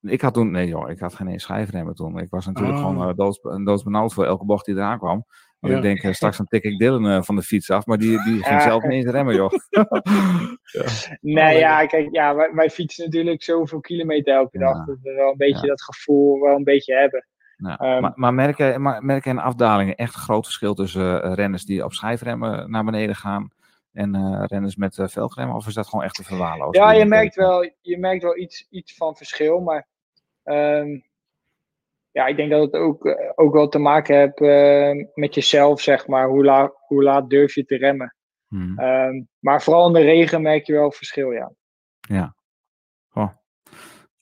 Ik 0.00 0.20
had 0.20 0.34
toen, 0.34 0.50
nee 0.50 0.68
joh, 0.68 0.90
ik 0.90 0.98
had 0.98 1.14
geen 1.14 1.40
schijfremmen 1.40 1.94
toen. 1.94 2.18
Ik 2.18 2.30
was 2.30 2.46
natuurlijk 2.46 2.78
Oh. 2.78 2.84
gewoon 2.84 3.16
doods, 3.16 3.40
doodsbenauwd 3.64 4.14
voor 4.14 4.24
elke 4.24 4.44
bocht 4.44 4.64
die 4.64 4.74
eraan 4.74 4.98
kwam. 4.98 5.26
Want 5.64 5.76
Ja. 5.84 5.90
ik 5.90 5.94
denk, 5.94 6.02
eh, 6.02 6.12
straks 6.12 6.36
dan 6.36 6.46
tik 6.46 6.62
ik 6.62 6.78
Dylan 6.78 7.08
eh, 7.08 7.22
van 7.22 7.36
de 7.36 7.42
fiets 7.42 7.70
af, 7.70 7.86
maar 7.86 7.98
die, 7.98 8.10
die 8.24 8.32
ging 8.44 8.46
Ja. 8.46 8.60
zelf 8.60 8.82
niet 8.82 8.92
eens 8.92 9.10
remmen 9.10 9.34
joh. 9.34 9.50
Nee, 11.20 11.54
Oh, 11.54 11.58
ja, 11.60 11.86
kijk, 11.86 12.08
ja, 12.10 12.34
wij, 12.34 12.50
wij 12.54 12.70
fietsen 12.70 13.04
natuurlijk 13.04 13.42
zoveel 13.42 13.80
kilometer 13.80 14.34
elke 14.34 14.58
Ja. 14.58 14.72
dag. 14.72 14.86
Dat 14.86 14.98
we 15.02 15.12
wel 15.12 15.30
een 15.30 15.36
beetje 15.36 15.62
Ja. 15.62 15.68
dat 15.68 15.82
gevoel 15.82 16.40
wel 16.40 16.56
een 16.56 16.64
beetje 16.64 16.94
hebben. 16.94 17.26
Nou, 17.56 17.76
Ehm, 17.84 18.00
maar, 18.02 18.12
maar 18.14 18.34
merk 18.34 18.56
je 18.58 18.78
maar 18.78 19.04
merk 19.04 19.24
je 19.24 19.30
in 19.30 19.38
afdalingen 19.38 19.94
echt 19.94 20.14
een 20.14 20.20
groot 20.20 20.44
verschil 20.44 20.74
tussen 20.74 21.22
eh, 21.22 21.32
renners 21.34 21.64
die 21.64 21.84
op 21.84 21.92
schijfremmen 21.92 22.70
naar 22.70 22.84
beneden 22.84 23.14
gaan 23.16 23.50
en 23.92 24.44
renners 24.46 24.76
met 24.76 24.96
uh, 24.98 25.06
velgremmen? 25.06 25.56
Of 25.56 25.66
is 25.66 25.74
dat 25.74 25.86
gewoon 25.88 26.04
echt 26.04 26.14
te 26.14 26.24
verwaarlozen? 26.24 26.82
Ja, 26.82 26.92
je 26.92 27.04
merkt 27.04 27.34
wel, 27.34 27.70
je 27.80 27.98
merkt 27.98 28.22
wel 28.22 28.36
iets, 28.38 28.66
iets 28.70 28.94
van 28.96 29.16
verschil, 29.16 29.60
maar 29.60 29.86
ehm, 30.42 30.98
ja, 32.14 32.26
ik 32.26 32.36
denk 32.36 32.50
dat 32.50 32.60
het 32.60 32.74
ook, 32.74 33.06
eh, 33.06 33.30
ook 33.34 33.52
wel 33.52 33.68
te 33.68 33.78
maken 33.78 34.18
heeft 34.18 34.40
eh, 34.40 35.06
met 35.14 35.34
jezelf, 35.34 35.80
zeg 35.80 36.06
maar. 36.06 36.28
Hoe, 36.28 36.44
laat 36.44 36.74
hoe 36.86 37.02
laat 37.02 37.30
durf 37.30 37.54
je 37.54 37.64
te 37.64 37.76
remmen? 37.76 38.14
Hmm. 38.48 38.78
Ehm, 38.78 39.22
maar 39.38 39.62
vooral 39.62 39.86
in 39.86 39.92
de 39.92 40.00
regen 40.00 40.42
merk 40.42 40.66
je 40.66 40.72
wel 40.72 40.92
verschil, 40.92 41.30
ja. 41.30 41.52
Ja. 42.00 42.34
Oh. 43.12 43.30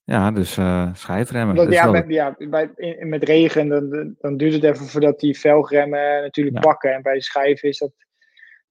Ja, 0.04 0.30
dus 0.30 0.56
eh 0.56 0.94
schijfremmen. 0.94 1.54
Dat, 1.54 1.64
dat 1.64 1.74
is 1.74 1.80
ja, 1.80 1.84
wel- 1.90 2.00
met, 2.00 2.08
ja 2.08 2.34
bij, 2.38 2.70
in, 2.74 3.08
met 3.08 3.24
regen 3.24 3.68
dan, 3.68 4.14
dan 4.18 4.36
duurt 4.36 4.52
het 4.52 4.64
even 4.64 4.86
voordat 4.86 5.20
die 5.20 5.38
velgremmen 5.38 6.22
natuurlijk 6.22 6.56
Ja. 6.56 6.62
pakken. 6.62 6.94
En 6.94 7.02
bij 7.02 7.14
de 7.14 7.22
schijven 7.22 7.68
is 7.68 7.78
dat 7.78 7.92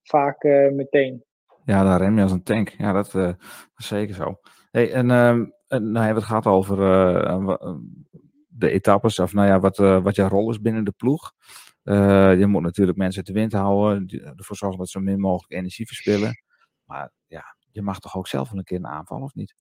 vaak 0.04 0.44
meteen. 0.74 1.24
Ja, 1.66 1.84
dan 1.84 1.98
rem 1.98 2.16
je 2.16 2.24
als 2.24 2.32
een 2.32 2.44
tank. 2.44 2.70
Ja, 2.70 2.92
dat, 2.92 3.12
dat 3.12 3.36
is 3.78 3.88
zeker 3.88 4.16
zo. 4.16 4.40
Hey, 4.72 4.92
en, 4.92 5.12
ehm, 5.12 5.46
en 5.68 5.92
nou 5.92 6.06
hebben 6.06 6.14
we 6.14 6.20
het 6.20 6.24
gehad 6.24 6.46
over 6.46 6.78
de 8.62 8.72
etappes, 8.72 9.20
of 9.20 9.34
nou 9.34 9.48
ja, 9.48 9.60
wat, 9.60 9.80
eh, 9.80 10.04
wat 10.04 10.16
jouw 10.16 10.28
rol 10.28 10.50
is 10.50 10.62
binnen 10.62 10.84
de 10.84 10.92
ploeg. 10.92 11.34
Eh, 11.84 12.40
je 12.40 12.46
moet 12.46 12.62
natuurlijk 12.62 12.98
mensen 12.98 13.18
uit 13.18 13.34
de 13.34 13.40
wind 13.40 13.54
houden, 13.54 14.08
ervoor 14.38 14.56
zorgen 14.56 14.78
dat 14.80 14.90
ze 14.90 14.98
zo 15.00 15.04
min 15.06 15.20
mogelijk 15.20 15.54
energie 15.54 15.88
verspillen. 15.88 16.44
Maar 16.84 17.12
ja, 17.28 17.56
je 17.72 17.82
mag 17.82 18.00
toch 18.00 18.18
ook 18.18 18.28
zelf 18.28 18.50
wel 18.50 18.58
een 18.58 18.64
keer 18.64 18.78
een 18.78 18.88
aanval, 18.88 19.22
of 19.22 19.34
niet? 19.34 19.56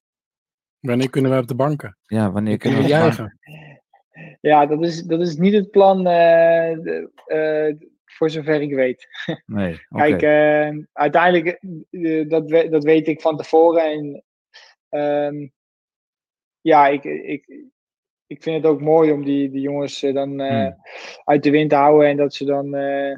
Wanneer 0.81 1.11
kunnen 1.11 1.31
we 1.31 1.39
op 1.39 1.47
de 1.49 1.55
banken? 1.55 1.99
Ja, 2.07 2.31
wanneer 2.31 2.57
Kunnen 2.57 2.83
we 2.83 2.89
juichen? 2.89 3.39
Ja, 4.41 4.67
dat 4.67 4.83
is, 4.85 5.03
dat 5.03 5.21
is 5.21 5.37
niet 5.37 5.53
het 5.53 5.71
plan 5.71 6.07
eh, 6.07 6.73
eh, 7.27 7.77
voor 8.05 8.31
zover 8.31 8.61
ik 8.61 8.75
weet. 8.75 9.07
Nee, 9.47 9.73
oké. 9.89 10.17
Kijk, 10.17 10.23
eh, 10.23 10.85
uiteindelijk, 10.93 11.61
dat, 12.31 12.51
we- 12.51 12.69
dat 12.69 12.85
weet 12.85 13.09
ik 13.09 13.21
van 13.21 13.37
tevoren. 13.37 13.83
En 13.93 14.25
ehm, 14.89 15.49
ja, 16.61 16.87
ik, 16.89 17.05
ik, 17.05 17.65
ik 18.31 18.43
vind 18.43 18.57
het 18.63 18.73
ook 18.73 18.81
mooi 18.81 19.13
om 19.13 19.25
die, 19.25 19.51
die 19.51 19.61
jongens 19.61 20.03
eh, 20.03 20.15
dan 20.15 20.41
eh, 20.41 20.49
Hmm. 20.51 20.77
uit 21.25 21.43
de 21.43 21.51
wind 21.51 21.71
te 21.71 21.77
houden. 21.77 22.09
En 22.09 22.17
dat 22.17 22.35
ze 22.35 22.45
dan 22.45 22.75
eh, 22.75 23.17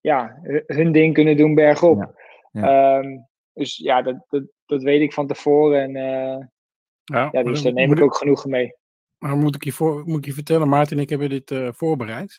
ja, 0.00 0.38
hu- 0.42 0.62
hun 0.66 0.92
ding 0.92 1.14
kunnen 1.14 1.36
doen 1.36 1.54
bergop. 1.54 1.98
Ja, 1.98 2.14
ja. 2.62 2.98
Ehm, 3.00 3.18
dus 3.52 3.76
ja, 3.76 4.02
dat, 4.02 4.24
dat, 4.28 4.42
dat 4.66 4.82
weet 4.82 5.00
ik 5.00 5.12
van 5.12 5.26
tevoren. 5.26 5.80
En 5.82 5.96
eh, 5.96 6.46
Ja, 7.04 7.28
ja, 7.32 7.42
dus 7.42 7.62
daar 7.62 7.72
neem 7.72 7.92
ik 7.92 8.02
ook 8.02 8.16
genoegen 8.16 8.50
mee. 8.50 8.74
Maar 9.18 9.36
moet 9.36 9.54
ik 9.54 9.64
je, 9.64 9.72
voor, 9.72 10.02
moet 10.04 10.18
ik 10.18 10.24
je 10.24 10.32
vertellen, 10.32 10.68
Maarten 10.68 10.96
en 10.96 11.02
ik 11.02 11.08
hebben 11.08 11.28
dit 11.28 11.50
eh, 11.50 11.68
voorbereid. 11.72 12.38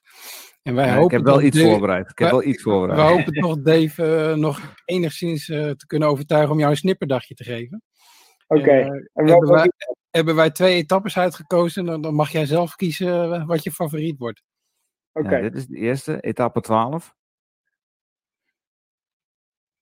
En 0.63 0.75
wij 0.75 0.85
Ja, 0.85 0.93
ik 0.93 0.97
hopen 0.99 1.15
heb 1.15 1.25
wel 1.25 1.41
iets 1.41 1.57
Dave- 1.57 1.69
voorbereid. 1.69 2.09
Ik 2.09 2.19
heb 2.19 2.29
wij- 2.29 2.29
wel 2.39 2.43
iets 2.49 2.63
We 2.63 2.69
voorbereid. 2.69 3.09
hopen 3.09 3.33
toch 3.33 3.61
Dave 3.61 4.33
nog 4.35 4.73
enigszins 4.85 5.49
eh, 5.49 5.69
te 5.69 5.85
kunnen 5.87 6.07
overtuigen 6.07 6.51
om 6.51 6.57
jou 6.59 6.71
een 6.71 6.77
snipperdagje 6.77 7.33
te 7.35 7.43
geven. 7.43 7.81
Oké. 8.47 8.71
En, 8.71 9.09
En 9.13 9.25
hebben, 10.13 10.35
wij, 10.35 10.51
twee 10.51 10.75
etappes 10.75 11.17
uitgekozen, 11.17 11.85
dan, 11.85 12.01
dan 12.01 12.13
mag 12.13 12.29
jij 12.29 12.45
zelf 12.45 12.75
kiezen 12.75 13.33
eh, 13.33 13.45
wat 13.45 13.63
je 13.63 13.71
favoriet 13.71 14.17
wordt. 14.17 14.43
Oké. 15.11 15.35
Ja, 15.35 15.41
dit 15.41 15.55
is 15.55 15.67
de 15.67 15.77
eerste, 15.77 16.19
etappe 16.19 16.61
12. 16.61 17.15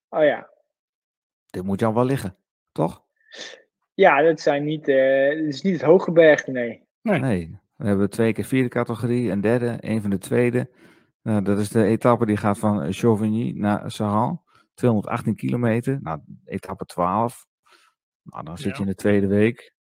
Oh 0.10 0.24
ja. 0.24 0.50
Dit 1.50 1.64
moet 1.64 1.80
jou 1.80 1.94
wel 1.94 2.06
liggen, 2.06 2.36
toch? 2.72 3.04
Ja, 3.94 4.22
dat 4.22 4.40
zijn 4.40 4.64
niet, 4.64 4.88
eh 4.88 5.30
dat 5.30 5.48
is 5.48 5.62
niet 5.62 5.74
het 5.74 5.82
hoge 5.82 6.12
bergen, 6.12 6.54
nee. 6.54 6.88
Nee. 7.02 7.20
Nee, 7.20 7.60
we 7.76 7.88
hebben 7.88 8.10
twee 8.10 8.34
keer 8.34 8.44
vierde 8.44 8.70
categorie, 8.70 9.32
een 9.32 9.42
derde, 9.42 9.78
een 9.80 10.02
van 10.02 10.10
de 10.10 10.18
tweede. 10.18 10.70
Nou, 11.22 11.42
dat 11.42 11.60
is 11.60 11.70
de 11.70 11.84
etappe 11.84 12.26
die 12.26 12.38
gaat 12.38 12.60
van 12.60 12.94
Chauvigny 12.94 13.52
naar 13.56 13.92
Saran. 13.92 14.42
218 14.74 15.36
kilometer. 15.36 16.00
Nou, 16.02 16.20
etappe 16.46 16.86
12. 16.86 17.48
Nou, 18.24 18.44
dan 18.44 18.58
zit 18.58 18.76
je 18.76 18.82
in 18.82 18.90
de 18.90 18.96
tweede 18.96 19.28
week. 19.28 19.74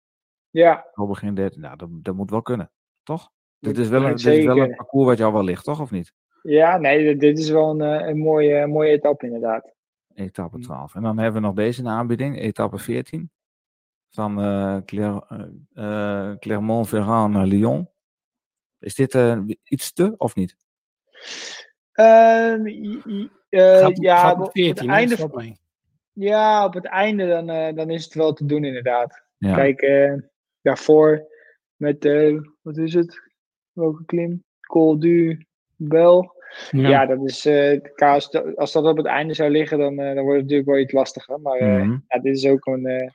Ja, 0.58 0.86
Al 0.94 1.06
begin 1.06 1.34
derde. 1.34 1.58
Nou, 1.58 1.76
dat, 1.76 1.88
dat 1.92 2.14
moet 2.14 2.30
wel 2.30 2.42
kunnen, 2.42 2.70
toch? 3.02 3.30
Dit 3.58 3.78
is, 3.78 3.88
wel 3.88 4.04
een, 4.04 4.16
dit 4.16 4.26
is 4.26 4.44
wel 4.44 4.58
een 4.58 4.74
parcours 4.74 5.06
wat 5.06 5.18
jou 5.18 5.32
wel 5.32 5.44
ligt, 5.44 5.64
toch? 5.64 5.80
Of 5.80 5.90
niet? 5.90 6.12
ja 6.42 6.78
nee, 6.78 7.16
dit- 7.16 7.38
is 7.38 7.50
wel 7.50 7.70
een, 7.70 8.00
eh, 8.00 8.08
een 8.08 8.18
mooie, 8.18 8.66
mooie 8.66 8.90
etappe 8.90 9.26
inderdaad. 9.26 9.74
Etappe 10.14 10.56
Mm. 10.56 10.62
12. 10.62 10.94
En 10.94 11.02
dan 11.02 11.18
hebben 11.18 11.40
we 11.40 11.46
nog 11.46 11.56
deze 11.56 11.78
in 11.78 11.84
de 11.84 11.90
aanbieding, 11.90 12.38
etappe 12.38 12.78
14. 12.78 13.30
Van 14.08 14.40
eh, 14.40 14.76
eh, 15.72 16.36
Clermont-Ferrand 16.38 17.34
naar 17.34 17.46
Lyon. 17.46 17.88
Is 18.78 18.94
dit 18.94 19.18
iets 19.64 19.92
te 19.92 20.14
of 20.16 20.34
niet? 20.34 20.56
Ehm, 21.92 22.66
eh, 23.48 23.78
Gaat, 23.78 23.98
ja, 24.00 24.16
gaat 24.16 24.34
op, 24.34 24.40
op 24.40 24.46
op 24.46 24.52
14, 24.52 24.90
het 24.90 24.98
einde, 24.98 25.56
ja, 26.12 26.64
op 26.64 26.74
het 26.74 26.84
einde 26.86 27.26
dan, 27.26 27.46
dan 27.74 27.90
is 27.90 28.04
het 28.04 28.14
wel 28.14 28.32
te 28.32 28.44
doen 28.46 28.64
inderdaad. 28.64 29.26
Ja. 29.38 29.54
Kijk, 29.54 29.80
eh, 29.80 30.14
daarvoor 30.68 31.22
met, 31.76 32.04
eh, 32.04 32.36
wat 32.62 32.76
is 32.76 32.94
het? 32.94 33.20
Welke 33.72 34.04
klim? 34.04 34.44
Col 34.66 34.98
du 34.98 35.44
Bel. 35.76 36.36
Ja, 36.70 37.06
dat 37.06 37.18
is, 37.24 37.46
eh, 37.46 37.80
als, 37.96 38.30
dat- 38.30 38.56
als 38.56 38.72
dat 38.72 38.84
op 38.84 38.96
het 38.96 39.06
einde 39.06 39.34
zou 39.34 39.50
liggen, 39.50 39.78
dan, 39.78 39.98
eh, 39.98 40.04
dan 40.14 40.24
wordt 40.24 40.32
het 40.32 40.42
natuurlijk 40.42 40.68
wel 40.68 40.78
iets 40.78 40.92
lastiger. 40.92 41.40
Maar 41.40 41.56
eh, 41.58 41.76
Mhm. 41.82 41.96
ja, 42.08 42.18
dit 42.18 42.36
is 42.36 42.46
ook 42.46 42.66
een, 42.66 42.86
eh, 42.86 43.08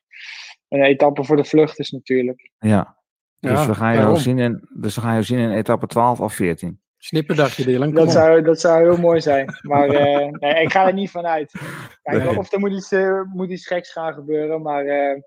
een 0.67 0.81
etappe 0.83 1.23
voor 1.23 1.35
de 1.35 1.43
vluchters 1.43 1.91
natuurlijk. 1.91 2.51
Ja. 2.59 2.97
Dus, 3.39 3.51
Ja, 3.51 3.67
we 3.67 3.75
gaan 3.75 3.95
jou 3.95 4.17
zien 4.17 4.39
in, 4.39 4.67
dus 4.79 4.95
we 4.95 5.01
gaan 5.01 5.11
jou 5.11 5.23
zien 5.23 5.39
in 5.39 5.51
etappe 5.51 5.87
12 5.87 6.19
of 6.21 6.33
14. 6.33 6.81
Snipperdagje, 6.97 7.63
Dylan. 7.65 7.91
Dat 7.93 8.11
zou, 8.11 8.41
dat 8.41 8.59
zou 8.59 8.81
heel 8.83 8.97
mooi 8.97 9.21
zijn. 9.21 9.57
Maar 9.61 9.89
eh, 9.89 10.29
nee, 10.41 10.61
ik 10.63 10.71
ga 10.71 10.87
er 10.87 10.93
niet 10.93 11.11
van 11.11 11.25
uit. 11.25 11.51
Kijk, 12.03 12.23
Nee. 12.23 12.37
Of 12.37 12.51
er 12.53 12.59
moet 12.59 12.71
iets, 12.71 12.91
moet 13.33 13.49
iets 13.49 13.67
geks 13.67 13.91
gaan 13.91 14.13
gebeuren. 14.13 14.61
Maar 14.61 14.85
eh, 14.85 15.19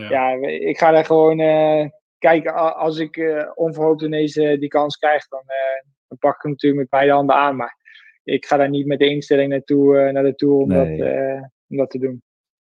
Ja. 0.00 0.30
ja. 0.30 0.46
ik 0.48 0.78
ga 0.78 0.94
er 0.94 1.04
gewoon. 1.04 1.40
eh 1.40 1.86
kijken, 2.18 2.74
als 2.76 2.98
ik 2.98 3.16
eh, 3.16 3.50
onverhoopt 3.54 4.02
ineens 4.02 4.36
eh, 4.36 4.58
die 4.60 4.68
kans 4.68 4.96
krijg, 4.96 5.28
dan, 5.28 5.42
eh, 5.46 5.86
dan 6.08 6.18
pak 6.18 6.34
ik 6.34 6.42
hem 6.42 6.50
natuurlijk 6.50 6.80
met 6.82 6.90
beide 6.90 7.12
handen 7.12 7.36
aan. 7.36 7.56
Maar 7.56 7.76
ik 8.24 8.46
ga 8.46 8.56
daar 8.56 8.68
niet 8.68 8.86
met 8.86 8.98
de 8.98 9.08
instelling 9.08 9.50
naartoe, 9.50 9.98
eh, 9.98 10.12
naar 10.12 10.22
de 10.22 10.34
Tour 10.34 10.54
om, 10.54 10.68
Nee. 10.68 10.98
dat, 10.98 11.06
eh, 11.06 11.42
om 11.68 11.76
dat 11.76 11.90
te 11.90 11.98
doen. 11.98 12.22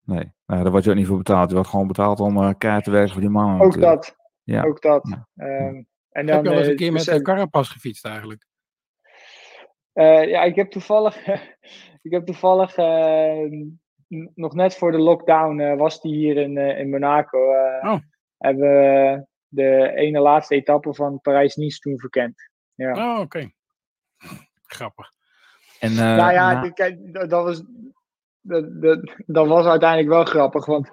Nee, 0.05 0.31
nou, 0.45 0.61
daar 0.63 0.71
word 0.71 0.83
je 0.83 0.89
ook 0.89 0.95
niet 0.95 1.07
voor 1.07 1.17
betaald. 1.17 1.47
Je 1.49 1.55
wordt 1.55 1.69
gewoon 1.69 1.87
betaald 1.87 2.19
om 2.19 2.37
eh 2.37 2.49
keihard 2.57 2.83
te 2.85 2.91
werken 2.91 3.11
voor 3.11 3.21
die 3.21 3.29
mannen. 3.29 3.61
Ook 3.61 3.75
natuurlijk. 3.75 3.91
dat. 4.03 4.15
Ja. 4.43 4.63
Ook 4.63 4.81
dat. 4.81 5.07
Ja. 5.09 5.45
Ehm, 5.45 5.83
en 6.09 6.25
dan, 6.25 6.35
Heb 6.35 6.43
je 6.43 6.49
al 6.49 6.55
eens 6.57 6.65
eh, 6.65 6.71
een 6.71 6.75
keer 6.75 6.91
met 6.91 7.05
dus, 7.05 7.15
de 7.15 7.21
Carapas 7.21 7.69
gefietst 7.69 8.05
eigenlijk? 8.05 8.45
Eh, 9.93 10.27
ja, 10.29 10.43
ik 10.43 10.55
heb 10.55 10.71
toevallig, 10.71 11.27
ik 12.07 12.11
heb 12.11 12.25
toevallig 12.25 12.75
eh, 12.75 13.39
n- 13.39 13.80
nog 14.35 14.53
net 14.53 14.75
voor 14.77 14.91
de 14.91 14.97
lockdown 14.97 15.59
eh, 15.59 15.77
was 15.77 16.01
die 16.01 16.13
hier 16.15 16.37
in, 16.37 16.57
eh, 16.57 16.79
in 16.79 16.89
Monaco. 16.89 17.51
eh, 17.51 17.91
Oh. 17.91 17.99
Hebben 18.37 18.69
we 18.69 19.25
de 19.47 19.91
ene 19.95 20.19
laatste 20.19 20.55
etappe 20.55 20.93
van 20.93 21.19
Parijs-Nice 21.21 21.79
toen 21.79 21.99
verkend. 21.99 22.49
Ja. 22.75 23.13
Oh, 23.15 23.19
oké. 23.19 23.51
Grappig. 24.65 25.09
En, 25.79 25.89
eh, 25.89 25.95
nou 25.97 26.31
ja, 26.31 26.51
na- 26.61 26.69
kijk, 26.69 27.13
dat, 27.13 27.29
dat 27.29 27.43
was, 27.43 27.63
dat, 28.41 28.81
dat, 28.81 29.13
dat 29.25 29.47
was 29.47 29.65
uiteindelijk 29.65 30.09
wel 30.09 30.25
grappig, 30.25 30.65
want 30.65 30.91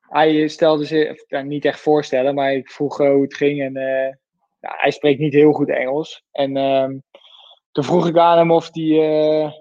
hij 0.00 0.48
stelde 0.48 0.84
zich, 0.84 1.24
ja, 1.26 1.40
niet 1.42 1.64
echt 1.64 1.80
voorstellen, 1.80 2.34
maar 2.34 2.52
ik 2.52 2.70
vroeg 2.70 2.96
hoe 2.96 3.22
het 3.22 3.34
ging 3.34 3.60
en 3.62 3.76
eh, 3.76 4.14
ja, 4.60 4.74
hij 4.76 4.90
spreekt 4.90 5.20
niet 5.20 5.32
heel 5.32 5.52
goed 5.52 5.68
Engels. 5.70 6.24
En 6.32 6.56
ehm, 6.56 6.98
toen 7.72 7.84
vroeg 7.84 8.08
ik 8.08 8.16
aan 8.16 8.38
hem 8.38 8.50
of 8.52 8.68
hij 8.72 8.84
eh, 8.84 9.52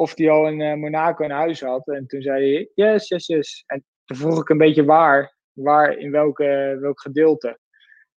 of 0.00 0.14
die 0.14 0.30
al 0.30 0.46
in 0.46 0.60
eh, 0.60 0.74
Monaco 0.74 1.24
een 1.24 1.30
huis 1.30 1.60
had. 1.60 1.88
En 1.88 2.06
toen 2.06 2.22
zei 2.22 2.52
hij, 2.52 2.70
yes, 2.74 3.08
yes, 3.08 3.26
yes. 3.26 3.64
En 3.66 3.84
toen 4.04 4.16
vroeg 4.16 4.40
ik 4.40 4.48
een 4.48 4.58
beetje 4.58 4.84
waar, 4.84 5.36
waar 5.52 5.96
in 5.96 6.10
welke, 6.10 6.76
welk 6.80 7.00
gedeelte. 7.00 7.58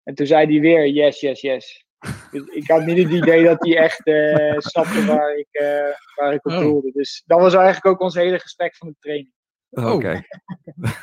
En 0.03 0.15
toen 0.15 0.27
zei 0.27 0.47
hij 0.47 0.61
weer, 0.61 0.87
yes, 0.87 1.21
yes, 1.21 1.41
yes. 1.41 1.87
Dus 2.31 2.47
ik 2.47 2.71
had 2.71 2.85
niet 2.87 2.99
het 2.99 3.11
idee 3.11 3.45
dat 3.45 3.65
hij 3.65 3.77
echt 3.77 4.07
eh, 4.07 4.59
snapte 4.71 5.07
waar 5.07 5.37
ik, 5.37 5.49
eh, 5.51 5.95
waar 6.15 6.33
ik 6.33 6.47
op 6.47 6.53
Oh. 6.53 6.61
doelde. 6.61 6.91
Dus 6.93 7.23
dat 7.27 7.41
was 7.41 7.55
eigenlijk 7.55 7.87
ook 7.87 8.01
ons 8.01 8.15
hele 8.15 8.39
gesprek 8.39 8.77
van 8.77 8.89
de 8.89 8.95
training. 8.99 9.33
Oké. 9.71 10.23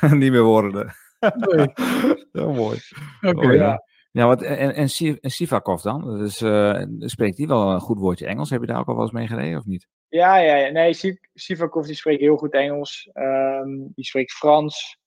niet 0.22 0.32
meer 0.32 0.42
woorden. 0.42 0.94
Nee. 1.20 1.72
Heel 2.32 2.52
mooi. 2.52 2.78
Oké. 3.20 3.46
Oh, 3.46 3.54
ja. 3.54 3.82
Ja. 4.10 4.26
Wat, 4.26 4.42
en, 4.42 4.74
en, 4.74 4.88
en 5.20 5.30
Sivakov 5.30 5.82
dan? 5.82 6.18
Dus, 6.18 6.40
eh, 6.40 6.82
spreekt 6.98 7.36
die 7.36 7.46
wel 7.46 7.70
een 7.70 7.80
goed 7.80 7.98
woordje 7.98 8.26
Engels? 8.26 8.50
Heb 8.50 8.60
je 8.60 8.66
daar 8.66 8.78
ook 8.78 8.88
al 8.88 8.94
wel 8.94 9.02
eens 9.02 9.12
mee 9.12 9.26
gereden 9.26 9.58
of 9.58 9.64
niet? 9.64 9.88
Ja, 10.08 10.36
ja, 10.36 10.56
ja. 10.56 10.70
Nee, 10.70 10.92
Siv- 10.92 11.22
Sivakov 11.34 11.86
die 11.86 11.94
spreekt 11.94 12.20
heel 12.20 12.36
goed 12.36 12.52
Engels. 12.52 13.10
Ehm, 13.12 13.68
die 13.94 14.04
spreekt 14.04 14.32
Frans, 14.32 14.98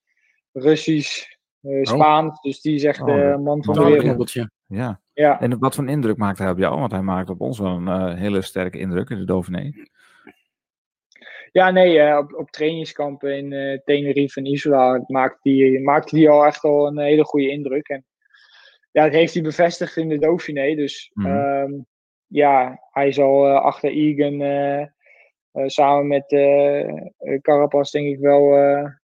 Russisch, 0.52 1.24
eh, 1.62 1.84
Spaans. 1.84 2.42
Dus 2.42 2.62
die 2.62 2.76
is 2.76 2.84
echt 2.84 3.02
Oh, 3.02 3.06
de 3.06 3.38
man 3.44 3.64
van 3.64 3.74
de 3.74 3.84
wereld. 3.84 4.32
Ja. 4.68 5.02
Ja. 5.14 5.42
En 5.42 5.60
wat 5.60 5.76
voor 5.76 5.84
een 5.84 5.90
indruk 5.90 6.18
maakt 6.18 6.38
hij 6.38 6.50
op 6.50 6.58
jou? 6.58 6.80
Want 6.80 6.92
hij 6.92 7.02
maakt 7.02 7.30
op 7.30 7.42
ons 7.42 7.60
wel 7.60 7.76
een 7.76 7.88
eh, 7.88 8.14
hele 8.20 8.42
sterke 8.42 8.80
indruk 8.80 9.10
in 9.10 9.18
de 9.18 9.26
Dauphiné. 9.26 9.72
Ja, 11.52 11.70
nee, 11.72 12.18
op, 12.18 12.34
op 12.34 12.52
trainingskampen 12.52 13.38
in 13.38 13.82
Tenerife 13.86 14.40
en 14.40 14.46
Isola 14.46 15.04
maakte 15.08 15.40
die, 15.42 15.80
maakte 15.80 16.16
die 16.16 16.30
al 16.30 16.46
echt 16.46 16.64
al 16.64 16.88
een 16.88 17.00
hele 17.00 17.24
goede 17.24 17.50
indruk. 17.50 17.88
En 17.88 18.06
ja, 18.94 19.04
dat 19.04 19.14
heeft 19.14 19.34
hij 19.34 19.44
bevestigd 19.44 19.98
in 19.98 20.10
de 20.10 20.18
Dauphiné. 20.20 20.76
Dus 20.76 21.12
Mhm. 21.14 21.28
ehm, 21.28 21.72
ja, 22.28 22.80
hij 22.92 23.12
zal 23.12 23.48
eh, 23.48 23.62
achter 23.62 23.90
Egan 23.90 24.42
eh, 24.42 24.82
eh, 24.82 24.88
samen 25.66 26.08
met 26.08 26.26
Carapaz 27.42 27.92
denk 27.92 28.08
ik 28.08 28.20
wel 28.20 28.54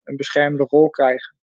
een 0.05 0.17
beschermde 0.17 0.65
rol 0.69 0.91
krijgen. 0.91 1.37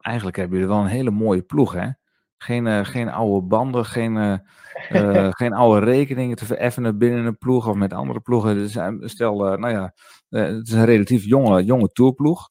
Eigenlijk 0.00 0.36
hebben 0.36 0.58
jullie 0.58 0.74
wel 0.74 0.82
een 0.82 0.90
hele 0.90 1.10
mooie 1.10 1.42
ploeg, 1.42 1.72
hè? 1.72 1.88
Geen, 2.36 2.86
geen 2.86 3.08
oude 3.08 3.46
banden, 3.46 3.84
geen, 3.84 4.42
geen 5.40 5.52
oude 5.52 5.84
rekeningen 5.86 6.36
te 6.36 6.44
vereffenen 6.44 6.98
binnen 6.98 7.24
een 7.24 7.38
ploeg 7.38 7.68
of 7.68 7.74
met 7.74 7.92
andere 7.92 8.20
ploegen. 8.20 8.54
Dus, 8.54 8.78
stel, 9.10 9.36
nou 9.36 9.68
ja, 9.68 9.94
het 10.28 10.66
is 10.66 10.72
een 10.72 10.84
relatief 10.84 11.24
jonge, 11.24 11.64
jonge 11.64 11.88
tourploeg. 11.88 12.50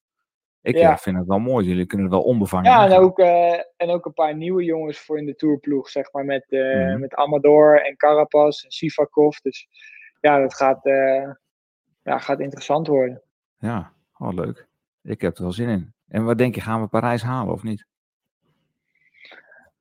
Ik 0.63 0.75
Ja. 0.77 0.91
eh, 0.91 0.97
vind 0.97 1.17
het 1.17 1.27
wel 1.27 1.39
mooi. 1.39 1.67
Jullie 1.67 1.85
kunnen 1.85 2.05
het 2.07 2.15
wel 2.15 2.23
onbevangen. 2.25 2.71
Ja, 2.71 2.85
en 2.85 2.91
ook, 2.93 3.19
eh, 3.19 3.59
en 3.77 3.89
ook 3.89 4.05
een 4.05 4.13
paar 4.13 4.35
nieuwe 4.35 4.63
jongens 4.63 4.99
voor 4.99 5.17
in 5.17 5.25
de 5.25 5.35
tourploeg, 5.35 5.89
zeg 5.89 6.11
maar, 6.11 6.25
met, 6.25 6.45
eh, 6.49 6.59
Mhm. 6.87 6.99
met 6.99 7.13
Amador 7.15 7.81
en 7.85 7.95
Carapaz 7.97 8.63
en 8.63 8.71
Sivakov. 8.71 9.37
Dus 9.37 9.67
ja, 10.21 10.39
dat 10.39 10.53
gaat, 10.55 10.79
ja, 12.03 12.17
gaat 12.17 12.39
interessant 12.39 12.87
worden. 12.87 13.21
Ja, 13.57 13.93
oh, 14.17 14.33
leuk. 14.33 14.67
Ik 15.01 15.21
heb 15.21 15.35
er 15.37 15.43
wel 15.43 15.51
zin 15.51 15.69
in. 15.69 15.93
En 16.07 16.25
wat 16.25 16.37
denk 16.37 16.55
je, 16.55 16.61
gaan 16.61 16.81
we 16.81 16.87
Parijs 16.87 17.21
halen 17.23 17.53
of 17.53 17.63
niet? 17.63 17.85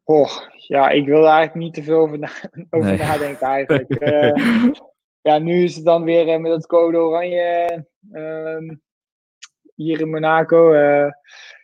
Och, 0.05 0.49
ja, 0.53 0.89
ik 0.89 1.07
wil 1.07 1.19
er 1.25 1.31
eigenlijk 1.31 1.55
niet 1.55 1.75
te 1.75 1.83
veel 1.83 1.99
over, 1.99 2.19
na- 2.19 2.31
over 2.71 2.89
Nee. 2.89 2.99
nadenken 2.99 3.47
eigenlijk. 3.47 3.89
Ja, 5.23 5.39
nu 5.39 5.63
is 5.63 5.77
het 5.77 5.85
dan 5.85 6.05
weer 6.05 6.41
met 6.41 6.53
het 6.53 6.67
code 6.67 6.97
oranje 6.99 7.87
ehm, 8.13 8.75
hier 9.75 10.01
in 10.01 10.11
Monaco. 10.11 10.73
eh, 10.73 11.11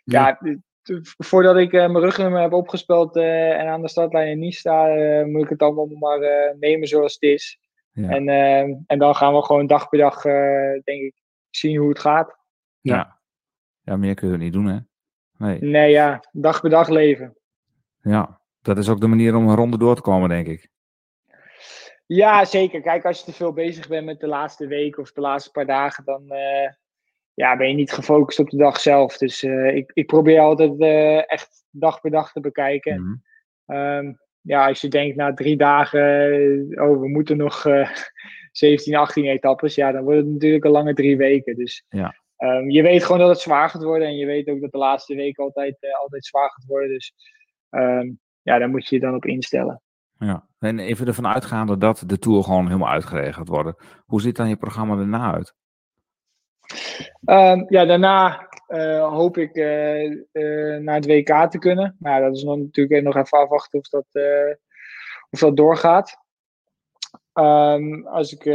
ja, 0.04 0.38
t- 0.82 1.14
voordat 1.18 1.56
ik 1.56 1.72
eh, 1.72 1.88
mijn 1.90 2.04
rugnummer 2.04 2.40
heb 2.40 2.52
opgespeeld 2.52 3.16
eh, 3.16 3.60
en 3.60 3.66
aan 3.66 3.82
de 3.82 3.88
startlijn 3.88 4.38
niet 4.38 4.54
sta, 4.54 4.86
moet 5.24 5.42
ik 5.42 5.48
het 5.48 5.62
allemaal 5.62 5.86
maar 5.86 6.54
nemen 6.60 6.88
zoals 6.88 7.12
het 7.12 7.22
is. 7.22 7.58
Ja. 7.92 8.08
En, 8.08 8.28
en 8.86 8.98
dan 8.98 9.14
gaan 9.14 9.34
we 9.34 9.42
gewoon 9.42 9.66
dag 9.66 9.88
per 9.88 9.98
dag, 9.98 10.22
denk 10.84 11.02
ik, 11.02 11.14
zien 11.50 11.76
hoe 11.76 11.88
het 11.88 11.98
gaat. 11.98 12.36
Ja. 12.80 13.20
Ja, 13.80 13.96
meer 13.96 14.14
kun 14.14 14.30
je 14.30 14.36
niet 14.36 14.52
doen, 14.52 14.66
hè? 14.66 14.78
Nee. 15.38 15.60
Nee, 15.60 15.90
ja, 15.90 16.24
dag 16.32 16.60
per 16.60 16.70
dag 16.70 16.88
leven. 16.88 17.36
Ja, 18.02 18.40
dat 18.62 18.78
is 18.78 18.88
ook 18.88 19.00
de 19.00 19.06
manier 19.06 19.34
om 19.36 19.48
een 19.48 19.56
ronde 19.56 19.78
door 19.78 19.94
te 19.94 20.00
komen, 20.00 20.28
denk 20.28 20.46
ik. 20.46 20.68
Ja, 22.06 22.44
zeker. 22.44 22.80
Kijk, 22.80 23.04
als 23.04 23.18
je 23.18 23.24
te 23.24 23.32
veel 23.32 23.52
bezig 23.52 23.88
bent 23.88 24.06
met 24.06 24.20
de 24.20 24.26
laatste 24.26 24.66
week 24.66 24.98
of 24.98 25.12
de 25.12 25.20
laatste 25.20 25.50
paar 25.50 25.66
dagen, 25.66 26.04
dan 26.04 26.26
ja, 27.38 27.56
ben 27.56 27.68
je 27.68 27.74
niet 27.74 27.92
gefocust 27.92 28.38
op 28.38 28.50
de 28.50 28.56
dag 28.56 28.80
zelf. 28.80 29.16
Dus 29.18 29.42
eh, 29.42 29.76
ik, 29.76 29.90
ik 29.94 30.06
probeer 30.06 30.40
altijd 30.40 30.80
eh, 30.80 31.32
echt 31.32 31.64
dag 31.70 32.00
per 32.00 32.10
dag 32.10 32.32
te 32.32 32.40
bekijken. 32.40 33.00
Mhm. 33.02 33.14
Ehm, 33.76 34.12
ja, 34.40 34.66
als 34.66 34.80
je 34.80 34.88
denkt 34.88 35.16
na 35.16 35.34
drie 35.34 35.56
dagen, 35.56 36.00
eh, 36.70 36.82
oh, 36.88 37.00
we 37.00 37.08
moeten 37.08 37.36
nog 37.36 37.66
eh 37.66 37.90
17, 38.52 38.96
18 38.96 39.24
etappes, 39.24 39.74
ja, 39.74 39.92
dan 39.92 40.02
wordt 40.04 40.18
het 40.18 40.28
natuurlijk 40.28 40.64
een 40.64 40.70
lange 40.70 40.94
drie 40.94 41.16
weken. 41.16 41.56
Dus 41.56 41.84
Ja. 41.88 42.14
ehm, 42.36 42.70
je 42.70 42.82
weet 42.82 43.04
gewoon 43.04 43.20
dat 43.20 43.28
het 43.28 43.40
zwaar 43.40 43.70
gaat 43.70 43.82
worden 43.82 44.08
en 44.08 44.16
je 44.16 44.26
weet 44.26 44.48
ook 44.48 44.60
dat 44.60 44.72
de 44.72 44.78
laatste 44.78 45.14
week 45.14 45.38
altijd, 45.38 45.76
altijd 46.00 46.24
zwaar 46.24 46.50
gaat 46.50 46.64
worden. 46.64 46.88
Dus 46.88 47.12
ehm, 47.70 48.10
ja, 48.42 48.58
daar 48.58 48.68
moet 48.68 48.88
je 48.88 48.94
je 48.94 49.00
dan 49.00 49.14
op 49.14 49.24
instellen. 49.24 49.82
Ja. 50.18 50.48
En 50.58 50.78
even 50.78 51.06
ervan 51.06 51.26
uitgaande 51.26 51.78
dat 51.78 52.02
de 52.06 52.18
Tour 52.18 52.42
gewoon 52.42 52.66
helemaal 52.66 52.92
uitgeregeld 52.92 53.48
wordt. 53.48 53.82
Hoe 54.06 54.20
ziet 54.20 54.36
dan 54.36 54.48
je 54.48 54.56
programma 54.56 54.98
erna 54.98 55.32
uit? 55.34 55.54
Ehm, 57.24 57.64
ja, 57.68 57.84
daarna 57.84 58.48
eh, 58.68 59.08
hoop 59.08 59.36
ik 59.36 59.54
eh, 59.54 60.04
eh, 60.32 60.80
naar 60.80 60.94
het 60.94 61.06
WK 61.06 61.50
te 61.50 61.58
kunnen. 61.58 61.96
Maar 61.98 62.20
ja, 62.20 62.26
dat 62.26 62.36
is 62.36 62.42
nog, 62.42 62.56
natuurlijk 62.56 63.02
nog 63.02 63.16
even 63.16 63.38
afwachten 63.38 63.78
of 63.78 63.88
dat, 63.88 64.06
of 65.30 65.38
dat 65.38 65.56
doorgaat. 65.56 66.16
Ehm, 67.32 68.06
als, 68.06 68.32
ik, 68.32 68.46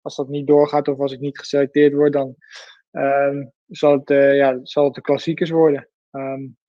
als 0.00 0.16
dat 0.16 0.28
niet 0.28 0.46
doorgaat 0.46 0.88
of 0.88 0.98
als 0.98 1.12
ik 1.12 1.20
niet 1.20 1.38
geselecteerd 1.38 1.92
word, 1.92 2.12
dan 2.12 2.34
ehm, 2.90 3.46
zal, 3.66 3.92
het, 3.92 4.08
ja, 4.34 4.58
zal 4.62 4.84
het 4.84 4.94
de 4.94 5.00
klassiekers 5.00 5.50
worden. 5.50 5.88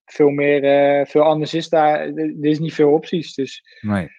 Veel, 0.06 0.30
meer, 0.30 1.08
veel 1.08 1.24
anders 1.24 1.54
is 1.54 1.70
daar. 1.70 2.00
Er 2.00 2.45
is 2.45 2.60
niet 2.60 2.74
veel 2.74 2.91
opties. 2.91 3.34
Dus 3.34 3.80
Nee. 3.82 4.10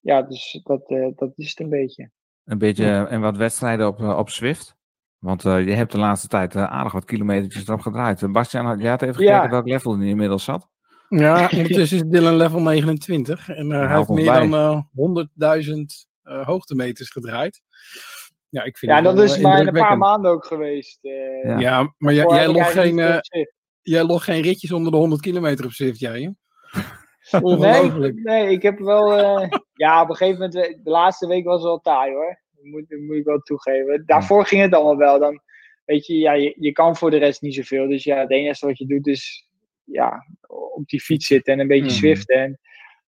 ja, 0.00 0.22
dus 0.22 0.60
dat, 0.62 0.88
dat 1.16 1.32
is 1.36 1.48
het 1.48 1.60
een 1.60 1.68
beetje. 1.68 2.10
Een 2.44 2.58
beetje 2.58 3.06
en 3.06 3.20
wat 3.20 3.36
wedstrijden 3.36 3.86
op, 3.86 4.00
op 4.00 4.30
Swift. 4.30 4.76
Want 5.24 5.44
eh, 5.44 5.66
je 5.66 5.72
hebt 5.72 5.92
de 5.92 5.98
laatste 5.98 6.28
tijd 6.28 6.54
eh, 6.54 6.64
aardig 6.64 6.92
wat 6.92 7.04
kilometertjes 7.04 7.66
erop 7.68 7.80
gedraaid. 7.80 8.20
Uh, 8.22 8.30
Bastiaan, 8.30 8.66
had- 8.66 8.80
jij 8.80 8.90
had 8.90 9.02
even 9.02 9.22
Ja. 9.22 9.32
gekeken 9.34 9.50
welk 9.50 9.66
level 9.68 9.98
hij 9.98 10.06
inmiddels 10.08 10.44
zat. 10.44 10.68
Ja, 11.08 11.48
ondertussen 11.56 11.96
is 11.96 12.02
Dylan 12.06 12.36
level 12.36 12.60
29 12.60 13.48
en 13.48 13.72
eh, 13.72 13.86
hij 13.88 13.96
heeft 13.96 14.08
meer 14.08 14.24
bij. 14.32 14.48
dan 14.48 14.54
eh 14.54 14.82
100.000 15.66 15.74
eh, 16.22 16.46
hoogtemeters 16.46 17.10
gedraaid. 17.10 17.62
Ja, 18.48 18.62
ik 18.62 18.78
vind 18.78 18.92
Ja, 18.92 19.00
dat 19.00 19.18
is 19.18 19.36
eh, 19.36 19.42
maar 19.42 19.66
een 19.66 19.72
paar 19.72 19.98
maanden 19.98 20.30
ook 20.30 20.44
geweest. 20.44 20.98
eh. 21.04 21.12
Ja. 21.44 21.58
Ja, 21.58 21.94
maar 21.98 22.12
jij, 22.14 22.26
jij, 22.26 22.46
logt 22.46 22.58
eigenlijk 22.58 23.22
geen, 23.26 23.42
eh, 23.42 23.46
jij 23.82 24.04
logt 24.04 24.24
geen 24.24 24.42
ritjes 24.42 24.72
onder 24.72 24.92
de 24.92 24.98
100 24.98 25.20
kilometer 25.20 25.64
op 25.64 25.72
Zwift, 25.72 25.98
jij? 26.00 26.20
hè? 26.20 26.28
Nee, 27.30 27.42
Ongelooflijk. 27.42 28.14
nee, 28.22 28.50
ik 28.50 28.62
heb 28.62 28.78
wel. 28.78 29.12
eh, 29.18 29.48
ja, 29.72 30.02
op 30.02 30.08
een 30.10 30.16
gegeven 30.16 30.40
moment, 30.40 30.54
eh, 30.56 30.78
de 30.82 30.90
laatste 30.90 31.26
week 31.26 31.44
was 31.44 31.62
wel 31.62 31.80
taai 31.80 32.12
hoor. 32.12 32.42
Moet, 32.64 32.84
moet 33.06 33.16
ik 33.16 33.24
wel 33.24 33.38
toegeven. 33.38 34.02
Daarvoor 34.06 34.46
ging 34.46 34.62
het 34.62 34.74
allemaal 34.74 34.96
wel. 34.96 35.18
Dan, 35.18 35.40
weet 35.84 36.06
je, 36.06 36.18
ja, 36.18 36.32
je, 36.32 36.54
je 36.58 36.72
kan 36.72 36.96
voor 36.96 37.10
de 37.10 37.16
rest 37.16 37.42
niet 37.42 37.54
zoveel. 37.54 37.88
Dus 37.88 38.04
ja, 38.04 38.18
het 38.18 38.30
enige 38.30 38.66
wat 38.66 38.78
je 38.78 38.86
doet 38.86 39.06
is 39.06 39.48
ja, 39.84 40.26
op 40.74 40.86
die 40.86 41.00
fiets 41.00 41.26
zitten 41.26 41.52
en 41.52 41.60
een 41.60 41.66
beetje 41.66 41.84
Mhm. 41.84 41.94
zwiften. 41.94 42.36
En 42.36 42.58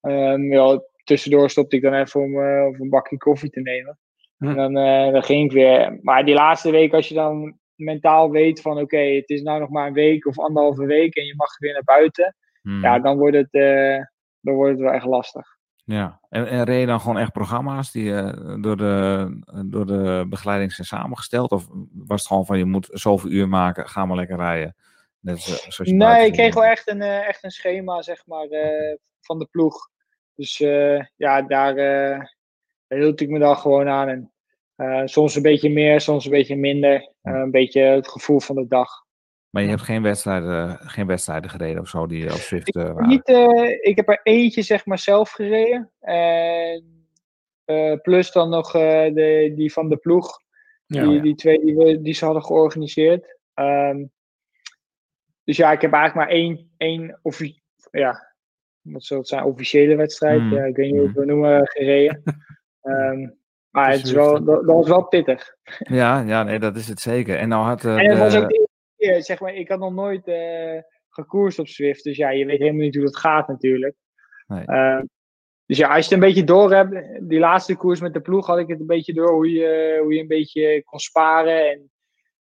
ehm, 0.01 0.51
ja, 0.51 0.81
tussendoor 1.03 1.49
stopte 1.49 1.75
ik 1.75 1.81
dan 1.81 1.93
even 1.93 2.21
om, 2.21 2.35
om 2.37 2.81
een 2.81 2.89
bakje 2.89 3.17
koffie 3.17 3.49
te 3.49 3.61
nemen. 3.61 3.99
Hm. 4.37 4.47
En 4.47 4.55
dan, 4.55 4.77
eh, 4.77 5.11
dan 5.11 5.23
ging 5.23 5.45
ik 5.45 5.51
weer. 5.51 5.99
Maar 6.01 6.25
die 6.25 6.33
laatste 6.35 6.71
week, 6.71 6.93
als 6.93 7.07
je 7.07 7.13
dan 7.15 7.57
mentaal 7.75 8.31
weet 8.31 8.61
van 8.61 8.79
oké, 8.79 8.97
het 8.97 9.29
is 9.29 9.41
nou 9.41 9.59
nog 9.59 9.69
maar 9.69 9.87
een 9.87 9.93
week 9.93 10.25
of 10.25 10.39
anderhalve 10.39 10.85
week 10.85 11.15
en 11.15 11.25
je 11.25 11.33
mag 11.35 11.57
weer 11.57 11.73
naar 11.73 11.83
buiten. 11.83 12.35
Hmm. 12.61 12.81
Ja, 12.81 12.99
dan 12.99 13.17
wordt 13.17 13.35
het, 13.35 13.51
eh, 13.51 14.03
dan 14.41 14.55
wordt 14.55 14.71
het 14.71 14.81
wel 14.81 14.91
echt 14.91 15.05
lastig. 15.05 15.54
Ja, 15.85 16.19
en, 16.29 16.47
en 16.47 16.63
reed 16.63 16.79
je 16.79 16.85
dan 16.85 16.99
gewoon 16.99 17.17
echt 17.17 17.31
programma's 17.31 17.91
die 17.91 18.15
eh, 18.15 18.55
door, 18.61 18.77
de, 18.77 19.27
door 19.65 19.85
de 19.85 20.25
begeleiding 20.29 20.71
zijn 20.73 20.87
samengesteld? 20.87 21.51
Of 21.51 21.67
was 21.93 22.19
het 22.19 22.27
gewoon 22.27 22.45
van 22.45 22.57
je 22.57 22.65
moet 22.65 22.87
zoveel 22.91 23.29
uur 23.29 23.47
maken, 23.49 23.87
ga 23.89 24.05
maar 24.05 24.15
lekker 24.17 24.37
rijden? 24.37 24.75
Net 25.19 25.39
zo- 25.41 25.55
zoals 25.55 25.77
je 25.89 25.95
Nee, 25.95 26.25
ik 26.25 26.33
kreeg 26.33 26.53
wel 26.53 26.63
echt 26.65 26.87
een, 26.89 27.01
eh, 27.01 27.27
echt 27.27 27.43
een 27.43 27.51
schema, 27.51 28.01
zeg 28.01 28.25
maar, 28.25 28.45
eh, 28.47 28.95
van 29.21 29.39
de 29.39 29.47
ploeg. 29.51 29.89
Dus 30.35 30.59
eh, 30.59 30.99
ja, 31.15 31.41
daar, 31.41 31.75
eh, 31.75 32.19
daar 32.87 32.99
hield 32.99 33.21
ik 33.21 33.29
me 33.29 33.39
dan 33.39 33.57
gewoon 33.57 33.87
aan. 33.87 34.07
En, 34.07 34.31
eh, 34.75 35.01
soms 35.05 35.35
een 35.35 35.41
beetje 35.41 35.69
meer, 35.69 36.01
soms 36.01 36.25
een 36.25 36.31
beetje 36.31 36.55
minder. 36.55 37.11
Eh, 37.21 37.33
een 37.33 37.51
beetje 37.51 37.81
het 37.81 38.07
gevoel 38.07 38.39
van 38.39 38.55
de 38.55 38.67
dag. 38.67 39.04
Maar 39.55 39.63
je 39.63 39.69
hebt 39.69 39.81
geen 39.81 40.01
wedstrijden, 40.01 40.77
geen 40.79 41.07
wedstrijden 41.07 41.49
gereden 41.49 41.81
of 41.81 41.87
zo 41.87 42.07
die 42.07 42.25
op 42.25 42.37
Swift 42.37 42.75
eh, 42.75 42.83
waren? 42.83 43.07
Niet, 43.07 43.27
eh, 43.27 43.69
ik 43.81 43.95
heb 43.95 44.09
er 44.09 44.19
eentje, 44.23 44.61
zeg 44.61 44.85
maar, 44.85 44.99
zelf 44.99 45.31
gereden. 45.31 45.91
En, 45.99 47.07
eh, 47.65 47.93
plus 48.01 48.31
dan 48.31 48.49
nog 48.49 48.75
eh, 48.75 49.13
de, 49.13 49.53
die 49.55 49.73
van 49.73 49.89
de 49.89 49.97
ploeg. 49.97 50.39
Ja, 50.85 51.01
die, 51.03 51.11
ja. 51.15 51.21
die 51.21 51.35
twee 51.35 51.59
die, 51.65 51.75
we, 51.75 52.01
die 52.01 52.13
ze 52.13 52.25
hadden 52.25 52.43
georganiseerd. 52.43 53.37
Ehm, 53.53 54.05
dus 55.43 55.57
ja, 55.57 55.71
ik 55.71 55.81
heb 55.81 55.93
eigenlijk 55.93 56.27
maar 56.27 56.37
één, 56.37 56.71
één 56.77 57.19
offi- 57.21 57.61
ja, 57.91 58.35
wat 58.81 59.03
zou 59.03 59.19
het 59.19 59.29
zijn, 59.29 59.43
officiële 59.43 59.95
wedstrijd. 59.95 60.41
Mhm. 60.41 60.53
Ja, 60.55 60.63
ik 60.63 60.75
weet 60.75 60.91
niet 60.91 60.97
hoe 60.99 61.07
het 61.07 61.17
we 61.17 61.25
noemen, 61.25 61.67
gereden. 61.67 62.23
Ehm, 62.81 63.29
maar 63.69 63.91
het 63.91 64.03
is 64.03 64.11
wel, 64.11 64.31
dat, 64.43 64.65
dat 64.65 64.75
was 64.75 64.87
wel 64.87 65.03
pittig. 65.07 65.55
Ja, 65.79 66.19
ja, 66.21 66.43
nee, 66.43 66.59
dat 66.59 66.75
is 66.75 66.87
het 66.87 66.99
zeker. 66.99 67.37
En 67.37 67.49
nou 67.49 67.65
had 67.65 67.85
eh, 67.85 67.97
en 67.97 68.09
het 68.09 68.17
was 68.19 68.33
de- 68.33 68.39
ook 68.41 68.47
de 68.47 68.53
eerste 68.53 68.64
keer, 69.07 69.23
zeg 69.23 69.39
maar, 69.39 69.53
ik 69.53 69.69
had 69.69 69.79
nog 69.79 69.93
nooit 69.93 70.27
eh 70.27 70.79
gekoerst 71.15 71.59
op 71.59 71.67
Zwift. 71.67 72.03
Dus 72.03 72.17
ja, 72.17 72.29
je 72.29 72.45
weet 72.45 72.59
helemaal 72.59 72.81
niet 72.81 72.95
hoe 72.95 73.03
dat 73.03 73.17
gaat 73.17 73.47
natuurlijk. 73.47 73.95
Nee. 74.47 74.65
Ehm, 74.65 75.03
dus 75.65 75.77
ja, 75.77 75.87
als 75.87 75.97
je 75.97 76.03
het 76.03 76.11
een 76.11 76.27
beetje 76.27 76.43
door 76.43 76.73
hebt, 76.73 77.19
die 77.29 77.39
laatste 77.39 77.75
koers 77.75 77.99
met 77.99 78.13
de 78.13 78.21
ploeg 78.21 78.45
had 78.45 78.57
ik 78.57 78.67
het 78.67 78.79
een 78.79 78.85
beetje 78.85 79.13
door 79.13 79.31
hoe 79.31 79.51
je, 79.51 79.99
hoe 80.01 80.13
je 80.13 80.21
een 80.21 80.27
beetje 80.27 80.83
kon 80.83 80.99
sparen 80.99 81.69
en 81.69 81.91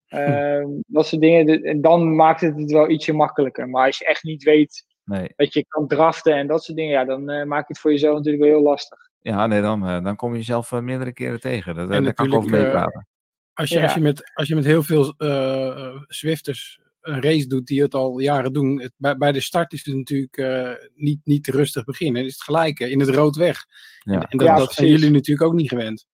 ehm, 0.07 0.69
dat 0.87 1.07
soort 1.07 1.23
dingen. 1.23 1.63
En 1.63 1.81
dan 1.81 2.17
maakt 2.17 2.41
het 2.41 2.59
het 2.59 2.71
wel 2.71 2.91
ietsje 2.91 3.13
makkelijker. 3.13 3.69
Maar 3.69 3.87
als 3.87 3.99
je 3.99 4.07
echt 4.07 4.23
niet 4.23 4.43
weet 4.43 4.85
nee. 5.05 5.33
dat 5.37 5.53
je 5.53 5.65
kan 5.69 5.87
draften 5.87 6.35
en 6.35 6.47
dat 6.47 6.65
soort 6.65 6.79
dingen, 6.79 6.93
ja, 6.93 7.05
dan 7.05 7.31
eh, 7.31 7.45
maak 7.45 7.67
je 7.67 7.73
het 7.73 7.79
voor 7.79 7.91
jezelf 7.91 8.17
natuurlijk 8.17 8.45
wel 8.45 8.53
heel 8.53 8.63
lastig. 8.63 8.99
Ja, 9.21 9.47
nee, 9.47 9.61
dan, 9.61 9.87
eh, 9.87 10.05
dan 10.05 10.17
kom 10.17 10.31
je 10.33 10.39
jezelf 10.39 10.73
eh, 10.73 10.81
meerdere 10.81 11.13
keren 11.13 11.41
tegen. 11.41 11.75
Dat, 11.75 11.91
eh, 11.91 11.97
En 11.97 12.05
daar 12.05 12.15
kan 12.15 12.27
ik 12.27 12.35
over 12.35 12.55
eh, 12.55 12.63
meepraten. 12.63 13.07
Als 13.55 13.69
je, 13.69 13.77
Ja. 13.79 13.83
als, 13.85 13.95
je 13.95 14.01
met, 14.01 14.31
als 14.35 14.49
je 14.49 14.55
met 14.55 14.65
heel 14.65 14.83
veel 14.83 15.15
eh, 15.19 15.67
eh, 15.69 15.95
Zwifters 16.07 16.81
een 17.01 17.23
race 17.23 17.47
doet 17.47 17.67
die 17.67 17.83
het 17.83 17.95
al 17.95 18.19
jaren 18.19 18.53
doen, 18.53 18.81
het, 18.81 18.93
bij, 18.97 19.17
bij 19.17 19.33
de 19.33 19.41
start 19.41 19.73
is 19.73 19.85
het 19.85 19.95
natuurlijk 19.95 20.37
eh, 20.37 20.71
niet, 20.95 21.21
niet 21.25 21.45
te 21.45 21.51
rustig 21.51 21.85
beginnen. 21.85 22.17
Het 22.23 22.31
is 22.31 22.35
het 22.37 22.43
gelijke, 22.45 22.91
in 22.91 23.01
het 23.01 23.09
rood 23.09 23.37
weg. 23.37 23.65
Ja. 23.99 24.13
En, 24.15 24.21
en 24.29 24.39
dat, 24.39 24.47
Ja, 24.47 24.57
dat 24.57 24.73
zijn 24.73 24.89
jullie 24.89 25.11
natuurlijk 25.11 25.47
ook 25.49 25.55
niet 25.55 25.69
gewend. 25.69 26.07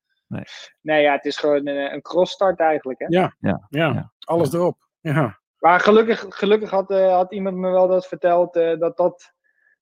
Nee, 0.80 1.02
ja, 1.02 1.12
het 1.12 1.24
is 1.24 1.36
gewoon 1.36 1.66
een, 1.66 1.92
een 1.92 2.02
crossstart 2.02 2.60
eigenlijk. 2.60 2.98
Hè? 2.98 3.06
Ja, 3.08 3.36
Ja, 3.40 3.66
ja, 3.68 3.86
ja. 3.92 4.12
alles 4.18 4.52
erop. 4.52 4.88
Ja. 5.00 5.38
Maar 5.58 5.80
gelukkig, 5.80 6.26
gelukkig 6.28 6.70
had, 6.70 6.90
eh, 6.90 7.12
had 7.12 7.32
iemand 7.32 7.56
me 7.56 7.70
wel 7.70 7.88
dat 7.88 8.06
verteld 8.06 8.56
eh, 8.56 8.78
dat, 8.78 8.96
dat, 8.96 9.32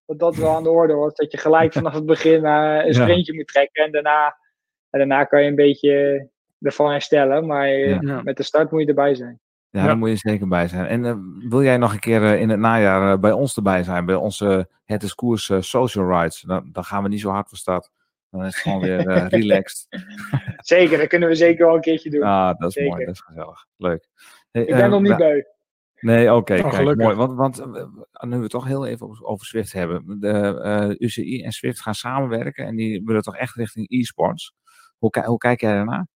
dat 0.07 0.19
dat 0.19 0.37
wel 0.37 0.57
aan 0.57 0.63
de 0.63 0.71
orde 0.71 0.95
was. 0.95 1.15
Dat 1.15 1.33
je 1.33 1.39
gelijk 1.39 1.73
vanaf 1.73 1.95
het 1.95 2.07
begin 2.07 2.45
eh, 2.45 2.53
een 2.85 2.87
Ja. 2.87 2.93
sprintje 2.93 3.35
moet 3.35 3.47
trekken. 3.49 3.85
En 3.85 3.93
daarna, 3.93 4.27
en 4.91 4.99
daarna 4.99 5.25
kan 5.25 5.43
je 5.43 5.49
een 5.49 5.55
beetje 5.55 6.29
ervan 6.61 6.91
herstellen. 6.91 7.47
Maar 7.47 7.69
Ja. 7.69 8.23
Met 8.23 8.37
de 8.37 8.43
start 8.43 8.71
moet 8.71 8.81
je 8.81 8.87
erbij 8.87 9.15
zijn. 9.15 9.41
Ja, 9.71 9.81
Ja. 9.81 9.87
daar 9.87 9.97
moet 9.99 10.09
je 10.09 10.17
zeker 10.17 10.49
bij 10.49 10.69
zijn. 10.69 10.87
En 10.87 11.05
eh, 11.05 11.15
wil 11.49 11.63
jij 11.63 11.77
nog 11.77 11.93
een 11.93 11.99
keer 11.99 12.25
eh, 12.25 12.41
in 12.41 12.49
het 12.49 12.59
najaar 12.59 13.13
eh, 13.13 13.19
bij 13.21 13.33
ons 13.33 13.57
erbij 13.57 13.83
zijn, 13.83 14.05
bij 14.07 14.15
onze 14.15 14.69
Het 14.85 15.03
is 15.03 15.15
Koers 15.15 15.51
Social 15.59 16.19
Rides? 16.21 16.41
Dan, 16.41 16.69
dan 16.73 16.85
gaan 16.85 17.03
we 17.03 17.09
niet 17.09 17.21
zo 17.21 17.31
hard 17.31 17.49
voor 17.49 17.59
start. 17.59 17.91
Dan 18.31 18.41
is 18.45 18.55
het 18.55 18.63
gewoon 18.63 18.81
weer 18.81 19.03
relaxed. 19.39 19.87
Zeker, 20.57 20.99
dat 20.99 21.07
kunnen 21.07 21.29
we 21.29 21.35
zeker 21.35 21.67
wel 21.67 21.75
een 21.75 21.81
keertje 21.81 22.11
doen. 22.11 22.23
Ah, 22.23 22.59
dat 22.59 22.69
is 22.69 22.75
Zeker. 22.75 22.91
mooi, 22.91 23.05
dat 23.05 23.15
is 23.15 23.21
gezellig. 23.21 23.67
Leuk. 23.77 24.09
Hey, 24.51 24.63
ik 24.63 24.75
ben 24.75 24.91
nog 24.91 25.03
niet 25.03 25.17
beu. 25.17 25.43
Nee, 26.01 26.35
oké, 26.35 26.55
Oh, 26.55 26.61
kijk, 26.61 26.75
gelukkig. 26.75 27.05
mooi. 27.05 27.17
Want, 27.17 27.35
want 27.35 27.67
nu 28.21 28.37
we 28.37 28.43
het 28.43 28.51
toch 28.51 28.67
heel 28.67 28.87
even 28.87 29.07
over, 29.09 29.25
over 29.25 29.47
Swift 29.47 29.73
hebben. 29.73 30.21
De 30.21 30.61
eh, 30.63 30.89
UCI 30.99 31.43
en 31.43 31.53
Swift 31.53 31.81
gaan 31.81 31.95
samenwerken 31.95 32.67
en 32.67 32.77
die 32.77 33.03
willen 33.05 33.23
toch 33.23 33.37
echt 33.37 33.55
richting 33.55 33.91
e-sports. 33.91 34.55
Hoe, 34.99 35.23
hoe 35.27 35.39
kijk 35.39 35.61
jij 35.61 35.73
daarnaar? 35.73 36.07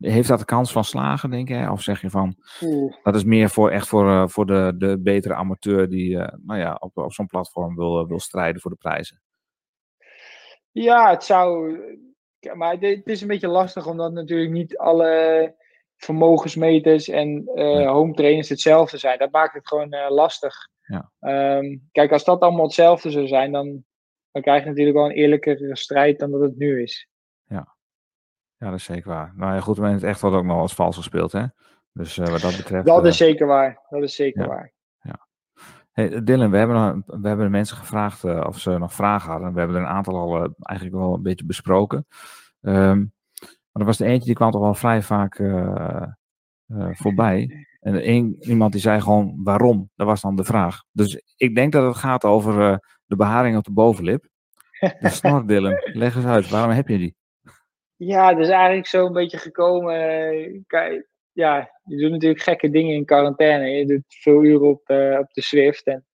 Heeft 0.00 0.28
dat 0.28 0.38
de 0.38 0.44
kans 0.44 0.72
van 0.72 0.84
slagen, 0.84 1.30
denk 1.30 1.48
jij? 1.48 1.68
Of 1.68 1.82
zeg 1.82 2.00
je 2.00 2.10
van, 2.10 2.36
Oeh. 2.62 2.94
dat 3.02 3.14
is 3.14 3.24
meer 3.24 3.50
voor, 3.50 3.70
echt 3.70 3.88
voor, 3.88 4.08
eh, 4.08 4.28
voor 4.28 4.46
de, 4.46 4.74
de 4.78 4.98
betere 4.98 5.34
amateur 5.34 5.88
die 5.88 6.18
eh, 6.18 6.38
nou 6.42 6.60
ja, 6.60 6.76
op, 6.80 6.96
op 6.96 7.12
zo'n 7.12 7.26
platform 7.26 7.76
wil, 7.76 8.00
eh, 8.00 8.06
wil 8.06 8.20
strijden 8.20 8.60
voor 8.60 8.70
de 8.70 8.76
prijzen? 8.76 9.22
Ja, 10.70 11.10
het 11.10 11.24
zou. 11.24 11.78
Maar 12.54 12.76
het 12.78 13.06
is 13.06 13.20
een 13.20 13.28
beetje 13.28 13.48
lastig 13.48 13.86
omdat 13.86 14.12
natuurlijk 14.12 14.50
niet 14.50 14.78
alle 14.78 15.54
vermogensmeters 15.96 17.08
en 17.08 17.42
home 17.86 18.14
trainers 18.14 18.48
hetzelfde 18.48 18.98
zijn. 18.98 19.18
Dat 19.18 19.30
maakt 19.30 19.54
het 19.54 19.68
gewoon 19.68 19.96
lastig. 20.08 20.54
Ja. 20.80 21.12
Ehm, 21.20 21.76
kijk, 21.92 22.12
als 22.12 22.24
dat 22.24 22.40
allemaal 22.40 22.64
hetzelfde 22.64 23.10
zou 23.10 23.26
zijn, 23.26 23.52
dan, 23.52 23.84
dan 24.32 24.42
krijg 24.42 24.62
je 24.62 24.68
natuurlijk 24.68 24.96
wel 24.96 25.06
een 25.06 25.16
eerlijkere 25.16 25.76
strijd 25.76 26.18
dan 26.18 26.30
dat 26.30 26.40
het 26.40 26.56
nu 26.56 26.82
is. 26.82 27.09
Ja, 28.60 28.70
dat 28.70 28.78
is 28.78 28.84
zeker 28.84 29.08
waar. 29.08 29.32
Nou 29.36 29.54
ja, 29.54 29.60
goed, 29.60 29.76
we 29.76 29.82
hebben 29.82 30.00
het 30.00 30.10
echt 30.10 30.20
wat 30.20 30.32
ook 30.32 30.44
nog 30.44 30.58
als 30.58 30.74
vals 30.74 30.96
gespeeld, 30.96 31.32
hè? 31.32 31.44
Dus 31.92 32.18
eh, 32.18 32.28
wat 32.28 32.40
dat 32.40 32.56
betreft... 32.56 32.86
Dat 32.86 33.02
eh, 33.02 33.08
is 33.08 33.16
zeker 33.16 33.46
waar. 33.46 33.86
Dat 33.88 34.02
is 34.02 34.14
zeker 34.14 34.42
ja. 34.42 34.48
waar. 34.48 34.72
Hey, 35.90 36.22
Dylan, 36.24 36.50
we 36.50 36.56
hebben, 36.56 37.02
we 37.06 37.28
hebben 37.28 37.46
de 37.46 37.50
mensen 37.50 37.76
gevraagd 37.76 38.24
eh, 38.24 38.44
of 38.46 38.58
ze 38.58 38.78
nog 38.78 38.92
vragen 38.94 39.30
hadden. 39.30 39.52
We 39.52 39.58
hebben 39.58 39.76
er 39.76 39.82
een 39.82 39.88
aantal 39.88 40.16
al 40.16 40.54
eigenlijk 40.60 40.96
wel 40.96 41.14
een 41.14 41.22
beetje 41.22 41.44
besproken. 41.44 42.06
Ehm, 42.60 42.98
maar 43.38 43.82
er 43.82 43.84
was 43.84 44.00
er 44.00 44.06
eentje 44.06 44.26
die 44.26 44.34
kwam 44.34 44.50
toch 44.50 44.60
wel 44.60 44.74
vrij 44.74 45.02
vaak 45.02 45.42
voorbij. 46.92 47.66
En 47.80 48.02
één, 48.02 48.36
iemand 48.40 48.72
die 48.72 48.80
zei 48.80 49.00
gewoon 49.00 49.40
waarom. 49.42 49.90
Dat 49.94 50.06
was 50.06 50.20
dan 50.20 50.36
de 50.36 50.44
vraag. 50.44 50.82
Dus 50.92 51.22
ik 51.36 51.54
denk 51.54 51.72
dat 51.72 51.86
het 51.86 51.96
gaat 51.96 52.24
over 52.24 52.80
de 53.06 53.16
beharing 53.16 53.56
op 53.56 53.64
de 53.64 53.72
bovenlip. 53.72 54.28
De 55.00 55.08
snor, 55.08 55.46
Dylan. 55.46 55.80
Leg 55.92 56.16
eens 56.16 56.24
uit, 56.24 56.48
waarom 56.48 56.70
heb 56.70 56.88
je 56.88 56.98
die? 56.98 57.16
Ja, 58.06 58.30
is 58.36 58.48
eigenlijk 58.48 58.86
zo 58.86 59.06
een 59.06 59.12
beetje 59.12 59.38
gekomen. 59.38 59.94
eh, 59.94 60.60
Kijk, 60.66 61.08
ja, 61.32 61.70
je 61.84 61.96
doet 61.96 62.10
natuurlijk 62.10 62.40
gekke 62.42 62.70
dingen 62.70 62.94
in 62.94 63.04
quarantaine. 63.04 63.68
Je 63.68 63.86
doet 63.86 64.02
veel 64.06 64.42
uren 64.44 64.68
op, 64.68 64.88
eh, 64.88 65.18
op 65.18 65.32
de 65.32 65.42
Swift. 65.42 65.84
En 65.86 66.06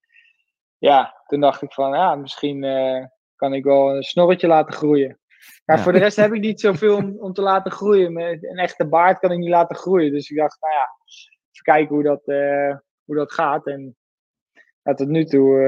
ja, 0.78 1.22
toen 1.26 1.41
dacht 1.41 1.62
ik 1.62 1.72
van, 1.72 1.93
ja, 1.93 2.14
misschien 2.14 2.64
eh, 2.64 3.05
kan 3.37 3.55
ik 3.55 3.64
wel 3.64 3.97
een 3.97 4.03
snorretje 4.03 4.47
laten 4.47 4.74
groeien. 4.74 5.18
Maar 5.64 5.76
Ja. 5.76 5.82
voor 5.82 5.93
de 5.93 5.99
rest 5.99 6.16
heb 6.16 6.32
ik 6.32 6.41
niet 6.41 6.61
zoveel 6.66 6.97
om, 6.97 7.16
om 7.18 7.32
te 7.32 7.43
laten 7.43 7.72
groeien. 7.72 8.12
Met 8.12 8.45
een 8.45 8.59
echte 8.59 8.87
baard 8.89 9.18
kan 9.18 9.32
ik 9.32 9.39
niet 9.39 9.49
laten 9.49 9.76
groeien. 9.76 10.12
Dus 10.12 10.30
ik 10.30 10.37
dacht, 10.37 10.61
nou 10.61 10.72
ja, 10.74 10.89
even 11.53 11.62
kijken 11.62 11.95
hoe 11.95 12.05
dat, 12.05 12.22
hoe 13.05 13.16
dat 13.16 13.32
gaat. 13.32 13.66
En 13.66 13.97
ja, 14.82 14.95
tot 14.95 15.09
nu 15.09 15.24
toe 15.24 15.59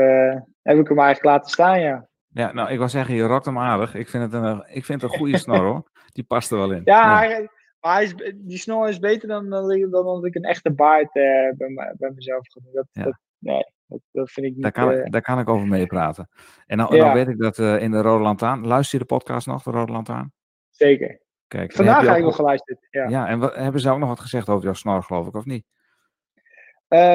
heb 0.63 0.79
ik 0.79 0.89
hem 0.89 0.99
eigenlijk 0.99 1.25
laten 1.37 1.51
staan, 1.51 1.81
ja. 1.81 2.09
Ja, 2.29 2.53
nou, 2.53 2.71
ik 2.71 2.79
wou 2.79 2.91
zeggen, 2.91 3.15
je 3.15 3.23
rokt 3.23 3.45
hem 3.45 3.59
aardig. 3.59 3.95
Ik 3.95 4.09
vind 4.09 4.23
het 4.23 4.43
een, 4.43 4.65
ik 4.69 4.85
vind 4.85 5.03
het 5.03 5.11
een 5.13 5.19
goede 5.19 5.39
snor, 5.39 5.65
hoor. 5.71 5.91
Die 6.19 6.27
past 6.27 6.51
er 6.51 6.59
wel 6.59 6.73
in. 6.73 6.83
Ja, 6.85 7.17
hij- 7.17 7.49
maar 7.81 7.95
hij 7.95 8.05
is, 8.05 8.15
die 8.35 8.59
snor 8.59 8.89
is 8.89 8.99
beter 8.99 9.29
dan, 9.29 9.49
dan, 9.51 9.69
dan 9.91 10.05
dat 10.05 10.25
ik 10.25 10.35
een 10.35 10.43
echte 10.45 10.71
baard 10.71 11.15
eh, 11.17 11.23
bij, 11.57 11.95
bij 11.99 12.11
mezelf 12.15 12.49
ga 12.49 12.61
doen. 12.65 12.73
Dat, 12.73 12.87
Ja. 12.93 13.03
dat, 13.03 13.19
nee, 13.39 13.65
dat, 13.87 14.01
dat 14.13 14.31
vind 14.31 14.47
ik 14.47 14.53
niet. 14.53 14.63
Daar 14.63 14.73
kan, 14.73 14.93
eh, 14.93 15.05
ik, 15.05 15.13
daar 15.13 15.23
kan 15.23 15.39
ik 15.39 15.49
over 15.49 15.67
meepraten. 15.67 16.29
En 16.67 16.77
nou, 16.77 16.97
Ja. 16.97 17.03
nou 17.05 17.15
weet 17.15 17.29
ik 17.29 17.39
dat 17.39 17.59
eh, 17.59 17.83
in 17.83 17.91
de 17.91 18.01
Rode 18.01 18.23
Lantaarn... 18.23 18.67
Luister 18.67 18.99
je 18.99 19.05
de 19.07 19.15
podcast 19.15 19.47
nog, 19.47 19.63
de 19.63 19.71
Rode 19.71 19.93
Lantaarn? 19.93 20.33
zeker. 20.71 21.21
Kijk, 21.47 21.73
Vandaag 21.73 21.99
heb 22.01 22.09
heb 22.09 22.17
ik 22.17 22.23
nog 22.25 22.37
geluisterd. 22.37 22.87
Ja. 22.91 23.09
Ja, 23.09 23.29
en 23.29 23.39
wat, 23.39 23.55
hebben 23.55 23.81
ze 23.81 23.91
ook 23.91 23.99
nog 23.99 24.09
wat 24.09 24.21
gezegd 24.21 24.49
over 24.49 24.65
jouw 24.65 24.73
snor, 24.75 25.03
geloof 25.03 25.27
ik, 25.27 25.35
of 25.35 25.45
niet? 25.45 25.65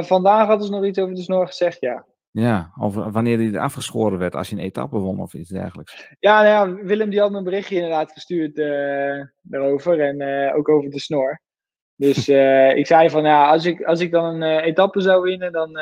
Vandaag 0.07 0.47
hadden 0.47 0.65
ze 0.67 0.71
nog 0.73 0.85
iets 0.85 0.99
over 0.99 1.15
de 1.15 1.21
snor 1.21 1.47
gezegd, 1.47 1.79
ja. 1.81 2.05
Ja, 2.33 2.71
over 2.79 3.11
wanneer 3.11 3.37
die 3.37 3.59
afgeschoren 3.59 4.19
werd 4.19 4.35
als 4.35 4.49
je 4.49 4.55
een 4.55 4.61
etappe 4.61 4.97
won 4.97 5.19
of 5.19 5.33
iets 5.33 5.49
dergelijks. 5.49 6.15
Ja, 6.19 6.41
nou 6.43 6.77
ja, 6.77 6.83
Willem 6.83 7.09
die 7.09 7.19
had 7.19 7.31
me 7.31 7.37
een 7.37 7.43
berichtje 7.43 7.75
inderdaad 7.75 8.11
gestuurd 8.11 8.57
eh, 8.57 9.25
daarover. 9.41 9.99
En 9.99 10.21
eh, 10.21 10.55
ook 10.55 10.69
over 10.69 10.89
de 10.89 10.99
snor. 10.99 11.41
Dus 11.95 12.27
eh, 12.39 12.75
ik 12.75 12.87
zei 12.87 13.09
van, 13.09 13.23
ja, 13.23 13.49
als 13.49 13.65
ik, 13.65 13.81
als 13.83 13.99
ik 13.99 14.11
dan 14.11 14.25
een 14.25 14.59
etappe 14.59 15.01
zou 15.01 15.21
winnen, 15.21 15.51
dan, 15.51 15.73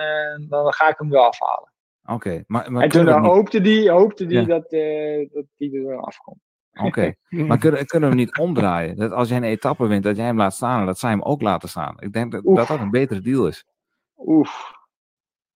dan 0.50 0.74
ga 0.74 0.90
ik 0.90 0.98
hem 0.98 1.10
wel 1.10 1.26
afhalen. 1.26 1.72
Oké, 2.06 2.44
maar, 2.48 2.72
maar 2.72 2.84
en 2.84 2.90
toen 2.90 3.10
hoopte 3.10 3.62
die, 3.62 3.90
hoopte 3.90 4.26
die 4.26 4.40
Ja. 4.40 4.46
dat, 4.46 4.70
dat 5.32 5.46
die 5.58 5.78
er 5.78 5.86
wel 5.86 6.06
afkomt. 6.06 6.40
oké. 6.84 7.14
maar 7.48 7.58
kunnen, 7.58 7.86
kunnen 7.86 8.10
we 8.10 8.16
hem 8.16 8.26
niet 8.26 8.38
omdraaien? 8.38 8.96
Dat 8.96 9.12
als 9.12 9.28
jij 9.30 9.38
een 9.38 9.44
etappe 9.44 9.88
wint, 9.88 10.04
dat 10.04 10.16
jij 10.16 10.26
hem 10.26 10.38
laat 10.38 10.54
staan 10.54 10.80
en 10.80 10.86
dat 10.86 11.00
zij 11.00 11.10
hem 11.10 11.22
ook 11.22 11.42
laten 11.42 11.70
staan. 11.70 11.96
Ik 12.00 12.14
denk 12.14 12.32
dat 12.32 12.46
Oef. 12.46 12.58
dat, 12.58 12.68
dat 12.68 12.80
een 12.80 12.92
betere 12.92 13.22
deal 13.22 13.48
is. 13.48 13.66
Oef. 14.18 14.80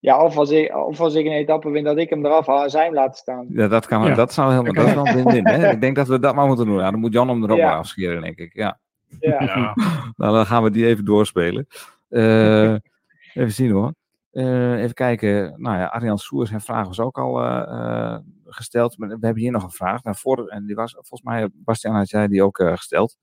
Ja, 0.05 0.23
of 0.23 0.37
als, 0.37 0.49
ik, 0.49 0.75
of 0.75 0.99
als 0.99 1.13
ik 1.13 1.25
een 1.25 1.31
etappe 1.31 1.69
win, 1.69 1.83
dat 1.83 1.97
ik 1.97 2.09
hem 2.09 2.25
eraf 2.25 2.45
haal 2.45 2.63
en 2.63 2.69
zij 2.69 2.83
hem 2.85 2.93
laten 2.93 3.15
staan. 3.15 3.45
Ja, 3.49 3.67
dat, 3.67 3.85
kan, 3.85 4.05
Ja. 4.07 4.15
dat 4.15 4.33
zou 4.33 4.51
helemaal, 4.51 4.73
dat 4.73 4.85
is 4.87 4.93
wel 4.93 5.07
een 5.07 5.13
win-win. 5.15 5.47
hè? 5.47 5.71
Ik 5.71 5.81
denk 5.81 5.95
dat 5.95 6.07
we 6.07 6.19
dat 6.19 6.35
maar 6.35 6.47
moeten 6.47 6.65
doen. 6.65 6.77
Ja, 6.77 6.91
dan 6.91 6.99
moet 6.99 7.13
Jan 7.13 7.29
hem 7.29 7.43
er 7.43 7.51
ook 7.51 7.57
Ja. 7.57 7.65
maar 7.69 7.77
afscheren, 7.77 8.21
denk 8.21 8.37
ik. 8.37 8.53
Ja. 8.53 8.79
Ja. 9.19 9.43
Ja. 9.43 9.73
Nou, 10.17 10.33
dan 10.33 10.45
gaan 10.45 10.63
we 10.63 10.71
die 10.71 10.85
even 10.85 11.05
doorspelen. 11.05 11.67
Eh, 12.09 12.71
even 13.33 13.51
zien 13.51 13.71
hoor. 13.71 13.93
Eh, 14.31 14.81
even 14.81 14.93
kijken. 14.93 15.53
Nou 15.61 15.77
ja, 15.77 15.85
Arjan 15.85 16.17
Soers, 16.17 16.49
zijn 16.49 16.61
vraag 16.61 16.87
was 16.87 16.99
ook 16.99 17.17
al 17.17 17.41
eh, 17.43 18.17
gesteld. 18.45 18.97
Maar 18.97 19.07
we 19.09 19.25
hebben 19.25 19.43
hier 19.43 19.51
nog 19.51 19.63
een 19.63 19.71
vraag. 19.71 20.03
Nou, 20.03 20.15
voor, 20.19 20.47
en 20.47 20.65
die 20.65 20.75
was 20.75 20.91
volgens 20.91 21.21
mij, 21.21 21.49
Bastiaan 21.53 21.95
had 21.95 22.09
jij 22.09 22.27
die 22.27 22.43
ook 22.43 22.57
gesteld. 22.75 23.17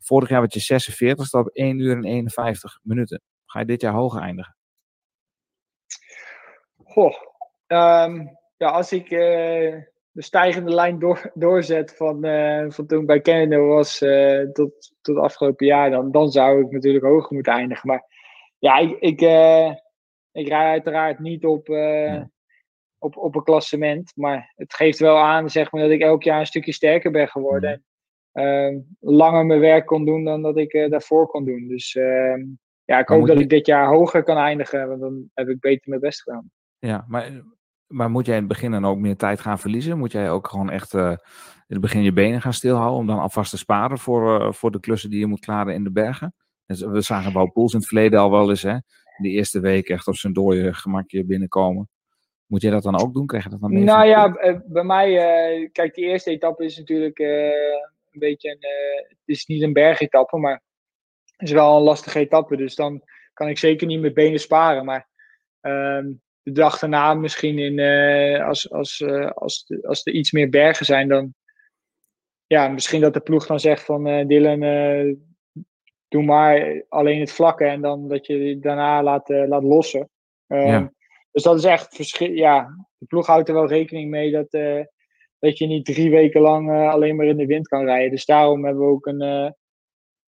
Vorig 0.00 0.28
jaar 0.28 0.40
werd 0.40 0.54
je 0.54 0.60
46, 0.60 1.26
staat 1.26 1.46
op 1.46 1.48
1 1.54 1.78
uur 1.78 1.96
en 1.96 2.04
51 2.04 2.78
minuten. 2.82 3.20
Ga 3.46 3.58
je 3.58 3.66
dit 3.66 3.80
jaar 3.80 3.92
hoger 3.92 4.20
eindigen? 4.20 4.56
Goh. 6.88 7.14
Ehm, 7.66 8.26
ja, 8.56 8.68
als 8.68 8.92
ik 8.92 9.10
eh, 9.10 9.82
de 10.10 10.22
stijgende 10.22 10.74
lijn 10.74 10.98
door, 10.98 11.30
doorzet 11.34 11.96
van, 11.96 12.24
eh, 12.24 12.64
van 12.68 12.86
toen 12.86 13.00
ik 13.00 13.06
bij 13.06 13.20
Canada 13.20 13.58
was 13.58 14.00
eh, 14.00 14.40
tot, 14.40 14.94
tot 15.00 15.16
afgelopen 15.16 15.66
jaar, 15.66 15.90
dan, 15.90 16.10
dan 16.10 16.30
zou 16.30 16.64
ik 16.64 16.70
natuurlijk 16.70 17.04
hoger 17.04 17.34
moeten 17.34 17.52
eindigen. 17.52 17.88
Maar 17.88 18.04
ja, 18.58 18.78
ik, 18.78 18.90
ik, 18.90 19.20
ik 20.32 20.48
rij 20.48 20.70
uiteraard 20.70 21.18
niet 21.18 21.44
op, 21.44 21.66
Ja. 21.66 22.30
op, 22.98 23.16
op 23.16 23.34
een 23.34 23.42
klassement. 23.42 24.12
Maar 24.14 24.52
het 24.56 24.74
geeft 24.74 24.98
wel 24.98 25.16
aan 25.16 25.50
zeg 25.50 25.72
maar, 25.72 25.82
dat 25.82 25.90
ik 25.90 26.00
elk 26.00 26.22
jaar 26.22 26.40
een 26.40 26.46
stukje 26.46 26.72
sterker 26.72 27.10
ben 27.10 27.28
geworden. 27.28 27.84
En 28.32 28.44
ehm, 28.44 28.78
langer 29.16 29.46
mijn 29.46 29.60
werk 29.60 29.86
kon 29.86 30.04
doen 30.04 30.24
dan 30.24 30.42
dat 30.42 30.56
ik 30.56 30.86
daarvoor 30.90 31.26
kon 31.26 31.44
doen. 31.44 31.68
Dus 31.68 31.94
ehm, 31.94 32.40
ja, 32.84 32.98
ik 32.98 33.08
hoop 33.08 33.26
dat 33.26 33.40
ik 33.40 33.48
dit 33.48 33.66
jaar 33.66 33.86
hoger 33.86 34.22
kan 34.22 34.36
eindigen. 34.36 34.88
Want 34.88 35.00
dan 35.00 35.30
heb 35.34 35.48
ik 35.48 35.60
beter 35.60 35.88
mijn 35.88 36.00
best 36.00 36.22
gedaan. 36.22 36.50
Ja, 36.78 37.04
maar, 37.08 37.42
maar 37.86 38.10
moet 38.10 38.26
jij 38.26 38.34
in 38.34 38.40
het 38.40 38.50
begin 38.52 38.70
dan 38.70 38.86
ook 38.86 38.98
meer 38.98 39.16
tijd 39.16 39.40
gaan 39.40 39.58
verliezen? 39.58 39.98
Moet 39.98 40.12
jij 40.12 40.30
ook 40.30 40.48
gewoon 40.48 40.70
echt 40.70 40.94
eh, 40.94 41.10
in 41.10 41.74
het 41.74 41.80
begin 41.80 42.02
je 42.02 42.12
benen 42.12 42.40
gaan 42.42 42.52
stilhouden 42.52 42.98
om 42.98 43.06
dan 43.06 43.18
alvast 43.18 43.50
te 43.50 43.58
sparen 43.58 43.98
voor, 43.98 44.40
eh, 44.40 44.52
voor 44.52 44.70
de 44.70 44.80
klussen 44.80 45.10
die 45.10 45.18
je 45.18 45.26
moet 45.26 45.40
klaren 45.40 45.74
in 45.74 45.84
de 45.84 45.90
bergen? 45.92 46.34
Dus 46.66 46.80
we 46.80 47.00
zagen 47.00 47.32
Wout 47.32 47.52
Poels 47.52 47.72
in 47.72 47.78
het 47.78 47.88
verleden 47.88 48.20
al 48.20 48.30
wel 48.30 48.50
eens, 48.50 48.62
hè? 48.62 48.76
Die 49.18 49.32
eerste 49.32 49.60
week 49.60 49.88
echt 49.88 50.06
op 50.06 50.16
zijn 50.16 50.32
dode 50.32 50.74
gemakje 50.74 51.24
binnenkomen. 51.24 51.88
Moet 52.46 52.62
jij 52.62 52.70
dat 52.70 52.82
dan 52.82 53.00
ook 53.00 53.14
doen? 53.14 53.26
Krijg 53.26 53.44
je 53.44 53.50
dat 53.50 53.60
dan 53.60 53.72
mee? 53.72 53.82
Nou 53.84 54.02
de 54.02 54.08
ja, 54.08 54.34
eh, 54.34 54.56
bij 54.66 54.84
mij, 54.84 55.16
eh, 55.18 55.68
kijk, 55.72 55.94
die 55.94 56.04
eerste 56.04 56.30
etappe 56.30 56.64
is 56.64 56.78
natuurlijk 56.78 57.18
eh, 57.18 57.46
een 58.10 58.18
beetje 58.18 58.50
een. 58.50 58.60
eh, 58.60 59.08
het 59.08 59.18
is 59.24 59.46
niet 59.46 59.62
een 59.62 59.72
bergetappe, 59.72 60.38
maar 60.38 60.62
het 61.36 61.48
is 61.48 61.54
wel 61.54 61.76
een 61.76 61.82
lastige 61.82 62.18
etappe. 62.18 62.56
Dus 62.56 62.74
dan 62.74 63.02
kan 63.32 63.48
ik 63.48 63.58
zeker 63.58 63.86
niet 63.86 64.00
mijn 64.00 64.14
benen 64.14 64.40
sparen. 64.40 64.84
Maar 64.84 65.08
ehm, 65.60 66.06
de 66.48 66.60
dag 66.60 66.78
daarna, 66.78 67.14
misschien 67.14 67.58
in, 67.58 67.78
eh, 67.78 68.46
als, 68.46 68.70
als, 68.72 69.00
eh, 69.00 69.30
als, 69.30 69.64
de- 69.66 69.82
als 69.86 70.06
er 70.06 70.12
iets 70.12 70.32
meer 70.32 70.48
bergen 70.48 70.86
zijn, 70.86 71.08
dan. 71.08 71.34
Ja, 72.46 72.68
misschien 72.68 73.00
dat 73.00 73.14
de 73.14 73.20
ploeg 73.20 73.46
dan 73.46 73.60
zegt 73.60 73.84
van 73.84 74.06
eh, 74.06 74.26
Dylan, 74.26 74.60
doe 76.08 76.22
maar 76.22 76.84
alleen 76.88 77.20
het 77.20 77.32
vlakke 77.32 77.64
en 77.64 77.80
dan 77.80 78.08
dat 78.08 78.26
je 78.26 78.58
daarna 78.60 79.02
laat, 79.02 79.28
laat 79.28 79.62
lossen. 79.62 80.10
Ehm, 80.46 80.66
Ja. 80.66 80.92
Dus 81.32 81.42
dat 81.42 81.56
is 81.58 81.64
echt 81.64 81.94
verschil. 81.94 82.30
Ja, 82.32 82.86
de 82.98 83.06
ploeg 83.06 83.26
houdt 83.26 83.48
er 83.48 83.54
wel 83.54 83.66
rekening 83.68 84.10
mee 84.10 84.30
dat, 84.30 84.50
dat 85.38 85.58
je 85.58 85.66
niet 85.66 85.84
drie 85.84 86.10
weken 86.10 86.40
lang 86.40 86.70
alleen 86.70 87.16
maar 87.16 87.26
in 87.26 87.36
de 87.36 87.46
wind 87.46 87.68
kan 87.68 87.84
rijden. 87.84 88.10
Dus 88.10 88.24
daarom 88.24 88.64
hebben 88.64 88.82
we 88.84 88.90
ook 88.90 89.06
een, 89.06 89.20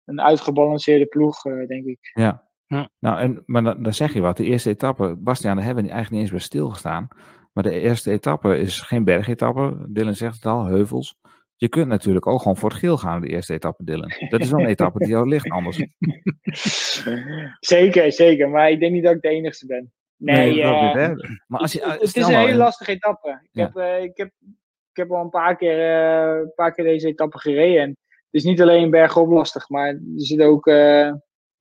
een 0.05 0.21
uitgebalanceerde 0.21 1.07
ploeg, 1.07 1.43
denk 1.43 1.85
ik. 1.87 2.11
Ja. 2.15 2.50
Ja. 2.71 2.89
Nou, 2.99 3.21
en, 3.21 3.43
maar 3.47 3.63
dan, 3.63 3.83
dan 3.83 3.95
zeg 3.95 4.13
je 4.13 4.21
wat. 4.21 4.37
De 4.37 4.45
eerste 4.45 4.71
etappe, 4.71 5.17
Bastiaan, 5.19 5.57
daar 5.57 5.65
hebben 5.65 5.85
we 5.85 5.91
eigenlijk 5.91 6.23
niet 6.23 6.33
eens 6.33 6.39
bij 6.41 6.49
stilgestaan. 6.49 7.09
Maar 7.53 7.65
de 7.65 7.81
eerste 7.81 8.11
etappe 8.11 8.59
is 8.59 8.81
geen 8.81 9.05
bergetappe. 9.05 9.87
Dylan 9.89 10.15
zegt 10.15 10.35
het 10.35 10.47
al, 10.47 10.65
heuvels. 10.65 11.17
je 11.57 11.69
kunt 11.69 11.89
natuurlijk 11.89 12.27
ook 12.27 12.39
gewoon 12.43 12.57
voor 12.57 12.69
het 12.71 12.79
geel 12.79 12.99
gaan 12.99 13.21
de 13.21 13.29
eerste 13.29 13.53
etappe, 13.53 13.85
Dylan. 13.85 14.13
Dat 14.29 14.41
is 14.41 14.51
wel 14.51 14.61
een 14.61 14.67
etappe 14.77 14.99
die 14.99 15.09
jou 15.09 15.29
ligt 15.29 15.51
anders. 15.51 15.77
zeker, 17.75 18.13
zeker. 18.13 18.49
Maar 18.49 18.71
ik 18.71 18.81
denk 18.81 18.93
niet 18.93 19.05
dat 19.05 19.15
ik 19.15 19.23
de 19.23 19.29
enigste 19.29 19.67
ben. 19.67 19.93
Nee, 20.17 20.63
dat 20.63 20.97
eh. 20.97 21.31
Maar 21.47 21.61
als 21.61 21.73
je, 21.73 21.81
het, 21.85 22.01
het 22.01 22.09
stel 22.09 22.23
is 22.23 22.29
een 22.29 22.35
nou, 22.35 22.47
hele 22.47 22.59
lastige 22.59 22.91
etappe. 22.91 23.29
Ik, 23.29 23.49
Ja. 23.53 23.65
heb, 23.65 23.77
eh, 23.77 24.03
ik, 24.03 24.17
heb, 24.17 24.31
ik 24.91 24.97
heb 24.97 25.11
al 25.11 25.23
een 25.23 25.31
paar 25.31 25.57
keer, 25.57 25.79
eh, 25.79 26.41
een 26.41 26.53
paar 26.55 26.73
keer 26.73 26.85
deze 26.85 27.09
etappe 27.09 27.39
gereden. 27.39 27.83
En 27.83 27.89
het 27.89 27.99
is 28.31 28.45
niet 28.45 28.61
alleen 28.63 28.91
bergop 28.91 29.31
lastig, 29.31 29.69
maar 29.69 29.89
er 29.89 30.01
zit 30.15 30.41
ook 30.41 30.67
eh, 30.67 31.13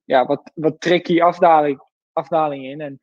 ja, 0.09 0.25
wat, 0.25 0.51
wat 0.55 0.79
tricky 0.81 1.21
afdaling, 1.21 1.81
afdaling 2.13 2.65
in. 2.65 2.81
En 2.81 3.01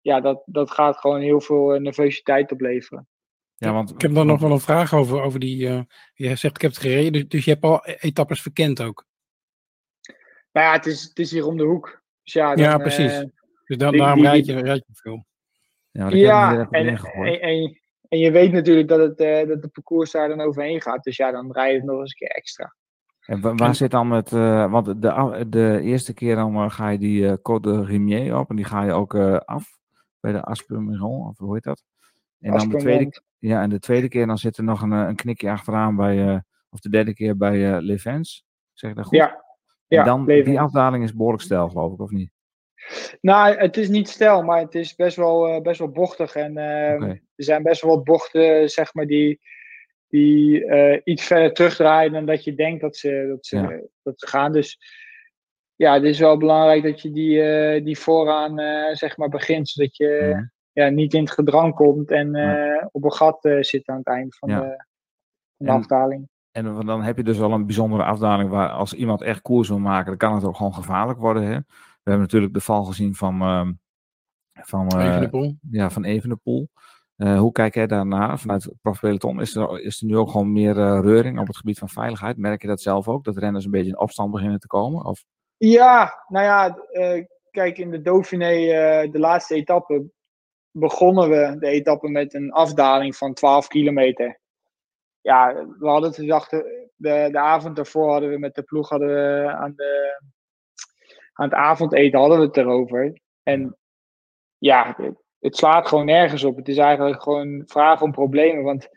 ja, 0.00 0.20
dat, 0.20 0.42
dat 0.46 0.70
gaat 0.70 0.96
gewoon 0.96 1.20
heel 1.20 1.40
veel 1.40 1.74
eh, 1.74 1.80
nervositeit 1.80 2.52
opleveren. 2.52 3.08
Ja, 3.56 3.72
want, 3.72 3.90
Ik 3.90 4.00
heb 4.00 4.14
dan 4.14 4.26
nog 4.26 4.40
wel 4.40 4.50
een 4.50 4.60
vraag 4.60 4.94
over, 4.94 5.22
over 5.22 5.40
die. 5.40 5.68
eh 5.68 5.80
je 6.14 6.36
zegt 6.36 6.54
ik 6.54 6.60
heb 6.62 6.70
het 6.70 6.80
gereden, 6.80 7.12
dus, 7.12 7.28
dus 7.28 7.44
je 7.44 7.50
hebt 7.50 7.64
al 7.64 7.80
e- 7.84 7.96
etappes 8.00 8.42
verkend 8.42 8.82
ook. 8.82 9.06
Maar 10.50 10.62
ja, 10.62 10.72
het 10.72 10.86
is, 10.86 11.02
het 11.02 11.18
is 11.18 11.30
hier 11.30 11.46
om 11.46 11.56
de 11.56 11.64
hoek. 11.64 12.02
Dus 12.22 12.32
ja, 12.32 12.54
Ja, 12.54 12.70
dan, 12.70 12.80
precies. 12.80 13.12
eh, 13.12 13.24
Dus 13.64 13.76
dan, 13.76 13.90
die- 13.90 14.00
daarom 14.00 14.22
rijd 14.22 14.46
je, 14.46 14.60
rijd 14.60 14.84
je 14.86 14.92
veel. 14.94 15.26
ja, 15.90 16.08
ja, 16.08 16.68
en, 16.70 16.86
en, 16.86 17.40
en, 17.40 17.80
en 18.08 18.18
je 18.18 18.30
weet 18.30 18.52
natuurlijk 18.52 18.88
dat 18.88 18.98
het, 18.98 19.20
eh, 19.20 19.48
dat 19.48 19.62
de 19.62 19.68
parcours 19.68 20.10
daar 20.10 20.28
dan 20.28 20.40
overheen 20.40 20.80
gaat. 20.82 21.04
Dus 21.04 21.16
ja, 21.16 21.30
dan 21.30 21.52
rij 21.52 21.70
je 21.70 21.76
het 21.76 21.84
nog 21.84 22.00
eens 22.00 22.10
een 22.10 22.26
keer 22.26 22.36
extra. 22.36 22.74
En 23.30 23.40
wa- 23.40 23.54
waar 23.54 23.68
En- 23.68 23.74
zit 23.74 23.90
dan 23.90 24.10
het, 24.10 24.32
eh, 24.32 24.70
want 24.70 25.02
de, 25.02 25.46
de 25.48 25.80
eerste 25.82 26.14
keer 26.14 26.34
dan 26.34 26.54
eh, 26.54 26.70
ga 26.70 26.88
je 26.88 26.98
die 26.98 27.26
eh 27.28 27.32
Côte 27.32 27.60
de 27.60 27.84
Rimier 27.84 28.38
op 28.38 28.50
en 28.50 28.56
die 28.56 28.64
ga 28.64 28.82
je 28.84 28.92
ook 28.92 29.14
af 29.44 29.78
bij 30.20 30.32
de 30.32 30.42
Aspermiron, 30.42 31.26
of 31.28 31.38
hoe 31.38 31.54
heet 31.54 31.62
dat? 31.62 31.82
En 32.40 32.52
dan 32.52 32.68
de 32.68 32.76
tweede, 32.76 33.22
ja, 33.38 33.62
en 33.62 33.70
de 33.70 33.78
tweede 33.78 34.08
keer 34.08 34.26
dan 34.26 34.38
zit 34.38 34.56
er 34.56 34.64
nog 34.64 34.82
een, 34.82 34.90
een 34.90 35.16
knikje 35.16 35.50
achteraan 35.50 35.96
bij, 35.96 36.42
of 36.70 36.80
de 36.80 36.88
derde 36.90 37.14
keer 37.14 37.36
bij 37.36 37.80
Levens, 37.80 38.44
zeg 38.72 38.90
ik 38.90 38.96
dat 38.96 39.06
goed? 39.06 39.16
Ja, 39.16 39.28
en 39.30 39.36
ja, 39.86 40.04
dan, 40.04 40.24
Levens. 40.24 40.48
die 40.48 40.60
afdaling 40.60 41.04
is 41.04 41.14
behoorlijk 41.14 41.42
stijl, 41.42 41.68
geloof 41.68 41.92
ik, 41.92 42.00
of 42.00 42.10
niet? 42.10 42.30
Nou, 43.20 43.56
het 43.56 43.76
is 43.76 43.88
niet 43.88 44.08
stijl, 44.08 44.42
maar 44.42 44.60
het 44.60 44.74
is 44.74 44.94
best 44.94 45.16
wel, 45.16 45.60
best 45.62 45.78
wel 45.78 45.90
bochtig. 45.90 46.34
En 46.34 46.56
eh, 46.56 46.94
Oké. 46.94 47.06
er 47.08 47.20
zijn 47.44 47.62
best 47.62 47.82
wel 47.82 47.94
wat 47.94 48.04
bochten, 48.04 48.70
zeg 48.70 48.94
maar, 48.94 49.06
die, 49.06 49.40
die 50.10 50.64
eh, 50.64 51.00
iets 51.04 51.24
verder 51.24 51.52
terugdraaien 51.52 52.12
dan 52.12 52.26
dat 52.26 52.44
je 52.44 52.54
denkt 52.54 52.80
dat 52.80 52.96
ze, 52.96 53.26
dat 53.28 53.46
ze, 53.46 53.56
Ja. 53.56 53.80
dat 54.02 54.20
ze 54.20 54.26
gaan. 54.26 54.52
Dus 54.52 54.78
ja, 55.74 55.94
het 55.94 56.02
is 56.02 56.18
wel 56.18 56.36
belangrijk 56.36 56.82
dat 56.82 57.00
je 57.02 57.10
die, 57.10 57.42
eh, 57.42 57.84
die 57.84 57.98
vooraan, 57.98 58.58
eh, 58.58 58.94
zeg 58.94 59.16
maar, 59.16 59.28
begint. 59.28 59.68
Zodat 59.68 59.96
je 59.96 60.48
ja, 60.72 60.88
niet 60.88 61.14
in 61.14 61.20
het 61.20 61.30
gedrang 61.30 61.74
komt 61.74 62.10
en 62.10 62.34
eh, 62.34 62.86
op 62.90 63.04
een 63.04 63.12
gat 63.12 63.44
eh, 63.44 63.62
zit 63.62 63.88
aan 63.88 63.96
het 63.98 64.06
eind 64.06 64.36
van, 64.38 64.48
Ja. 64.48 64.60
de, 64.60 64.66
van 65.56 65.66
de 65.66 65.72
En- 65.72 65.78
afdaling. 65.78 66.28
En 66.50 66.64
dan- 66.64 66.86
dan 66.86 67.02
heb 67.02 67.16
je 67.16 67.22
dus 67.22 67.38
wel 67.38 67.52
een 67.52 67.66
bijzondere 67.66 68.02
afdaling 68.04 68.50
waar 68.50 68.68
als 68.68 68.92
iemand 68.94 69.22
echt 69.22 69.40
koers 69.42 69.68
wil 69.68 69.78
maken, 69.78 70.06
dan 70.06 70.16
kan 70.16 70.34
het 70.34 70.44
ook 70.44 70.56
gewoon 70.56 70.74
gevaarlijk 70.74 71.18
worden. 71.18 71.42
Hè? 71.42 71.56
We 71.56 72.10
hebben 72.10 72.22
natuurlijk 72.22 72.54
de 72.54 72.60
val 72.60 72.84
gezien 72.84 73.14
van, 73.14 73.40
ehm 73.40 73.72
van, 74.52 74.88
eh, 74.88 75.06
Evenepoel. 75.06 75.56
ja, 75.70 75.90
van 75.90 76.04
Evenepoel. 76.04 76.68
Eh, 77.20 77.38
hoe 77.38 77.52
kijk 77.52 77.74
jij 77.74 77.86
daarnaar 77.86 78.38
vanuit 78.38 78.62
het 78.62 78.80
profpeloton? 78.82 79.40
Is 79.40 79.54
er, 79.54 79.80
is 79.80 80.00
er 80.00 80.06
nu 80.06 80.16
ook 80.16 80.30
gewoon 80.30 80.52
meer 80.52 80.78
eh, 80.78 81.00
reuring 81.02 81.38
op 81.38 81.46
het 81.46 81.56
gebied 81.56 81.78
van 81.78 81.88
veiligheid? 81.88 82.36
Merk 82.36 82.62
je 82.62 82.68
dat 82.68 82.80
zelf 82.80 83.08
ook? 83.08 83.24
Dat 83.24 83.36
renners 83.36 83.64
een 83.64 83.70
beetje 83.70 83.90
in 83.90 83.98
opstand 83.98 84.30
beginnen 84.30 84.60
te 84.60 84.66
komen? 84.66 85.04
Of, 85.04 85.24
Ja, 85.56 86.24
nou 86.28 86.44
ja, 86.44 86.76
eh, 86.90 87.24
kijk, 87.50 87.78
in 87.78 87.90
de 87.90 88.02
Dauphiné, 88.02 88.48
de 89.10 89.18
laatste 89.18 89.54
etappe, 89.54 90.10
begonnen 90.70 91.28
we 91.28 91.56
de 91.58 91.66
etappe 91.66 92.08
met 92.08 92.34
een 92.34 92.52
afdaling 92.52 93.16
van 93.16 93.34
12 93.34 93.68
kilometer. 93.68 94.40
Ja, 95.20 95.66
we 95.78 95.88
hadden 95.88 96.10
het 96.10 96.50
de, 96.50 96.90
de, 96.96 97.28
de 97.32 97.38
avond 97.38 97.76
daarvoor 97.76 98.10
hadden 98.10 98.30
we 98.30 98.38
met 98.38 98.54
de 98.54 98.62
ploeg 98.62 98.88
hadden 98.88 99.08
we 99.08 99.50
aan, 99.52 99.72
de, 99.76 100.22
aan 101.32 101.48
het 101.48 101.54
avondeten 101.54 102.18
hadden 102.18 102.38
we 102.38 102.44
het 102.44 102.56
erover. 102.56 103.20
En 103.42 103.76
ja, 104.58 104.96
het, 105.40 105.56
slaat 105.56 105.88
gewoon 105.88 106.06
nergens 106.06 106.44
op. 106.44 106.56
Het 106.56 106.68
is 106.68 106.76
eigenlijk 106.76 107.22
gewoon 107.22 107.62
vragen 107.66 108.06
om 108.06 108.12
problemen, 108.12 108.62
want 108.64 108.88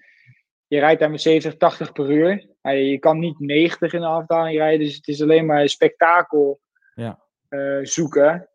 je 0.67 0.79
rijdt 0.79 0.99
daar 0.99 1.11
met 1.11 1.21
70, 1.21 1.57
80 1.59 1.91
per 1.91 2.11
uur. 2.11 2.47
Je 2.61 2.97
kan 2.99 3.19
niet 3.19 3.39
90 3.39 3.93
in 3.93 3.99
de 3.99 4.05
afdaling 4.05 4.57
rijden, 4.57 4.85
dus 4.85 4.95
het 4.95 5.07
is 5.07 5.21
alleen 5.21 5.45
maar 5.45 5.61
een 5.61 5.69
spektakel 5.69 6.61
Ja. 6.95 7.19
eh, 7.49 7.79
zoeken. 7.81 8.49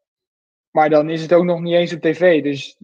Maar 0.70 0.90
dan 0.90 1.10
is 1.10 1.22
het 1.22 1.32
ook 1.32 1.44
nog 1.44 1.60
niet 1.60 1.74
eens 1.74 1.92
op 1.92 2.00
tv. 2.00 2.42
Dus 2.42 2.76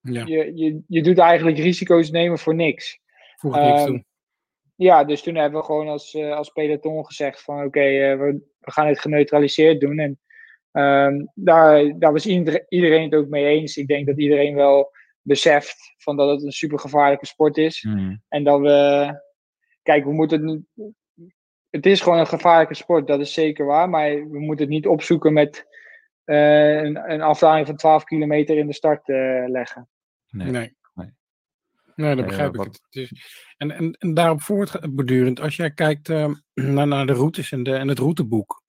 Ja, 0.00 0.24
je, 0.26 0.52
je, 0.56 0.82
je 0.86 1.02
doet 1.02 1.18
eigenlijk 1.18 1.58
risico's 1.58 2.10
nemen 2.10 2.38
voor 2.38 2.54
niks. 2.54 3.00
voeg 3.36 3.54
niks 3.54 3.80
Ehm, 3.80 3.86
toe. 3.86 4.04
Ja, 4.74 5.04
dus 5.04 5.22
toen 5.22 5.34
hebben 5.34 5.60
we 5.60 5.66
gewoon 5.66 5.88
als, 5.88 6.14
eh, 6.14 6.36
als 6.36 6.50
peloton 6.50 7.06
gezegd 7.06 7.42
van 7.42 7.64
oké, 7.64 7.80
eh, 7.80 8.18
we, 8.18 8.40
we 8.58 8.70
gaan 8.72 8.86
het 8.86 9.00
geneutraliseerd 9.00 9.80
doen. 9.80 9.98
En 9.98 10.20
ehm, 10.72 11.24
daar, 11.34 11.98
daar 11.98 12.12
was 12.12 12.26
ieder- 12.26 12.64
iedereen 12.68 13.02
het 13.02 13.14
ook 13.14 13.28
mee 13.28 13.44
eens. 13.44 13.76
Ik 13.76 13.86
denk 13.86 14.06
dat 14.06 14.18
iedereen 14.18 14.54
wel 14.54 14.90
beseft 15.22 15.94
van 15.98 16.16
dat 16.16 16.30
het 16.30 16.42
een 16.42 16.52
super 16.52 16.78
gevaarlijke 16.78 17.26
sport 17.26 17.56
is. 17.56 17.82
En 18.28 18.44
dat 18.44 18.60
we, 18.60 19.10
kijk, 19.82 20.04
we 20.04 20.12
moeten 20.12 20.46
het 20.48 20.64
niet, 20.76 20.92
het 21.70 21.86
is 21.86 22.00
gewoon 22.00 22.18
een 22.18 22.26
gevaarlijke 22.26 22.74
sport, 22.74 23.06
dat 23.06 23.20
is 23.20 23.32
zeker 23.32 23.66
waar. 23.66 23.88
Maar 23.88 24.10
we 24.30 24.38
moeten 24.40 24.64
het 24.64 24.74
niet 24.74 24.86
opzoeken 24.86 25.32
met 25.32 25.66
eh, 26.24 26.82
een, 26.82 27.10
een 27.12 27.22
afdaling 27.22 27.66
van 27.66 27.76
12 27.76 28.04
kilometer 28.04 28.56
in 28.56 28.66
de 28.66 28.72
start 28.72 29.08
eh, 29.08 29.44
leggen. 29.46 29.88
nee. 30.30 30.50
Nee. 30.50 30.74
nee. 30.94 32.14
Dat 32.14 32.18
Eh, 32.18 32.24
begrijp 32.24 32.50
ik. 32.50 32.56
wat- 32.56 32.66
Het 32.90 32.94
is, 33.10 33.12
en, 33.56 33.70
en, 33.70 33.92
en 33.98 34.14
daarop 34.14 34.40
voortbordurend, 34.42 35.40
als 35.40 35.56
jij 35.56 35.70
kijkt 35.70 36.08
eh, 36.08 36.32
naar, 36.74 36.86
naar 36.86 37.06
de 37.06 37.12
routes 37.12 37.52
en, 37.52 37.62
de, 37.62 37.74
en 37.74 37.88
het 37.88 37.98
routeboek, 37.98 38.61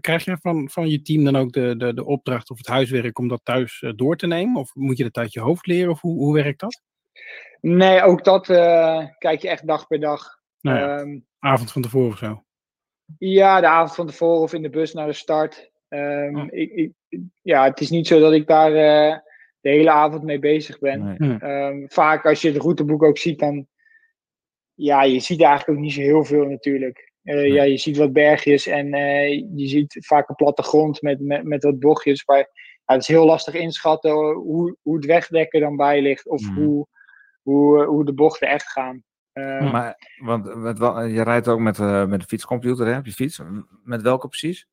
krijg 0.00 0.24
je 0.24 0.36
van, 0.40 0.70
van 0.70 0.88
je 0.88 1.02
team 1.02 1.24
dan 1.24 1.36
ook 1.36 1.52
de, 1.52 1.76
de, 1.76 1.94
de 1.94 2.04
opdracht 2.04 2.50
of 2.50 2.56
het 2.58 2.66
huiswerk 2.66 3.18
om 3.18 3.28
dat 3.28 3.40
thuis 3.44 3.82
eh, 3.82 3.92
door 3.96 4.16
te 4.16 4.26
nemen? 4.26 4.60
Of 4.60 4.74
moet 4.74 4.96
je 4.96 5.02
dat 5.04 5.16
uit 5.16 5.32
je 5.32 5.40
hoofd 5.40 5.66
leren? 5.66 5.90
Of 5.90 6.00
hoe, 6.00 6.18
hoe 6.18 6.34
werkt 6.34 6.60
dat? 6.60 6.82
Nee, 7.60 8.02
ook 8.02 8.24
dat 8.24 8.48
eh, 8.50 9.04
kijk 9.18 9.42
je 9.42 9.48
echt 9.48 9.66
dag 9.66 9.86
per 9.86 10.00
dag. 10.00 10.38
Nou 10.60 10.78
ja, 10.78 10.98
Ehm, 10.98 11.18
avond 11.38 11.72
van 11.72 11.82
tevoren 11.82 12.08
of 12.12 12.18
zo. 12.18 12.44
Ja, 13.18 13.60
de 13.60 13.66
avond 13.66 13.94
van 13.94 14.06
tevoren 14.06 14.40
of 14.42 14.52
in 14.52 14.62
de 14.62 14.70
bus 14.70 14.92
naar 14.92 15.06
de 15.06 15.12
start. 15.12 15.70
Ehm, 15.88 16.36
Ja. 16.36 16.46
ik, 16.50 16.72
ik, 16.72 16.92
ja, 17.42 17.64
het 17.64 17.80
is 17.80 17.90
niet 17.90 18.06
zo 18.06 18.20
dat 18.20 18.32
ik 18.32 18.46
daar 18.46 18.72
eh, 18.74 19.18
de 19.60 19.68
hele 19.68 19.90
avond 19.90 20.22
mee 20.22 20.38
bezig 20.38 20.78
ben. 20.78 21.16
Nee. 21.18 21.38
Ehm, 21.38 21.86
vaak 21.86 22.26
als 22.26 22.42
je 22.42 22.52
het 22.52 22.62
routeboek 22.62 23.02
ook 23.02 23.18
ziet, 23.18 23.38
dan. 23.38 23.66
Ja, 24.74 25.02
je 25.02 25.20
ziet 25.20 25.42
eigenlijk 25.42 25.78
ook 25.78 25.84
niet 25.84 25.92
zo 25.92 26.00
heel 26.00 26.24
veel 26.24 26.44
natuurlijk. 26.44 27.05
Eh, 27.26 27.52
Ja, 27.52 27.62
je 27.62 27.76
ziet 27.78 27.96
wat 27.96 28.12
bergjes 28.12 28.66
en 28.66 28.94
eh, 28.94 29.28
je 29.54 29.68
ziet 29.68 29.96
vaak 30.06 30.28
een 30.28 30.34
platte 30.34 30.62
grond 30.62 31.02
met, 31.02 31.20
met, 31.20 31.44
met 31.44 31.62
wat 31.62 31.78
bochtjes. 31.78 32.26
Maar 32.26 32.38
ja, 32.38 32.46
het 32.84 33.00
is 33.00 33.08
heel 33.08 33.24
lastig 33.26 33.54
inschatten 33.54 34.12
hoe, 34.34 34.76
hoe 34.82 34.96
het 34.96 35.04
wegdekken 35.06 35.60
dan 35.60 35.76
bij 35.76 36.02
ligt. 36.02 36.28
Of 36.28 36.42
Mhm. 36.42 36.54
hoe, 36.60 36.86
hoe, 37.42 37.84
hoe 37.84 38.04
de 38.04 38.14
bochten 38.14 38.48
echt 38.48 38.70
gaan. 38.70 39.04
Maar, 39.70 39.96
want 40.22 40.54
met, 40.56 40.78
je 41.12 41.22
rijdt 41.22 41.48
ook 41.48 41.58
met, 41.58 41.78
eh, 41.78 42.06
met 42.06 42.20
de 42.20 42.26
fietscomputer 42.26 42.86
hè, 42.86 42.98
op 42.98 43.06
je 43.06 43.12
fiets. 43.12 43.40
Met 43.82 44.02
welke 44.02 44.28
precies? 44.28 44.66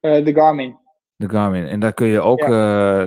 eh, 0.00 0.24
de 0.24 0.32
Garmin. 0.34 0.78
De 1.16 1.28
Garmin. 1.28 1.66
En 1.66 1.80
daar 1.80 1.92
kun 1.92 2.06
je 2.06 2.20
ook, 2.20 2.40
eh, 2.40 2.48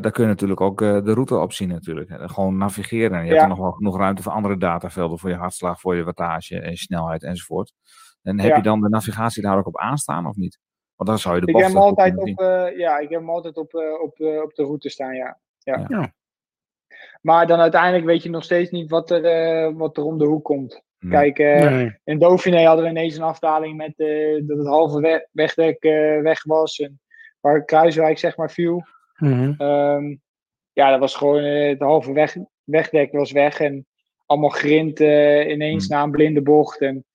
daar 0.02 0.12
kun 0.12 0.24
je 0.24 0.30
natuurlijk 0.30 0.62
ook 0.62 0.82
eh, 0.82 1.04
de 1.04 1.14
route 1.14 1.38
op 1.38 1.54
zien 1.54 1.68
natuurlijk. 1.70 2.10
Gewoon 2.32 2.58
navigeren. 2.58 3.18
En 3.18 3.24
je 3.24 3.30
hebt 3.30 3.42
er 3.42 3.48
nog 3.48 3.58
wel 3.58 3.72
genoeg 3.72 3.98
ruimte 3.98 4.22
voor 4.24 4.32
andere 4.32 4.58
datavelden. 4.58 5.20
Voor 5.20 5.30
je 5.30 5.36
hartslag, 5.36 5.80
voor 5.80 5.96
je 5.96 6.04
wattage 6.04 6.60
en 6.60 6.78
snelheid 6.78 7.24
enzovoort. 7.24 7.74
En 8.26 8.40
heb 8.40 8.50
Ja. 8.50 8.56
je 8.56 8.62
dan 8.62 8.82
de 8.82 8.90
navigatie 8.90 9.42
daar 9.42 9.58
ook 9.58 9.68
op 9.68 9.78
aanstaan 9.78 10.28
of 10.28 10.36
niet? 10.36 10.60
Want 10.96 11.10
dan 11.10 11.20
zou 11.20 11.36
je 11.36 11.42
de 11.42 11.48
Ik 11.48 11.58
heb 11.58 11.66
hem 11.68 11.78
altijd 11.78 12.18
op, 12.18 12.40
eh, 12.40 12.78
ja, 12.78 12.98
ik 12.98 13.10
heb 13.10 13.20
hem 13.20 13.30
altijd 13.30 13.58
op, 13.58 13.74
eh, 13.74 14.02
op, 14.02 14.20
eh, 14.20 14.42
op 14.42 14.54
de 14.54 14.64
route 14.64 14.90
staan, 14.90 15.16
ja. 15.16 15.40
Ja. 15.60 16.14
Maar 17.22 17.48
dan 17.48 17.60
uiteindelijk 17.60 18.06
weet 18.06 18.24
je 18.24 18.30
nog 18.30 18.44
steeds 18.44 18.72
niet 18.72 18.90
wat 18.90 19.12
er, 19.12 19.26
eh, 19.26 19.74
wat 19.76 19.98
er 19.98 20.04
om 20.04 20.18
de 20.18 20.26
hoek 20.26 20.44
komt. 20.44 20.84
Nee. 21.00 21.12
Kijk, 21.34 21.70
Nee. 21.72 21.98
in 22.04 22.20
Dauphiné 22.20 22.64
hadden 22.66 22.84
we 22.86 22.90
ineens 22.92 23.16
een 23.18 23.24
afdaling 23.24 23.78
met 23.78 23.94
eh, 24.00 24.42
dat 24.48 24.58
het 24.58 24.68
halve 24.68 25.00
we- 25.02 25.28
wegdek 25.32 25.84
eh, 25.84 26.22
weg 26.22 26.44
was. 26.44 26.80
En 26.80 27.00
waar 27.40 27.66
Kruiswijk 27.66 28.18
zeg 28.18 28.38
maar 28.38 28.52
viel. 28.52 28.84
Mhm. 29.18 29.54
Ehm, 29.58 30.16
ja, 30.74 30.90
dat 30.90 31.00
was 31.00 31.16
gewoon 31.16 31.44
het 31.44 31.80
halve 31.80 32.14
weg, 32.14 32.36
wegdek 32.64 33.12
was 33.12 33.32
weg. 33.32 33.60
En 33.60 33.86
allemaal 34.26 34.50
grind 34.50 35.00
eh, 35.00 35.50
ineens 35.50 35.88
Hmm. 35.88 35.98
na 35.98 36.04
een 36.04 36.12
blinde 36.12 36.42
bocht. 36.42 36.82
En 36.82 37.06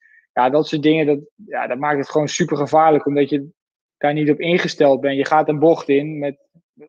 ja, 0.40 0.50
dat 0.50 0.68
soort 0.68 0.82
dingen, 0.82 1.06
dat, 1.06 1.18
ja, 1.46 1.66
dat 1.66 1.78
maakt 1.78 1.98
het 1.98 2.10
gewoon 2.10 2.28
super 2.28 2.56
gevaarlijk. 2.56 3.06
Omdat 3.06 3.28
je 3.28 3.48
daar 3.96 4.12
niet 4.12 4.30
op 4.30 4.38
ingesteld 4.40 5.00
bent. 5.00 5.16
Je 5.16 5.24
gaat 5.24 5.48
een 5.48 5.58
bocht 5.58 5.88
in 5.88 6.18
met, 6.18 6.36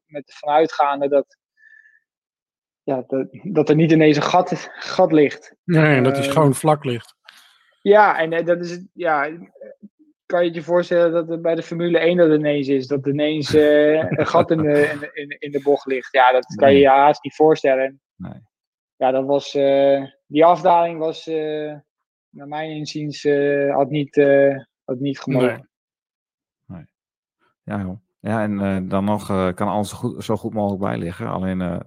met 0.06 0.24
vanuitgaande 0.34 1.08
dat, 1.10 1.38
ja, 2.84 3.04
dat, 3.08 3.28
dat 3.44 3.70
er 3.70 3.76
niet 3.76 3.92
ineens 3.92 4.16
een 4.16 4.22
gat, 4.24 4.70
gat 4.74 5.12
ligt. 5.12 5.56
Nee, 5.64 6.02
dat 6.02 6.18
is 6.18 6.28
Eh, 6.28 6.34
gewoon 6.34 6.56
vlak 6.56 6.84
ligt. 6.84 7.16
Ja, 7.82 8.20
en 8.20 8.34
eh, 8.34 8.46
dat 8.46 8.60
is 8.60 8.86
ja, 8.94 9.30
kan 10.26 10.46
je 10.46 10.54
je 10.54 10.64
voorstellen 10.64 11.12
dat 11.12 11.28
het 11.28 11.42
bij 11.42 11.56
de 11.56 11.64
Formule 11.64 12.00
1 12.00 12.18
dat 12.18 12.32
ineens 12.32 12.68
is? 12.68 12.88
Dat 12.88 13.08
ineens 13.08 13.54
eh, 13.54 13.94
een 14.18 14.28
gat 14.28 14.52
in 14.52 14.58
de, 14.62 15.10
in, 15.14 15.30
in, 15.40 15.52
de- 15.52 15.62
bocht 15.62 15.86
ligt. 15.86 16.12
Ja, 16.12 16.32
dat 16.32 16.46
kan 16.56 16.74
je 16.74 16.80
je 16.80 16.88
haast 16.88 17.24
niet 17.24 17.36
voorstellen. 17.36 18.02
Nee. 18.16 18.50
Ja, 18.96 19.12
dat 19.12 19.26
was, 19.26 19.52
die 20.28 20.46
afdaling 20.46 21.00
was, 21.00 21.30
naar 22.32 22.48
mijn 22.48 22.72
inziens 22.72 23.24
uh, 23.24 23.76
had 23.76 23.90
niet, 23.90 24.18
uh, 24.18 24.58
had 24.84 25.00
niet 25.00 25.20
gemogen. 25.20 25.70
Nee. 26.68 26.78
nee. 26.78 26.86
Ja, 27.64 27.82
joh. 27.82 27.98
Ja, 28.20 28.42
en 28.42 28.52
uh, 28.52 28.90
dan 28.90 29.04
nog 29.04 29.54
kan 29.54 29.68
alles 29.68 29.90
zo 29.90 29.98
goed, 29.98 30.24
zo 30.24 30.36
goed 30.36 30.54
mogelijk 30.54 30.82
bij 30.82 30.98
liggen. 30.98 31.28
Alleen 31.28 31.84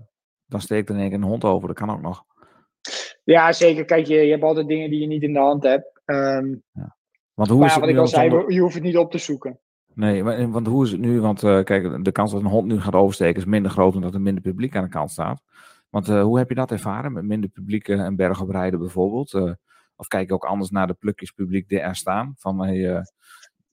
dan 0.46 0.60
steekt 0.60 0.88
er 0.88 0.94
in 0.94 1.00
één 1.00 1.10
keer 1.10 1.18
een 1.18 1.24
hond 1.24 1.44
over. 1.44 1.68
Dat 1.68 1.76
kan 1.76 1.90
ook 1.90 2.00
nog. 2.00 2.24
Ja, 3.24 3.52
zeker. 3.52 3.84
Kijk, 3.84 4.06
je, 4.06 4.14
je 4.14 4.30
hebt 4.30 4.42
altijd 4.42 4.68
dingen 4.68 4.90
die 4.90 5.00
je 5.00 5.06
niet 5.06 5.22
in 5.22 5.32
de 5.32 5.38
hand 5.38 5.62
hebt. 5.62 6.00
Um, 6.04 6.62
ja. 6.72 6.96
Want 7.34 7.48
hoe 7.48 7.58
maar 7.58 7.68
is 7.68 7.74
ja, 7.74 7.80
wat 7.80 7.88
ik 7.88 7.96
al 7.96 8.06
zei, 8.06 8.30
zonder... 8.30 8.52
je 8.52 8.60
hoeft 8.60 8.74
het 8.74 8.82
niet 8.82 8.96
op 8.96 9.10
te 9.10 9.18
zoeken. 9.18 9.58
Nee, 9.94 10.24
want 10.48 10.66
hoe 10.66 10.84
is 10.84 10.90
het 10.90 11.00
nu? 11.00 11.20
Want 11.20 11.42
uh, 11.42 11.62
kijk, 11.62 12.04
de 12.04 12.12
kans 12.12 12.32
dat 12.32 12.40
een 12.40 12.46
hond 12.46 12.66
nu 12.66 12.80
gaat 12.80 12.94
oversteken 12.94 13.40
is 13.40 13.46
minder 13.46 13.70
groot 13.70 13.94
omdat 13.94 14.14
er 14.14 14.20
minder 14.20 14.42
publiek 14.42 14.76
aan 14.76 14.84
de 14.84 14.90
kant 14.90 15.10
staat. 15.10 15.42
Want 15.90 16.08
uh, 16.08 16.22
hoe 16.22 16.38
heb 16.38 16.48
je 16.48 16.54
dat 16.54 16.70
ervaren 16.70 17.12
met 17.12 17.24
minder 17.24 17.50
publiek 17.50 17.88
uh, 17.88 18.00
en 18.00 18.16
bergoprijden 18.16 18.78
bijvoorbeeld? 18.78 19.56
Of 19.96 20.06
kijk 20.06 20.28
je 20.28 20.34
ook 20.34 20.44
anders 20.44 20.70
naar 20.70 20.86
de 20.86 20.94
plukjes 20.94 21.30
publiek 21.30 21.68
die 21.68 21.80
er 21.80 21.96
staan? 21.96 22.34
Van, 22.38 22.64
hey, 22.64 23.04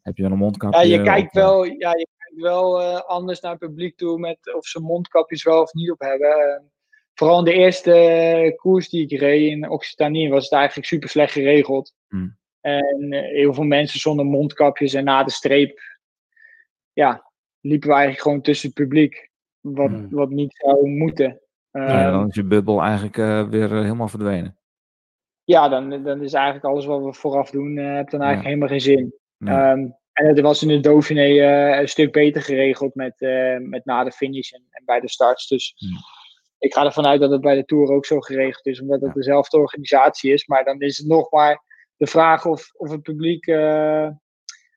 heb 0.01 0.17
je 0.17 0.23
een 0.23 0.37
mondkapje? 0.37 0.87
Ja, 0.87 0.97
je 0.97 1.03
kijkt 1.03 1.33
wel, 1.33 1.63
ja, 1.63 1.89
je 1.89 2.07
kijkt 2.17 2.41
wel 2.41 2.81
anders 3.01 3.39
naar 3.39 3.51
het 3.51 3.59
publiek 3.59 3.97
toe 3.97 4.19
met 4.19 4.53
of 4.55 4.65
ze 4.65 4.79
mondkapjes 4.79 5.43
wel 5.43 5.61
of 5.61 5.73
niet 5.73 5.91
op 5.91 5.99
hebben. 5.99 6.71
vooral 7.13 7.37
in 7.37 7.45
de 7.45 7.53
eerste 7.53 8.53
koers 8.55 8.89
die 8.89 9.07
ik 9.07 9.19
reed 9.19 9.51
in 9.51 9.69
Occitanie 9.69 10.29
was 10.29 10.43
het 10.43 10.53
eigenlijk 10.53 10.87
super 10.87 11.09
slecht 11.09 11.31
geregeld. 11.31 11.93
Hmm. 12.07 12.39
En 12.61 13.13
heel 13.13 13.53
veel 13.53 13.63
mensen 13.63 13.99
zonder 13.99 14.25
mondkapjes 14.25 14.93
en 14.93 15.03
na 15.03 15.23
de 15.23 15.31
streep 15.31 15.79
ja, 16.93 17.31
liepen 17.59 17.87
we 17.87 17.93
eigenlijk 17.93 18.23
gewoon 18.23 18.41
tussen 18.41 18.69
het 18.69 18.77
publiek. 18.77 19.29
Wat, 19.59 19.89
hmm. 19.89 20.09
wat 20.09 20.29
niet 20.29 20.55
zou 20.55 20.87
moeten. 20.87 21.41
ja, 21.71 22.11
dan 22.11 22.19
ehm, 22.19 22.27
is 22.27 22.35
je 22.35 22.43
bubbel 22.43 22.81
eigenlijk 22.81 23.15
weer 23.51 23.69
helemaal 23.69 24.07
verdwenen. 24.07 24.60
Ja, 25.43 25.69
dan, 25.69 26.03
dan 26.03 26.23
is 26.23 26.33
eigenlijk 26.33 26.65
alles 26.65 26.85
wat 26.85 27.03
we 27.03 27.13
vooraf 27.13 27.49
doen, 27.49 27.77
uh, 27.77 27.95
heb 27.95 28.09
dan 28.09 28.21
eigenlijk 28.21 28.41
ja. 28.41 28.47
helemaal 28.47 28.67
geen 28.67 28.81
zin. 28.81 29.13
Um, 29.37 29.99
en 30.13 30.27
het 30.27 30.39
was 30.39 30.61
in 30.61 30.67
de 30.67 30.79
Dauphiné 30.79 31.27
een 31.79 31.87
stuk 31.87 32.11
beter 32.11 32.41
geregeld 32.41 32.95
met, 32.95 33.15
met 33.59 33.85
na 33.85 34.03
de 34.03 34.11
finish 34.11 34.51
en, 34.51 34.63
en 34.69 34.85
bij 34.85 34.99
de 34.99 35.09
starts. 35.09 35.47
Dus 35.47 35.75
ik 36.57 36.73
ga 36.73 36.85
ervan 36.85 37.05
uit 37.05 37.19
dat 37.21 37.31
het 37.31 37.41
bij 37.41 37.55
de 37.55 37.65
Tour 37.65 37.91
ook 37.91 38.05
zo 38.05 38.19
geregeld 38.19 38.65
is, 38.65 38.81
omdat 38.81 39.01
het 39.01 39.13
dezelfde 39.13 39.57
organisatie 39.57 40.33
is. 40.33 40.47
Maar 40.47 40.63
dan 40.63 40.79
is 40.79 40.97
het 40.97 41.07
nog 41.07 41.31
maar 41.31 41.63
de 41.97 42.07
vraag 42.07 42.45
of, 42.45 42.71
of 42.73 42.91
het 42.91 43.01
publiek 43.01 43.45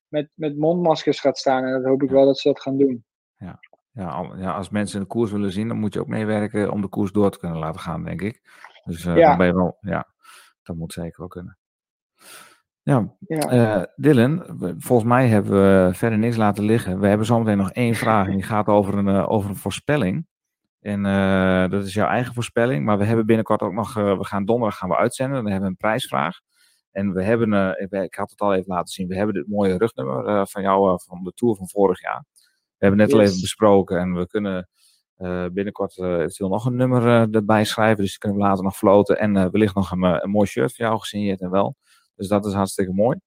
met, 0.08 0.28
met 0.34 0.56
mondmaskers 0.56 1.20
gaat 1.20 1.38
staan. 1.38 1.64
En 1.64 1.72
dat 1.72 1.84
hoop 1.84 2.02
ik 2.02 2.10
wel 2.10 2.24
dat 2.26 2.38
ze 2.38 2.48
dat 2.48 2.60
gaan 2.60 2.78
doen. 2.78 3.04
Ja. 3.36 3.60
Ja, 3.92 4.32
ja, 4.36 4.52
als 4.52 4.68
mensen 4.68 5.00
de 5.00 5.06
koers 5.06 5.30
willen 5.30 5.52
zien, 5.52 5.68
dan 5.68 5.78
moet 5.78 5.94
je 5.94 6.00
ook 6.00 6.06
meewerken 6.06 6.70
om 6.70 6.80
de 6.80 6.88
koers 6.88 7.12
door 7.12 7.30
te 7.30 7.38
kunnen 7.38 7.58
laten 7.58 7.80
gaan, 7.80 8.04
denk 8.04 8.22
ik. 8.22 8.40
Dus 8.84 9.04
uh, 9.04 9.16
ja. 9.16 9.28
dan 9.28 9.36
ben 9.36 9.46
je 9.46 9.54
wel, 9.54 9.76
ja, 9.80 10.06
dat 10.64 10.76
moet 10.76 10.92
zeker 10.92 11.18
wel 11.18 11.28
kunnen. 11.28 11.58
Ja, 12.82 13.14
ja. 13.18 13.52
Uh, 13.52 13.82
Dylan, 13.96 14.44
volgens 14.78 15.08
mij 15.08 15.28
hebben 15.28 15.52
we 15.52 15.94
verder 15.94 16.18
niks 16.18 16.36
laten 16.36 16.64
liggen. 16.64 17.00
We 17.00 17.06
hebben 17.06 17.26
zometeen 17.26 17.56
nog 17.56 17.70
één 17.70 17.94
vraag 17.94 18.26
en 18.26 18.32
die 18.32 18.42
gaat 18.42 18.66
over 18.66 18.98
een, 18.98 19.06
uh, 19.06 19.30
over 19.30 19.50
een 19.50 19.56
voorspelling. 19.56 20.26
En 20.80 21.02
dat 21.70 21.84
is 21.84 21.94
jouw 21.94 22.08
eigen 22.08 22.34
voorspelling, 22.34 22.84
maar 22.84 22.98
we 22.98 23.04
hebben 23.04 23.26
binnenkort 23.26 23.60
ook 23.60 23.72
nog, 23.72 23.94
we 23.94 24.24
gaan 24.24 24.44
donderdag 24.44 24.78
gaan 24.78 24.88
we 24.88 24.96
uitzenden, 24.96 25.36
dan 25.36 25.46
hebben 25.46 25.62
we 25.62 25.70
een 25.70 25.76
prijsvraag. 25.76 26.40
En 26.90 27.12
we 27.12 27.22
hebben, 27.22 27.78
ik 27.90 28.14
had 28.14 28.30
het 28.30 28.40
al 28.40 28.54
even 28.54 28.74
laten 28.74 28.92
zien, 28.92 29.08
we 29.08 29.16
hebben 29.16 29.34
dit 29.34 29.48
mooie 29.48 29.76
rugnummer 29.76 30.46
van 30.46 30.62
jou 30.62 31.00
van 31.06 31.22
de 31.22 31.32
Tour 31.34 31.56
van 31.56 31.68
vorig 31.68 32.00
jaar. 32.00 32.24
We 32.78 32.86
hebben 32.86 32.98
net 32.98 33.10
yes. 33.10 33.18
al 33.18 33.24
even 33.24 33.40
besproken 33.40 33.98
en 33.98 34.14
we 34.14 34.26
kunnen 34.26 34.68
binnenkort 35.52 35.98
eventueel 35.98 36.50
nog 36.50 36.66
een 36.66 36.76
nummer 36.76 37.34
erbij 37.34 37.64
schrijven. 37.64 38.02
Dus 38.02 38.10
die 38.10 38.18
kunnen 38.18 38.38
we 38.38 38.44
later 38.44 38.64
nog 38.64 38.76
floten. 38.76 39.18
En 39.18 39.32
wellicht 39.32 39.74
nog 39.74 39.90
een, 39.90 40.02
een 40.02 40.30
mooi 40.30 40.46
shirt 40.46 40.76
voor 40.76 40.84
jou 40.84 40.98
gesigneerd 40.98 41.40
en 41.40 41.50
wel. 41.50 41.76
Dus 42.14 42.28
dat 42.28 42.46
is 42.46 42.52
hartstikke 42.52 42.92
mooi. 42.92 43.18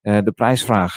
de 0.00 0.32
prijsvraag 0.34 0.96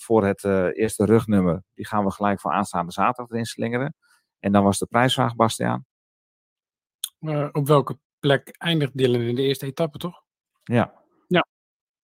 voor 0.00 0.24
het 0.24 0.44
eerste 0.74 1.04
rugnummer, 1.04 1.62
die 1.74 1.86
gaan 1.86 2.04
we 2.04 2.10
gelijk 2.10 2.40
voor 2.40 2.52
aanstaande 2.52 2.92
zaterdag 2.92 3.30
erin 3.30 3.44
slingeren. 3.44 3.94
En 4.38 4.52
dan 4.52 4.64
was 4.64 4.78
de 4.78 4.86
prijsvraag, 4.86 5.36
Bastiaan. 5.36 5.84
op 7.52 7.66
welke 7.66 7.98
plek 8.18 8.48
eindigt 8.58 8.96
Dylan 8.96 9.20
in 9.20 9.34
de 9.34 9.42
eerste 9.42 9.66
etappe, 9.66 9.98
toch? 9.98 10.22
Ja, 10.62 11.00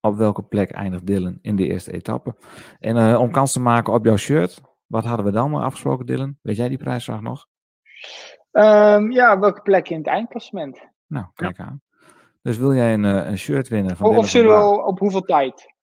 op 0.06 0.16
welke 0.16 0.42
plek 0.42 0.70
eindigt 0.70 1.06
Dylan 1.06 1.38
in 1.42 1.56
de 1.56 1.66
eerste 1.66 1.92
etappe. 1.92 2.36
En 2.78 2.96
uh, 2.96 3.20
om 3.20 3.30
kans 3.30 3.52
te 3.52 3.60
maken 3.60 3.92
op 3.92 4.04
jouw 4.04 4.16
shirt, 4.16 4.60
wat 4.86 5.04
hadden 5.04 5.26
we 5.26 5.32
dan 5.32 5.54
afgesproken, 5.54 6.06
Dylan? 6.06 6.38
Weet 6.42 6.56
jij 6.56 6.68
die 6.68 6.78
prijsvraag 6.78 7.20
nog? 7.20 7.46
Um, 8.52 9.12
ja, 9.12 9.38
welke 9.38 9.60
plek 9.60 9.88
in 9.88 9.98
het 9.98 10.06
eindklassement? 10.06 10.88
Nou, 11.06 11.26
kijk 11.34 11.56
ja. 11.56 11.64
aan. 11.64 11.82
Dus 12.42 12.56
wil 12.56 12.74
jij 12.74 12.94
een, 12.94 13.04
uh, 13.04 13.26
een 13.26 13.38
shirt 13.38 13.68
winnen? 13.68 13.96
Van 13.96 14.08
of, 14.08 14.16
of 14.16 14.28
zullen 14.28 14.58
we 14.58 14.84
op 14.84 14.98
hoeveel 14.98 15.20
tijd? 15.20 15.74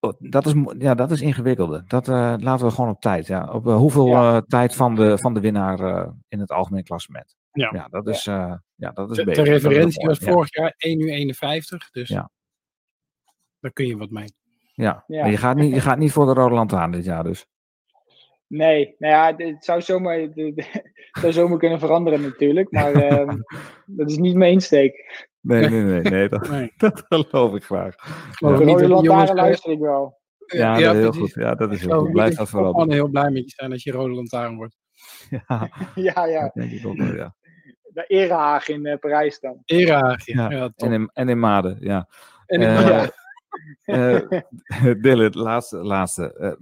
Oh, 0.00 0.12
dat 0.18 0.46
is, 0.46 0.54
ja, 0.78 0.94
dat 0.94 1.10
is 1.10 1.20
ingewikkelder. 1.20 1.84
Dat 1.86 2.08
uh, 2.08 2.34
laten 2.38 2.66
we 2.66 2.72
gewoon 2.72 2.90
op 2.90 3.00
tijd. 3.00 3.26
Ja. 3.26 3.48
Op 3.52 3.64
hoeveel 3.64 4.06
ja. 4.06 4.40
tijd 4.40 4.74
van 4.74 4.94
de, 4.94 5.18
van 5.18 5.34
de 5.34 5.40
winnaar 5.40 6.08
in 6.28 6.40
het 6.40 6.50
algemeen 6.50 6.84
klassement? 6.84 7.36
Ja, 7.52 7.70
ja 7.74 7.88
dat 7.88 8.08
is, 8.08 8.24
ja. 8.24 8.62
ja 8.74 8.90
dat 8.90 9.10
is 9.10 9.16
de, 9.16 9.24
beter. 9.24 9.44
De 9.44 9.50
referentie 9.50 10.06
was 10.06 10.18
vorig 10.18 10.54
jaar 10.54 10.74
1 10.76 11.00
uur 11.00 11.08
51. 11.08 11.90
Dus 11.90 12.08
ja. 12.08 12.30
Daar 13.60 13.72
kun 13.72 13.86
je 13.86 13.96
wat 13.96 14.10
mee. 14.10 14.32
Ja, 14.74 15.04
ja. 15.06 15.20
Maar 15.20 15.30
je 15.30 15.36
gaat, 15.36 15.56
niet, 15.56 15.74
je 15.74 15.80
gaat 15.80 15.98
niet 15.98 16.12
voor 16.12 16.26
de 16.26 16.32
Rode 16.32 16.54
Lantaarn 16.54 16.90
dit 16.90 17.04
jaar 17.04 17.24
dus. 17.24 17.46
Nee, 18.50 18.94
nou 18.98 19.14
ja, 19.14 19.46
het 19.46 19.64
zou 19.64 19.80
zomaar, 19.80 20.18
het 20.20 20.66
zou 21.20 21.32
zomaar 21.32 21.58
kunnen 21.58 21.78
veranderen 21.78 22.20
natuurlijk, 22.20 22.70
maar 22.70 23.20
um, 23.20 23.44
dat 23.98 24.10
is 24.10 24.16
niet 24.16 24.36
mijn 24.36 24.52
insteek. 24.52 25.26
Nee, 25.40 25.68
nee, 25.68 25.82
nee, 25.82 26.00
nee, 26.00 26.28
dat, 26.28 26.48
nee. 26.48 26.72
dat 26.76 27.06
geloof 27.08 27.54
ik 27.54 27.64
graag. 27.64 27.94
Ja. 28.30 28.56
De 28.56 28.64
Rode 28.64 28.88
Lantaarn 28.88 29.34
luister 29.34 29.72
ik 29.72 29.78
wel. 29.78 30.18
Ja, 30.46 30.76
ja 30.76 30.92
dat 30.92 31.02
heel 31.02 31.12
goed. 31.12 31.34
Ja, 31.34 31.54
dat 31.54 31.72
is 31.72 31.80
heel 31.80 31.98
goed. 31.98 32.12
Blijf 32.12 32.34
dat 32.34 32.48
vooral. 32.48 32.70
Ik 32.70 32.76
kan 32.76 32.92
heel 32.92 33.08
blij 33.08 33.30
met 33.30 33.44
je 33.44 33.52
zijn 33.56 33.72
als 33.72 33.82
je 33.82 33.92
Rode 33.92 34.14
Lantaarn 34.14 34.56
wordt. 34.56 34.76
Ja, 35.28 35.70
ja. 35.94 36.26
ja. 36.26 36.42
Dat 36.42 36.54
denk 36.54 36.70
ik 36.70 36.86
ook 36.86 36.96
wel, 36.96 37.14
ja. 37.14 37.34
De 37.92 38.04
Erehaag 38.06 38.68
in 38.68 38.86
uh, 38.86 38.96
Parijs 38.98 39.40
dan. 39.40 39.62
Erehaag, 39.64 40.26
ja. 40.26 40.50
ja 40.50 40.72
en, 40.76 40.92
in, 40.92 41.10
en 41.12 41.28
in 41.28 41.38
Maden, 41.38 41.76
ja. 41.80 42.08
En 42.46 42.60
in, 42.60 42.68
uh, 42.68 42.88
ja. 42.88 43.10
Uh, 43.84 44.94
Dylan, 45.02 45.30
laatste. 45.32 45.76
laatste. 45.76 46.58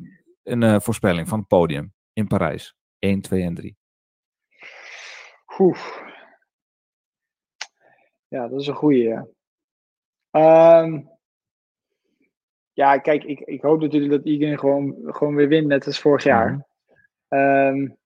Een 0.48 0.62
uh, 0.62 0.80
voorspelling 0.80 1.28
van 1.28 1.38
het 1.38 1.48
podium 1.48 1.92
in 2.12 2.26
Parijs. 2.26 2.76
1, 2.98 3.20
2 3.20 3.42
en 3.42 3.54
3. 3.54 3.76
Oef. 5.58 6.02
Ja, 8.28 8.48
dat 8.48 8.60
is 8.60 8.66
een 8.66 8.74
goede. 8.74 9.26
Ja. 10.30 10.82
Um, 10.82 11.10
ja, 12.72 12.98
kijk, 12.98 13.24
ik, 13.24 13.40
ik 13.40 13.62
hoop 13.62 13.80
natuurlijk 13.80 14.12
dat 14.12 14.24
Egan 14.24 14.58
gewoon, 14.58 14.96
gewoon 15.04 15.34
weer 15.34 15.48
wint, 15.48 15.66
net 15.66 15.86
als 15.86 16.00
vorig 16.00 16.22
jaar. 16.22 16.66
Um, 17.28 17.98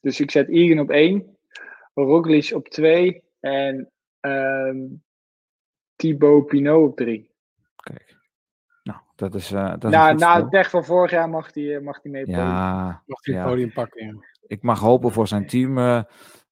dus 0.00 0.20
ik 0.20 0.30
zet 0.30 0.48
Egan 0.48 0.78
op 0.78 0.90
1, 0.90 1.38
Roglic 1.94 2.50
op 2.54 2.68
2 2.68 3.22
en 3.40 3.92
um, 4.20 5.04
Thibaut 5.96 6.46
Pinot 6.46 6.88
op 6.88 6.96
3. 6.96 7.30
Nou, 9.16 9.30
dat 9.30 9.34
is. 9.34 9.52
Uh, 9.52 9.72
dat 9.78 9.90
na, 9.90 10.10
is 10.10 10.20
na 10.20 10.36
het 10.36 10.50
pech 10.50 10.70
van 10.70 10.84
vorig 10.84 11.10
jaar 11.10 11.28
mag 11.28 11.54
hij 11.54 11.80
mag 11.80 12.00
die 12.00 12.12
mee 12.12 12.30
ja, 12.30 13.02
mag 13.06 13.24
hij 13.24 13.34
het 13.34 13.44
podium 13.46 13.72
pakken. 13.72 14.06
Ja. 14.06 14.12
Ik 14.46 14.62
mag 14.62 14.80
hopen 14.80 15.12
voor 15.12 15.28
zijn 15.28 15.46
team, 15.46 15.78
uh, 15.78 16.02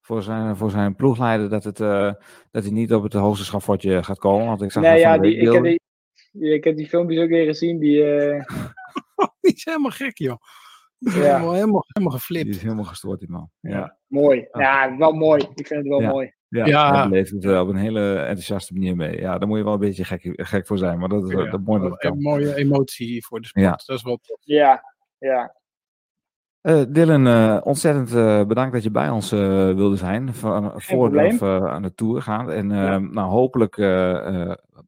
voor, 0.01 0.23
zijn, 0.23 0.55
voor 0.55 0.71
zijn 0.71 0.95
ploegleider, 0.95 1.49
dat, 1.49 1.63
het, 1.63 1.79
uh, 1.79 2.13
dat 2.51 2.63
hij 2.63 2.71
niet 2.71 2.93
op 2.93 3.03
het 3.03 3.13
hoogste 3.13 3.45
schafotje 3.45 4.03
gaat 4.03 4.19
komen. 4.19 4.47
Want 4.47 4.61
ik 4.61 4.71
zag 4.71 4.83
nee, 4.83 4.99
ja, 4.99 5.17
die, 5.17 5.35
ik, 5.35 5.51
heb 5.51 5.63
die, 5.63 5.79
ik 6.53 6.63
heb 6.63 6.75
die 6.75 6.87
filmpjes 6.87 7.21
ook 7.21 7.29
weer 7.29 7.45
gezien. 7.45 7.79
Die, 7.79 8.03
die 9.41 9.53
is 9.53 9.65
helemaal 9.65 9.91
gek, 9.91 10.17
joh. 10.17 10.41
Ja. 11.13 11.21
Helemaal, 11.21 11.53
helemaal, 11.53 11.85
helemaal 11.87 12.17
geflipt. 12.17 12.45
Die 12.45 12.55
is 12.55 12.61
helemaal 12.61 12.83
gestoord, 12.83 13.19
die 13.19 13.29
man. 13.29 13.49
Ja. 13.59 13.97
Mooi. 14.07 14.47
Ja, 14.51 14.97
wel 14.97 15.11
mooi. 15.11 15.47
Ik 15.53 15.67
vind 15.67 15.79
het 15.79 15.87
wel 15.87 15.99
mooi. 15.99 16.33
Ja, 16.47 16.65
ja. 16.65 17.01
hij 17.01 17.09
leeft 17.09 17.31
het 17.31 17.59
op 17.59 17.67
een 17.67 17.75
hele 17.75 18.15
enthousiaste 18.15 18.73
manier 18.73 18.95
mee. 18.95 19.19
Ja, 19.19 19.37
daar 19.37 19.47
moet 19.47 19.57
je 19.57 19.63
wel 19.63 19.73
een 19.73 19.79
beetje 19.79 20.03
gek, 20.03 20.29
gek 20.35 20.67
voor 20.67 20.77
zijn, 20.77 20.99
maar 20.99 21.09
dat 21.09 21.23
is 21.23 21.29
ja, 21.29 21.49
dat 21.49 21.61
mooi 21.61 21.81
dat 21.81 21.91
het 21.91 22.03
Een 22.03 22.21
mooie 22.21 22.55
emotie 22.55 23.25
voor 23.25 23.41
de 23.41 23.47
sport, 23.47 23.65
ja. 23.65 23.71
dat 23.85 23.97
is 23.97 24.03
wel 24.03 24.19
tof. 24.21 24.37
Ja, 24.41 24.83
ja. 25.17 25.55
Uh, 26.61 26.81
Dylan, 26.87 27.27
uh, 27.27 27.61
ontzettend 27.63 28.11
uh, 28.11 28.45
bedankt 28.45 28.73
dat 28.73 28.83
je 28.83 28.91
bij 28.91 29.09
ons 29.09 29.29
wilde 29.29 29.95
zijn 29.95 30.33
van, 30.33 30.81
voor 30.81 31.11
we 31.11 31.69
aan 31.69 31.81
de 31.81 31.93
Tour 31.93 32.21
gaan. 32.21 32.51
En 32.51 32.69
ja. 32.69 32.99
nou, 32.99 33.29
hopelijk 33.29 33.75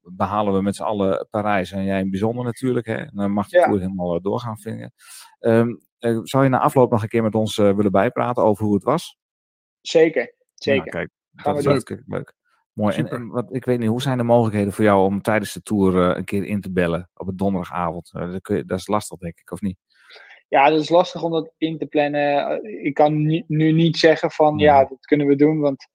behalen 0.03 0.53
we 0.53 0.61
met 0.61 0.76
z'n 0.76 0.84
allen 0.84 1.28
Parijs 1.30 1.72
en 1.72 1.84
jij 1.84 1.99
in 1.99 2.09
bijzonder 2.09 2.45
natuurlijk. 2.45 2.86
Hè? 2.86 2.95
En 2.95 3.11
dan 3.13 3.32
mag 3.32 3.47
de 3.47 3.57
ja. 3.57 3.63
Tour 3.63 3.80
helemaal 3.80 4.22
doorgaan 4.22 4.57
vinden. 4.57 4.93
Um, 5.39 5.87
zou 6.24 6.43
je 6.43 6.50
na 6.50 6.60
afloop 6.60 6.91
nog 6.91 7.02
een 7.02 7.08
keer 7.08 7.24
met 7.24 7.36
ons 7.36 7.56
willen 7.56 7.91
bijpraten 7.91 8.43
over 8.43 8.66
hoe 8.66 8.74
het 8.74 8.84
was? 8.84 9.18
Zeker, 9.82 10.34
zeker. 10.54 10.93
Nou, 10.93 11.08
kijk, 11.08 11.10
dat 11.43 11.58
is 11.58 11.66
leuk. 11.66 12.02
leuk. 12.06 12.36
Mooi. 12.78 12.95
En, 12.95 13.10
en, 13.10 13.28
wat, 13.28 13.54
ik 13.54 13.66
weet 13.66 13.80
niet, 13.80 13.89
hoe 13.89 14.02
zijn 14.02 14.18
de 14.18 14.24
mogelijkheden 14.24 14.74
voor 14.74 14.84
jou 14.84 15.06
om 15.06 15.22
tijdens 15.22 15.54
de 15.54 15.62
tour 15.62 15.93
uh, 15.93 16.18
een 16.18 16.26
keer 16.26 16.45
in 16.45 16.62
te 16.62 16.72
bellen 16.72 17.10
op 17.14 17.28
een 17.28 17.38
donderdagavond? 17.38 18.12
Uh, 18.16 18.32
dat, 18.32 18.48
je, 18.48 18.66
dat, 18.66 18.80
is 18.80 18.88
lastig, 18.88 19.18
denk 19.18 19.39
ik, 19.39 19.52
of 19.52 19.62
niet? 19.62 19.78
Ja, 20.48 20.70
dat 20.70 20.80
is 20.80 20.89
lastig 20.89 21.24
om 21.24 21.32
dat 21.32 21.54
in 21.58 21.78
te 21.78 21.86
plannen. 21.86 22.64
Ik 22.84 22.93
kan 22.93 23.26
nu 23.48 23.72
niet 23.72 23.98
zeggen 23.98 24.32
van 24.32 24.58
ja, 24.58 24.86
dat 24.86 25.06
kunnen 25.06 25.28
we 25.28 25.36
doen, 25.36 25.60
want 25.60 25.88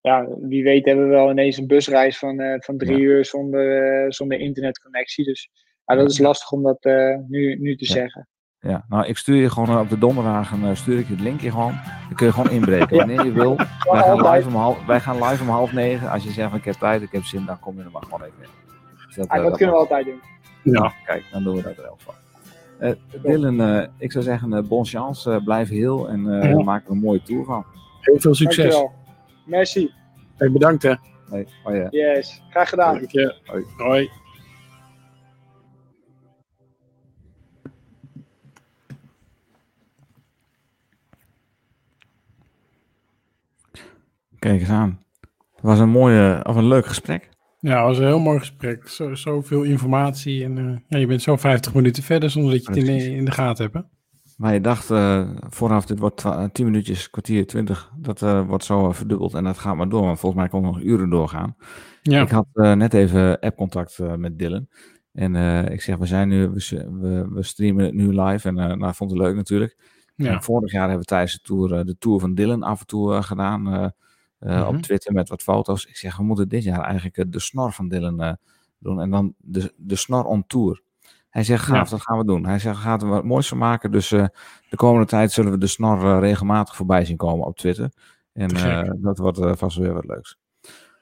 ja, 0.00 0.28
wie 0.40 0.62
weet 0.62 0.84
hebben 0.84 1.04
we 1.04 1.10
wel 1.10 1.30
ineens 1.30 1.56
een 1.56 1.66
busreis 1.66 2.18
van, 2.18 2.58
van 2.60 2.78
drie 2.78 2.98
uur 2.98 3.24
zonder, 3.24 4.12
zonder 4.12 4.38
internetconnectie. 4.38 5.24
Dus 5.24 5.50
ja, 5.84 5.94
dat 5.94 6.10
is 6.10 6.18
lastig 6.18 6.52
om 6.52 6.62
dat 6.62 6.84
nu, 7.28 7.54
nu 7.54 7.76
te 7.76 7.86
zeggen. 7.86 8.28
Ja, 8.64 8.84
nou, 8.88 9.06
ik 9.06 9.18
stuur 9.18 9.36
je 9.36 9.50
gewoon 9.50 9.78
op 9.78 9.88
de 9.88 9.98
donderdagen 9.98 10.76
stuur 10.76 10.98
ik 10.98 11.06
je 11.06 11.12
het 11.12 11.22
linkje 11.22 11.50
gewoon. 11.50 11.72
Dan 12.08 12.14
kun 12.14 12.26
je 12.26 12.32
gewoon 12.32 12.50
inbreken 12.50 12.96
wanneer 12.96 13.24
je 13.24 13.32
wil. 13.32 13.56
Wij 13.90 14.02
gaan, 14.02 14.30
live 14.30 14.48
om 14.48 14.54
half, 14.54 14.86
wij 14.86 15.00
gaan 15.00 15.22
live 15.22 15.42
om 15.42 15.48
half 15.48 15.72
negen. 15.72 16.10
Als 16.10 16.24
je 16.24 16.30
zegt 16.30 16.48
van 16.48 16.58
ik 16.58 16.64
heb 16.64 16.74
tijd, 16.74 17.02
ik 17.02 17.12
heb 17.12 17.24
zin, 17.24 17.44
dan 17.44 17.60
kom 17.60 17.76
je 17.76 17.82
er 17.82 17.90
maar 17.90 18.02
gewoon 18.02 18.22
even 18.22 18.42
in. 18.42 18.48
Dus 19.06 19.16
dat, 19.16 19.28
dat, 19.28 19.56
kunnen 19.56 19.74
we 19.74 19.80
altijd 19.80 20.06
doen. 20.06 20.20
Ja, 20.62 20.92
kijk, 21.04 21.24
dan 21.32 21.42
doen 21.42 21.56
we 21.56 21.62
dat 21.62 21.76
er 21.76 21.82
wel 21.82 21.98
van. 21.98 22.14
Uh, 22.80 22.92
Dylan, 23.22 23.60
uh, 23.60 23.86
ik 23.98 24.12
zou 24.12 24.24
zeggen, 24.24 24.52
uh, 24.52 24.68
bon 24.68 24.84
chance, 24.84 25.40
blijf 25.44 25.68
heel 25.68 26.08
en 26.08 26.24
ja. 26.24 26.62
maak 26.62 26.84
er 26.84 26.90
een 26.90 26.98
mooie 26.98 27.22
tour 27.22 27.44
van. 27.44 27.64
Heel 28.00 28.20
veel 28.20 28.34
succes. 28.34 28.56
Dankjewel. 28.56 28.92
Merci. 29.46 29.92
Hey, 30.36 30.50
bedankt 30.50 30.82
hè. 30.82 30.94
Hey, 31.30 31.46
oh 31.64 31.74
ja. 31.74 31.86
Yes, 31.90 32.42
graag 32.50 32.68
gedaan. 32.68 32.94
Dank 32.94 33.10
je. 33.10 33.34
Hoi. 33.44 33.64
Hoi. 33.76 34.10
Kijk 44.44 44.60
eens 44.60 44.68
aan. 44.68 45.00
Het 45.54 45.62
was 45.62 45.78
een 45.78 45.88
mooie, 45.88 46.40
of 46.42 46.56
een 46.56 46.68
leuk 46.68 46.86
gesprek. 46.86 47.28
Ja, 47.60 47.76
het 47.76 47.86
was 47.86 47.98
een 47.98 48.06
heel 48.06 48.18
mooi 48.18 48.38
gesprek. 48.38 48.88
Zo, 48.88 49.14
zoveel 49.14 49.62
informatie. 49.62 50.44
En 50.44 50.56
uh, 50.56 50.76
ja, 50.88 50.98
je 50.98 51.06
bent 51.06 51.22
zo 51.22 51.36
50 51.36 51.74
minuten 51.74 52.02
verder 52.02 52.30
zonder 52.30 52.52
dat 52.52 52.64
je 52.64 52.68
het 52.68 52.88
in, 52.88 53.16
in 53.16 53.24
de 53.24 53.30
gaten 53.30 53.64
hebt. 53.64 53.76
Hè? 53.76 53.80
Maar 54.36 54.52
je 54.52 54.60
dacht 54.60 54.90
uh, 54.90 55.30
vooraf, 55.48 55.86
dit 55.86 55.98
wordt 55.98 56.24
10 56.52 56.64
minuutjes, 56.64 57.10
kwartier, 57.10 57.46
20. 57.46 57.92
Dat 57.96 58.22
uh, 58.22 58.46
wordt 58.46 58.64
zo 58.64 58.92
verdubbeld 58.92 59.34
en 59.34 59.44
dat 59.44 59.58
gaat 59.58 59.76
maar 59.76 59.88
door. 59.88 60.02
Want 60.02 60.18
volgens 60.18 60.40
mij 60.40 60.50
kon 60.50 60.62
nog 60.62 60.80
uren 60.80 61.10
doorgaan. 61.10 61.56
Ja. 62.02 62.22
Ik 62.22 62.30
had 62.30 62.46
net 62.52 62.94
even 62.94 63.40
appcontact 63.40 63.98
met 63.98 64.38
Dylan. 64.38 64.68
En 65.12 65.34
ik 65.72 65.82
zeg, 65.82 65.96
we 65.96 66.06
zijn 66.06 66.28
nu, 66.28 66.48
we, 66.48 66.88
we, 67.00 67.28
we 67.30 67.42
streamen 67.42 67.84
het 67.84 67.94
nu 67.94 68.20
live. 68.20 68.48
En 68.48 68.54
nou, 68.54 68.94
vond 68.94 69.10
het 69.10 69.20
leuk 69.20 69.34
natuurlijk. 69.34 69.76
Ja. 70.16 70.40
vorig 70.40 70.72
jaar 70.72 70.82
hebben 70.82 71.00
we 71.00 71.04
tijdens 71.04 71.32
de 71.32 71.40
tour, 71.42 71.84
de 71.84 71.96
tour 71.98 72.20
van 72.20 72.34
Dylan 72.34 72.62
af 72.62 72.80
en 72.80 72.86
toe 72.86 73.22
gedaan 73.22 73.92
uh, 74.44 74.68
op 74.68 74.76
Twitter 74.76 75.12
met 75.12 75.28
wat 75.28 75.42
foto's. 75.42 75.84
Ik 75.84 75.96
zeg, 75.96 76.16
we 76.16 76.22
moeten 76.22 76.48
dit 76.48 76.62
jaar 76.62 76.80
eigenlijk 76.80 77.16
uh, 77.16 77.24
de 77.28 77.40
snor 77.40 77.72
van 77.72 77.88
Dylan 77.88 78.22
uh, 78.22 78.32
doen. 78.78 79.00
En 79.00 79.10
dan 79.10 79.34
de, 79.38 79.72
de 79.76 79.96
snor 79.96 80.24
on 80.24 80.46
tour. 80.46 80.82
Hij 81.28 81.44
zegt, 81.44 81.64
gaaf, 81.64 81.84
ja. 81.84 81.96
dat 81.96 82.02
gaan 82.02 82.18
we 82.18 82.24
doen. 82.24 82.46
Hij 82.46 82.58
zegt, 82.58 82.78
gaat 82.78 83.02
er 83.02 83.08
wat 83.08 83.24
moois 83.24 83.48
van 83.48 83.58
maken. 83.58 83.90
Dus 83.90 84.08
de 84.08 84.76
komende 84.76 85.06
tijd 85.06 85.32
zullen 85.32 85.50
we 85.50 85.58
de 85.58 85.66
snor 85.66 86.20
regelmatig 86.20 86.76
voorbij 86.76 87.04
zien 87.04 87.16
komen 87.16 87.46
op 87.46 87.56
Twitter. 87.56 87.92
En 88.32 88.48
dat 89.00 89.18
wordt 89.18 89.58
vast 89.58 89.76
weer 89.76 89.92
wat 89.92 90.04
leuks. 90.04 90.38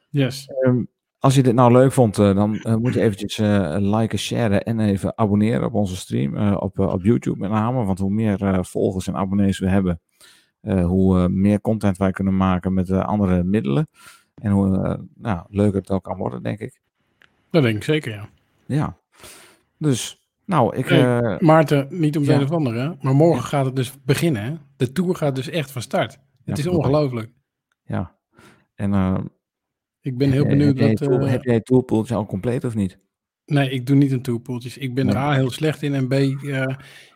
Yes. 0.09 0.49
Um, 0.65 0.89
als 1.19 1.35
je 1.35 1.43
dit 1.43 1.55
nou 1.55 1.73
leuk 1.73 1.93
vond, 1.93 2.17
dan 2.17 2.51
moet 2.81 2.95
je 2.95 3.01
eventjes 3.01 3.37
liken, 3.79 4.19
sharen 4.19 4.63
en 4.63 4.81
even 4.81 5.19
abonneren 5.19 5.65
op 5.65 5.75
onze 5.75 5.97
stream. 5.97 6.55
op, 6.55 6.79
op 6.79 7.03
YouTube 7.03 7.39
met 7.39 7.51
name. 7.51 7.85
Want 7.85 7.99
hoe 7.99 8.11
meer 8.11 8.65
volgers 8.65 9.07
en 9.07 9.17
abonnees 9.17 9.59
we 9.59 9.69
hebben, 9.69 10.01
hoe 10.63 11.19
uh, 11.19 11.27
meer 11.27 11.61
content 11.61 11.97
wij 11.97 12.11
kunnen 12.11 12.37
maken 12.37 12.75
met 12.75 12.89
uh, 12.89 13.05
andere 13.05 13.43
middelen. 13.43 13.89
En 14.35 14.51
hoe 14.51 14.99
nou, 15.15 15.47
leuker 15.49 15.81
het 15.81 15.91
ook 15.91 16.05
kan 16.05 16.17
worden, 16.17 16.43
denk 16.43 16.59
ik. 16.59 16.81
Dat 17.51 17.63
denk 17.63 17.77
ik 17.77 17.85
zeker, 17.85 18.13
ja. 18.13 18.29
Ja. 18.67 18.97
Dus, 19.79 20.29
nou, 20.45 20.77
ik... 20.77 20.89
Hey, 20.89 21.39
Maarten, 21.41 21.87
niet 21.91 22.17
om 22.17 22.25
de 22.25 22.31
ja. 22.31 22.37
een 22.37 22.45
of 22.45 22.51
andere, 22.51 22.97
maar 23.01 23.15
morgen 23.15 23.45
gaat 23.45 23.65
het 23.65 23.77
dus 23.77 24.03
beginnen. 24.05 24.43
Hè? 24.43 24.55
De 24.77 24.93
tour 24.93 25.15
gaat 25.15 25.35
dus 25.35 25.49
echt 25.49 25.71
van 25.71 25.83
start. 25.83 26.13
Het 26.45 26.57
ja, 26.57 26.65
is 26.65 26.67
ongelooflijk. 26.67 27.33
Ja. 27.85 28.17
En... 28.75 28.93
ik 30.01 30.19
ben 30.19 30.31
heel 30.31 30.47
benieuwd 30.47 30.79
heb 30.79 30.99
wat... 30.99 31.23
Jij, 31.23 31.31
heb 31.31 31.43
jij 31.43 32.17
al 32.17 32.27
compleet 32.27 32.65
of 32.65 32.75
niet? 32.75 32.99
Nee, 33.47 33.71
ik 33.71 33.87
doe 33.87 33.97
niet 33.97 34.13
een 34.13 34.23
tourpooltjes. 34.23 34.79
Ik 34.79 34.95
ben 34.95 35.09
er 35.09 35.17
A 35.17 35.33
heel 35.33 35.51
slecht 35.51 35.83
in 35.83 35.95
en 35.95 36.09
B, 36.09 36.13
uh, 36.13 36.67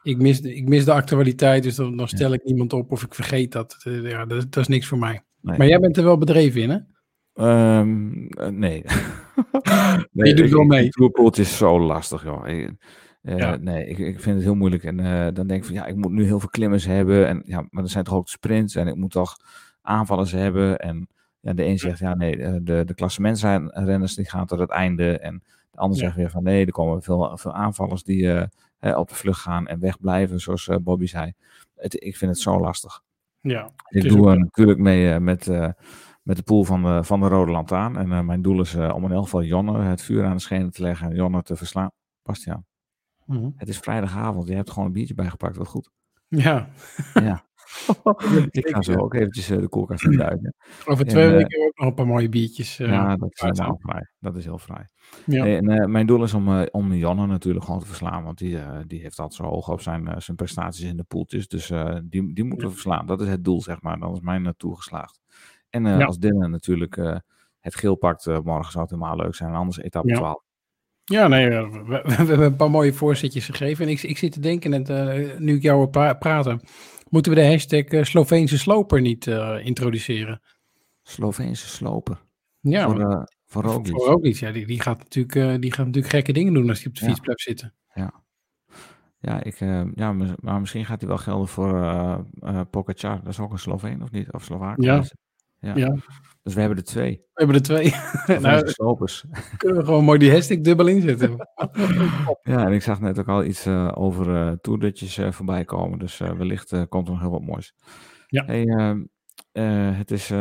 ik, 0.03 0.19
mis 0.19 0.41
de, 0.41 0.55
ik 0.55 0.69
mis 0.69 0.85
de 0.85 0.93
actualiteit, 0.93 1.63
dus 1.63 1.75
dan, 1.75 1.97
dan 1.97 2.09
stel 2.09 2.33
ik 2.33 2.45
niemand 2.45 2.73
op 2.73 2.93
of 2.93 3.03
ik 3.03 3.15
vergeet 3.15 3.53
dat. 3.53 3.77
Uh, 3.85 4.11
ja, 4.11 4.27
dat, 4.27 4.53
dat, 4.53 4.57
is 4.57 4.69
niks 4.69 4.87
voor 4.87 4.99
mij. 4.99 5.23
Nee. 5.41 5.59
Maar 5.59 5.67
jij 5.67 5.81
bent 5.81 5.97
er 5.97 6.05
wel 6.05 6.19
bedreven 6.19 6.61
in, 6.61 6.71
hè? 6.71 6.79
Um, 7.79 8.29
uh, 8.41 8.47
nee. 8.49 8.83
nee. 10.13 10.29
Je 10.29 10.35
doet 10.35 10.51
wel 10.51 10.65
mee. 10.65 10.89
Tourpooltjes 10.89 11.51
is 11.51 11.57
zo 11.57 11.81
lastig, 11.81 12.25
joh. 12.25 12.49
Ik, 12.49 12.71
ja. 13.21 13.57
Nee, 13.57 13.87
ik, 13.87 13.99
ik 13.99 14.21
vind 14.21 14.37
het 14.37 14.45
heel 14.45 14.55
moeilijk. 14.55 14.85
En 14.85 14.97
dan 15.35 15.47
denk 15.47 15.61
ik 15.61 15.65
van, 15.65 15.75
ja, 15.75 15.87
ik 15.87 15.97
moet 15.97 16.13
nu 16.13 16.25
heel 16.25 16.41
veel 16.41 16.49
klimmers 16.49 16.85
hebben. 16.85 17.29
En, 17.29 17.43
ja, 17.45 17.67
maar 17.71 17.83
er 17.83 17.91
zijn 17.91 18.05
toch 18.05 18.15
ook 18.15 18.29
sprints 18.29 18.75
en 18.75 18.87
ik 18.87 18.97
moet 18.97 19.11
toch 19.11 19.37
aanvallers 19.83 20.33
hebben. 20.33 20.79
En 20.79 21.09
ja, 21.41 21.53
de 21.53 21.65
een 21.65 21.79
zegt, 21.79 21.99
ja, 21.99 22.15
nee, 22.15 22.63
de, 22.63 22.85
de 22.85 22.95
klassementsrenners 22.95 24.15
die 24.15 24.29
gaan 24.29 24.47
tot 24.47 24.59
het 24.59 24.71
einde. 24.71 25.19
En 25.19 25.43
de 25.77 25.83
ander 25.83 25.99
ja. 25.99 26.05
zegt 26.05 26.17
weer 26.17 26.31
van 26.31 26.43
nee, 26.43 26.67
er 26.67 26.73
komen 26.73 27.03
veel, 27.03 27.37
veel 27.37 27.53
aanvallers 27.53 28.03
die 28.03 28.23
uh, 28.23 28.99
op 28.99 29.09
de 29.09 29.15
vlucht 29.15 29.41
gaan 29.41 29.67
en 29.67 29.81
wegblijven, 29.81 30.41
zoals 30.41 30.67
uh, 30.67 30.77
Bobby 30.77 31.07
zei. 31.07 31.33
Het, 31.75 32.05
ik 32.05 32.17
vind 32.17 32.31
het 32.31 32.41
zo 32.41 32.61
lastig. 32.61 33.03
Ja, 33.41 33.71
ik 33.89 34.09
doe 34.09 34.31
er 34.31 34.39
natuurlijk 34.39 34.79
mee 34.79 35.13
uh, 35.13 35.19
met, 35.19 35.47
met 36.23 36.37
de 36.37 36.43
pool 36.43 36.65
van 36.65 36.83
de, 36.83 37.05
van 37.05 37.21
de 37.21 37.29
Rode 37.29 37.51
Lantaan. 37.51 37.99
En 37.99 38.27
mijn 38.27 38.43
doel 38.43 38.61
is 38.61 38.75
om 38.75 39.05
in 39.05 39.13
elk 39.13 39.25
geval 39.25 39.43
Jonne 39.43 39.83
het 39.83 40.03
vuur 40.03 40.25
aan 40.25 40.37
de 40.37 40.43
schenen 40.43 40.71
te 40.71 40.83
leggen 40.83 41.11
en 41.11 41.17
Jonne 41.17 41.43
te 41.43 41.57
verslaan. 41.57 41.91
Bastiaan, 42.23 42.65
mm 43.25 43.37
-hmm. 43.37 43.55
het 43.57 43.69
is 43.69 43.79
vrijdagavond. 43.79 44.49
Je 44.49 44.55
hebt 44.55 44.71
gewoon 44.71 44.87
een 44.87 44.93
biertje 44.93 45.15
bijgepakt. 45.15 45.57
Wat 45.57 45.69
goed. 45.69 45.91
Ja. 46.29 46.69
ja. 47.15 47.46
Ik 48.51 48.69
ga 48.69 48.83
zo 48.83 48.95
ook 48.95 49.15
eventjes 49.15 49.47
de 49.47 49.69
koelkast 49.69 50.05
in 50.05 50.17
duiken. 50.17 50.55
Over 50.87 51.07
twee 51.07 51.25
en, 51.25 51.33
weken 51.33 51.67
ook 51.67 51.79
nog 51.79 51.89
een 51.89 51.95
paar 51.95 52.07
mooie 52.07 52.29
biertjes. 52.29 52.81
Uh, 52.81 52.89
ja, 52.89 53.17
dat 53.17 53.33
is 53.33 53.41
helemaal 53.41 53.79
vrij. 53.81 54.11
Dat 54.19 54.37
is 54.37 54.45
heel 54.45 54.59
vrij. 54.59 54.89
Ja. 55.25 55.47
En 55.47 55.91
mijn 55.91 56.07
doel 56.07 56.23
is 56.23 56.35
om, 56.35 56.67
om 56.71 56.95
Janne 56.95 57.27
natuurlijk 57.27 57.65
gewoon 57.65 57.81
te 57.81 57.87
verslaan. 57.87 58.25
Want 58.25 58.39
die, 58.39 58.59
die 58.87 59.01
heeft 59.01 59.19
altijd 59.19 59.41
zo 59.41 59.49
hoog 59.49 59.69
op 59.69 59.81
zijn, 59.81 60.23
zijn 60.23 60.37
prestaties 60.37 60.85
in 60.85 60.97
de 60.97 61.05
poeltjes. 61.05 61.49
Dus 61.49 61.73
die, 62.05 62.35
die 62.35 62.45
moeten 62.45 62.67
we 62.67 62.73
verslaan. 62.73 63.07
Dat 63.07 63.21
is 63.21 63.29
het 63.29 63.45
doel, 63.45 63.63
zeg 63.63 63.83
maar. 63.83 63.99
Dan 63.99 64.13
is 64.13 64.21
mijn 64.21 64.43
naartoe 64.43 64.77
geslaagd. 64.77 65.21
En 65.71 65.85
ja. 65.85 66.05
als 66.05 66.19
Dylan 66.19 66.51
natuurlijk 66.51 66.97
het 67.61 67.75
geel 67.75 67.95
pakt, 67.95 68.27
morgen 68.27 68.73
zou 68.73 68.85
het 68.85 68.93
helemaal 68.93 69.17
leuk 69.17 69.35
zijn. 69.35 69.55
Anders 69.55 69.79
etappe 69.79 70.13
12. 70.13 70.45
Ja, 71.05 71.29
nee, 71.29 71.49
we, 71.49 71.83
we, 71.87 72.03
we, 72.05 72.13
hebben 72.13 72.43
een 72.43 72.57
paar 72.57 72.71
mooie 72.71 72.93
voorzetjes 72.93 73.47
gegeven. 73.47 73.85
En 73.85 73.91
ik, 73.91 74.03
ik 74.03 74.19
zit 74.19 74.33
te 74.33 74.41
denken, 74.41 74.73
en, 74.73 75.45
nu 75.45 75.55
ik 75.55 75.63
jou 75.63 75.77
hoor 75.77 75.89
pra 75.89 76.15
praten... 76.15 76.61
Moeten 77.11 77.33
we 77.33 77.41
de 77.41 77.47
hashtag 77.47 77.85
uh, 77.89 78.03
Sloveense 78.05 78.59
sloper 78.59 79.01
niet 79.01 79.27
uh, 79.27 79.65
introduceren? 79.65 80.41
Sloveense 81.03 81.69
sloper? 81.69 82.23
Ja. 82.61 82.89
Voor, 82.89 83.01
uh, 83.01 83.23
voor 83.45 83.63
Roglic. 83.63 83.95
Voor 83.95 84.07
Roglic, 84.07 84.37
ja. 84.37 84.53
Die, 84.53 84.67
die, 84.67 84.81
gaat 84.81 84.99
natuurlijk, 84.99 85.63
die 85.63 85.73
gaat 85.73 85.87
natuurlijk 85.87 86.15
gekke 86.15 86.33
dingen 86.33 86.53
doen 86.53 86.69
als 86.69 86.79
hij 86.79 86.87
op 86.87 86.95
de 86.95 87.01
ja. 87.01 87.07
fiets 87.07 87.21
blijft 87.21 87.41
zitten. 87.41 87.75
Ja. 87.95 88.25
Ja, 89.19 89.43
ik, 89.43 89.59
ja, 89.95 90.13
maar 90.41 90.61
misschien 90.61 90.85
gaat 90.85 91.01
hij 91.01 91.09
wel 91.09 91.19
gelden 91.19 91.49
voor 91.49 91.71
Pogacar. 92.71 93.23
Dat 93.23 93.33
is 93.33 93.39
ook 93.39 93.53
een 93.53 93.59
Sloveen, 93.59 94.03
of 94.03 94.11
niet? 94.11 94.33
Of 94.33 94.45
Slovaak? 94.45 94.81
Ja. 94.81 95.05
Ja. 95.59 95.75
ja. 95.75 95.95
Dus 96.47 96.55
we 96.55 96.61
hebben 96.61 96.79
er 96.79 96.85
twee. 96.85 97.17
We 97.17 97.45
hebben 97.45 97.57
er 97.57 97.63
twee. 97.63 97.95
nou. 98.41 98.73
Kunnen 99.57 99.79
we 99.79 99.85
gewoon 99.85 100.05
mooi 100.05 100.19
die 100.19 100.31
hashtag 100.31 100.61
dubbel 100.61 100.87
inzetten. 100.87 101.31
ja, 102.43 102.67
en 102.67 102.73
ik 102.73 102.83
zag 102.83 103.01
net 103.01 103.19
ook 103.19 103.29
al 103.29 103.45
iets 103.45 103.67
uh, 103.67 103.93
over 103.95 104.29
uh, 104.29 104.53
toerdutjes 104.53 105.19
uh, 105.19 105.33
voorbij 105.33 105.65
komen. 105.65 105.99
Dus 105.99 106.19
wellicht 106.19 106.89
komt 106.89 107.07
er 107.07 107.13
nog 107.13 107.23
heel 107.23 107.31
wat 107.31 107.43
moois. 107.43 107.75
Ja. 108.27 108.45
Hey, 108.45 108.67
het 109.93 110.11
is 110.11 110.33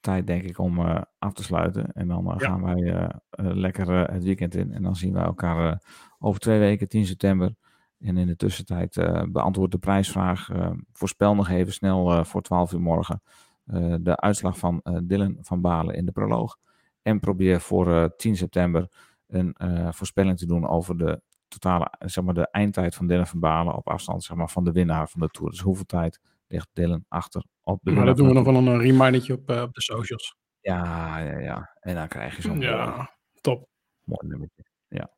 tijd, 0.00 0.26
denk 0.26 0.42
ik, 0.42 0.58
om 0.58 0.78
af 1.18 1.32
te 1.32 1.42
sluiten. 1.42 1.92
En 1.92 2.08
dan 2.08 2.24
ja. 2.24 2.46
gaan 2.46 2.62
wij 2.62 3.10
lekker 3.36 4.10
het 4.12 4.24
weekend 4.24 4.54
in. 4.54 4.72
En 4.72 4.82
dan 4.82 4.96
zien 4.96 5.12
wij 5.12 5.24
elkaar 5.24 5.82
over 6.18 6.40
twee 6.40 6.58
weken, 6.58 6.88
10 6.88 7.06
september. 7.06 7.54
En 7.98 8.16
in 8.16 8.26
de 8.26 8.36
tussentijd 8.36 8.94
beantwoord 9.28 9.70
de 9.70 9.78
prijsvraag. 9.78 10.48
voorspel 10.92 11.34
nog 11.34 11.48
even 11.48 11.72
snel 11.72 12.24
voor 12.24 12.42
12 12.42 12.72
uur 12.72 12.80
morgen. 12.80 13.22
Uh, 13.66 13.94
de 14.00 14.16
uitslag 14.16 14.58
van 14.58 14.80
uh, 14.84 14.98
Dylan 15.02 15.36
van 15.40 15.60
Balen 15.60 15.94
in 15.94 16.06
de 16.06 16.12
proloog. 16.12 16.56
En 17.02 17.20
probeer 17.20 17.60
voor 17.60 17.88
uh, 17.88 18.04
10 18.16 18.36
september 18.36 18.88
een 19.26 19.54
voorspelling 19.94 20.38
te 20.38 20.46
doen 20.46 20.68
over 20.68 20.96
de 20.96 21.20
totale, 21.48 21.92
zeg 21.98 22.24
maar, 22.24 22.34
de 22.34 22.50
eindtijd 22.50 22.94
van 22.94 23.06
Dylan 23.06 23.26
van 23.26 23.40
Balen 23.40 23.74
op 23.74 23.88
afstand 23.88 24.24
zeg 24.24 24.36
maar, 24.36 24.50
van 24.50 24.64
de 24.64 24.72
winnaar 24.72 25.08
van 25.08 25.20
de 25.20 25.28
Tour. 25.28 25.50
Dus 25.50 25.60
hoeveel 25.60 25.84
tijd 25.84 26.20
ligt 26.46 26.68
Dylan 26.72 27.04
achter 27.08 27.44
op 27.62 27.80
de 27.82 27.90
Maar 27.90 28.06
dat 28.06 28.16
doen 28.16 28.28
we 28.28 28.32
nog 28.32 28.44
wel 28.44 28.54
een 28.54 28.80
remindertje 28.80 29.32
op, 29.32 29.50
op 29.50 29.74
de 29.74 29.82
socials. 29.82 30.36
Ja, 30.60 31.18
ja, 31.18 31.38
ja. 31.38 31.76
En 31.80 31.94
dan 31.94 32.08
krijg 32.08 32.36
je 32.36 32.42
zo'n 32.42 32.60
ja, 32.60 33.10
top. 33.40 33.68
mooi 34.04 34.28
nummertje. 34.28 34.62
Ja. 34.88 35.10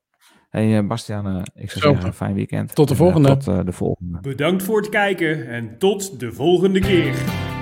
Hey 0.48 0.86
Bastiaan, 0.86 1.42
ik 1.54 1.70
zou 1.70 1.84
Zo. 1.84 1.92
zeggen, 1.92 2.14
fijn 2.14 2.34
weekend. 2.34 2.74
Tot 2.74 2.88
de 2.88 2.94
volgende. 2.94 3.36
tot 3.36 3.66
de 3.66 3.72
volgende. 3.72 4.20
Bedankt 4.20 4.62
voor 4.62 4.80
het 4.80 4.88
kijken 4.88 5.48
en 5.48 5.78
tot 5.78 6.20
de 6.20 6.32
volgende 6.32 6.80
keer. 6.80 7.56